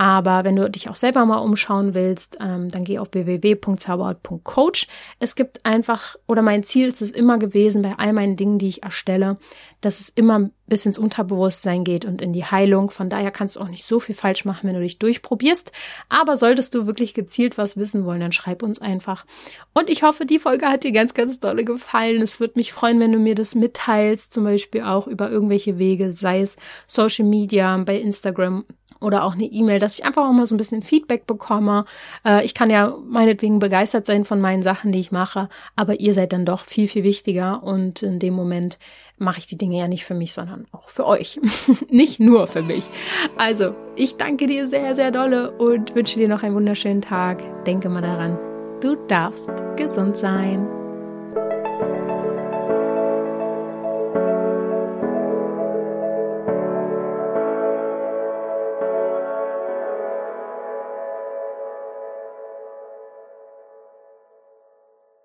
Aber 0.00 0.44
wenn 0.44 0.56
du 0.56 0.70
dich 0.70 0.88
auch 0.88 0.96
selber 0.96 1.26
mal 1.26 1.40
umschauen 1.40 1.94
willst, 1.94 2.38
ähm, 2.40 2.70
dann 2.70 2.84
geh 2.84 2.98
auf 2.98 3.08
www.zauberhaut.coach. 3.12 4.86
Es 5.18 5.34
gibt 5.34 5.66
einfach, 5.66 6.16
oder 6.26 6.40
mein 6.40 6.62
Ziel 6.62 6.88
ist 6.88 7.02
es 7.02 7.10
immer 7.10 7.36
gewesen, 7.36 7.82
bei 7.82 7.98
all 7.98 8.14
meinen 8.14 8.34
Dingen, 8.34 8.58
die 8.58 8.68
ich 8.68 8.82
erstelle, 8.82 9.36
dass 9.82 10.00
es 10.00 10.08
immer 10.08 10.48
bis 10.66 10.86
ins 10.86 10.98
Unterbewusstsein 10.98 11.84
geht 11.84 12.06
und 12.06 12.22
in 12.22 12.32
die 12.32 12.46
Heilung. 12.46 12.90
Von 12.90 13.10
daher 13.10 13.30
kannst 13.30 13.56
du 13.56 13.60
auch 13.60 13.68
nicht 13.68 13.86
so 13.86 14.00
viel 14.00 14.14
falsch 14.14 14.46
machen, 14.46 14.66
wenn 14.66 14.74
du 14.74 14.80
dich 14.80 14.98
durchprobierst. 14.98 15.70
Aber 16.08 16.38
solltest 16.38 16.74
du 16.74 16.86
wirklich 16.86 17.12
gezielt 17.12 17.58
was 17.58 17.76
wissen 17.76 18.06
wollen, 18.06 18.20
dann 18.20 18.32
schreib 18.32 18.62
uns 18.62 18.80
einfach. 18.80 19.26
Und 19.74 19.90
ich 19.90 20.02
hoffe, 20.02 20.24
die 20.24 20.38
Folge 20.38 20.66
hat 20.66 20.82
dir 20.82 20.92
ganz, 20.92 21.12
ganz 21.12 21.40
dolle 21.40 21.66
gefallen. 21.66 22.22
Es 22.22 22.40
würde 22.40 22.54
mich 22.56 22.72
freuen, 22.72 23.00
wenn 23.00 23.12
du 23.12 23.18
mir 23.18 23.34
das 23.34 23.54
mitteilst, 23.54 24.32
zum 24.32 24.44
Beispiel 24.44 24.80
auch 24.80 25.06
über 25.06 25.30
irgendwelche 25.30 25.76
Wege, 25.76 26.14
sei 26.14 26.40
es 26.40 26.56
Social 26.86 27.26
Media, 27.26 27.76
bei 27.76 27.98
Instagram 27.98 28.64
oder 29.00 29.24
auch 29.24 29.34
eine 29.34 29.44
E-Mail, 29.44 29.78
dass 29.78 29.98
ich 29.98 30.04
einfach 30.04 30.28
auch 30.28 30.32
mal 30.32 30.46
so 30.46 30.54
ein 30.54 30.58
bisschen 30.58 30.82
Feedback 30.82 31.26
bekomme. 31.26 31.84
Äh, 32.24 32.44
ich 32.44 32.54
kann 32.54 32.70
ja 32.70 32.96
meinetwegen 33.08 33.58
begeistert 33.58 34.06
sein 34.06 34.24
von 34.24 34.40
meinen 34.40 34.62
Sachen, 34.62 34.92
die 34.92 35.00
ich 35.00 35.12
mache, 35.12 35.48
aber 35.76 36.00
ihr 36.00 36.14
seid 36.14 36.32
dann 36.32 36.44
doch 36.44 36.64
viel, 36.64 36.88
viel 36.88 37.04
wichtiger 37.04 37.62
und 37.62 38.02
in 38.02 38.18
dem 38.18 38.34
Moment 38.34 38.78
mache 39.18 39.38
ich 39.38 39.46
die 39.46 39.58
Dinge 39.58 39.78
ja 39.78 39.86
nicht 39.86 40.04
für 40.04 40.14
mich, 40.14 40.32
sondern 40.32 40.66
auch 40.72 40.88
für 40.88 41.06
euch. 41.06 41.38
nicht 41.90 42.20
nur 42.20 42.46
für 42.46 42.62
mich. 42.62 42.88
Also, 43.36 43.74
ich 43.94 44.16
danke 44.16 44.46
dir 44.46 44.66
sehr, 44.66 44.94
sehr 44.94 45.10
dolle 45.10 45.52
und 45.52 45.94
wünsche 45.94 46.18
dir 46.18 46.28
noch 46.28 46.42
einen 46.42 46.54
wunderschönen 46.54 47.02
Tag. 47.02 47.64
Denke 47.64 47.88
mal 47.88 48.00
daran, 48.00 48.38
du 48.80 48.96
darfst 49.06 49.50
gesund 49.76 50.16
sein. 50.16 50.79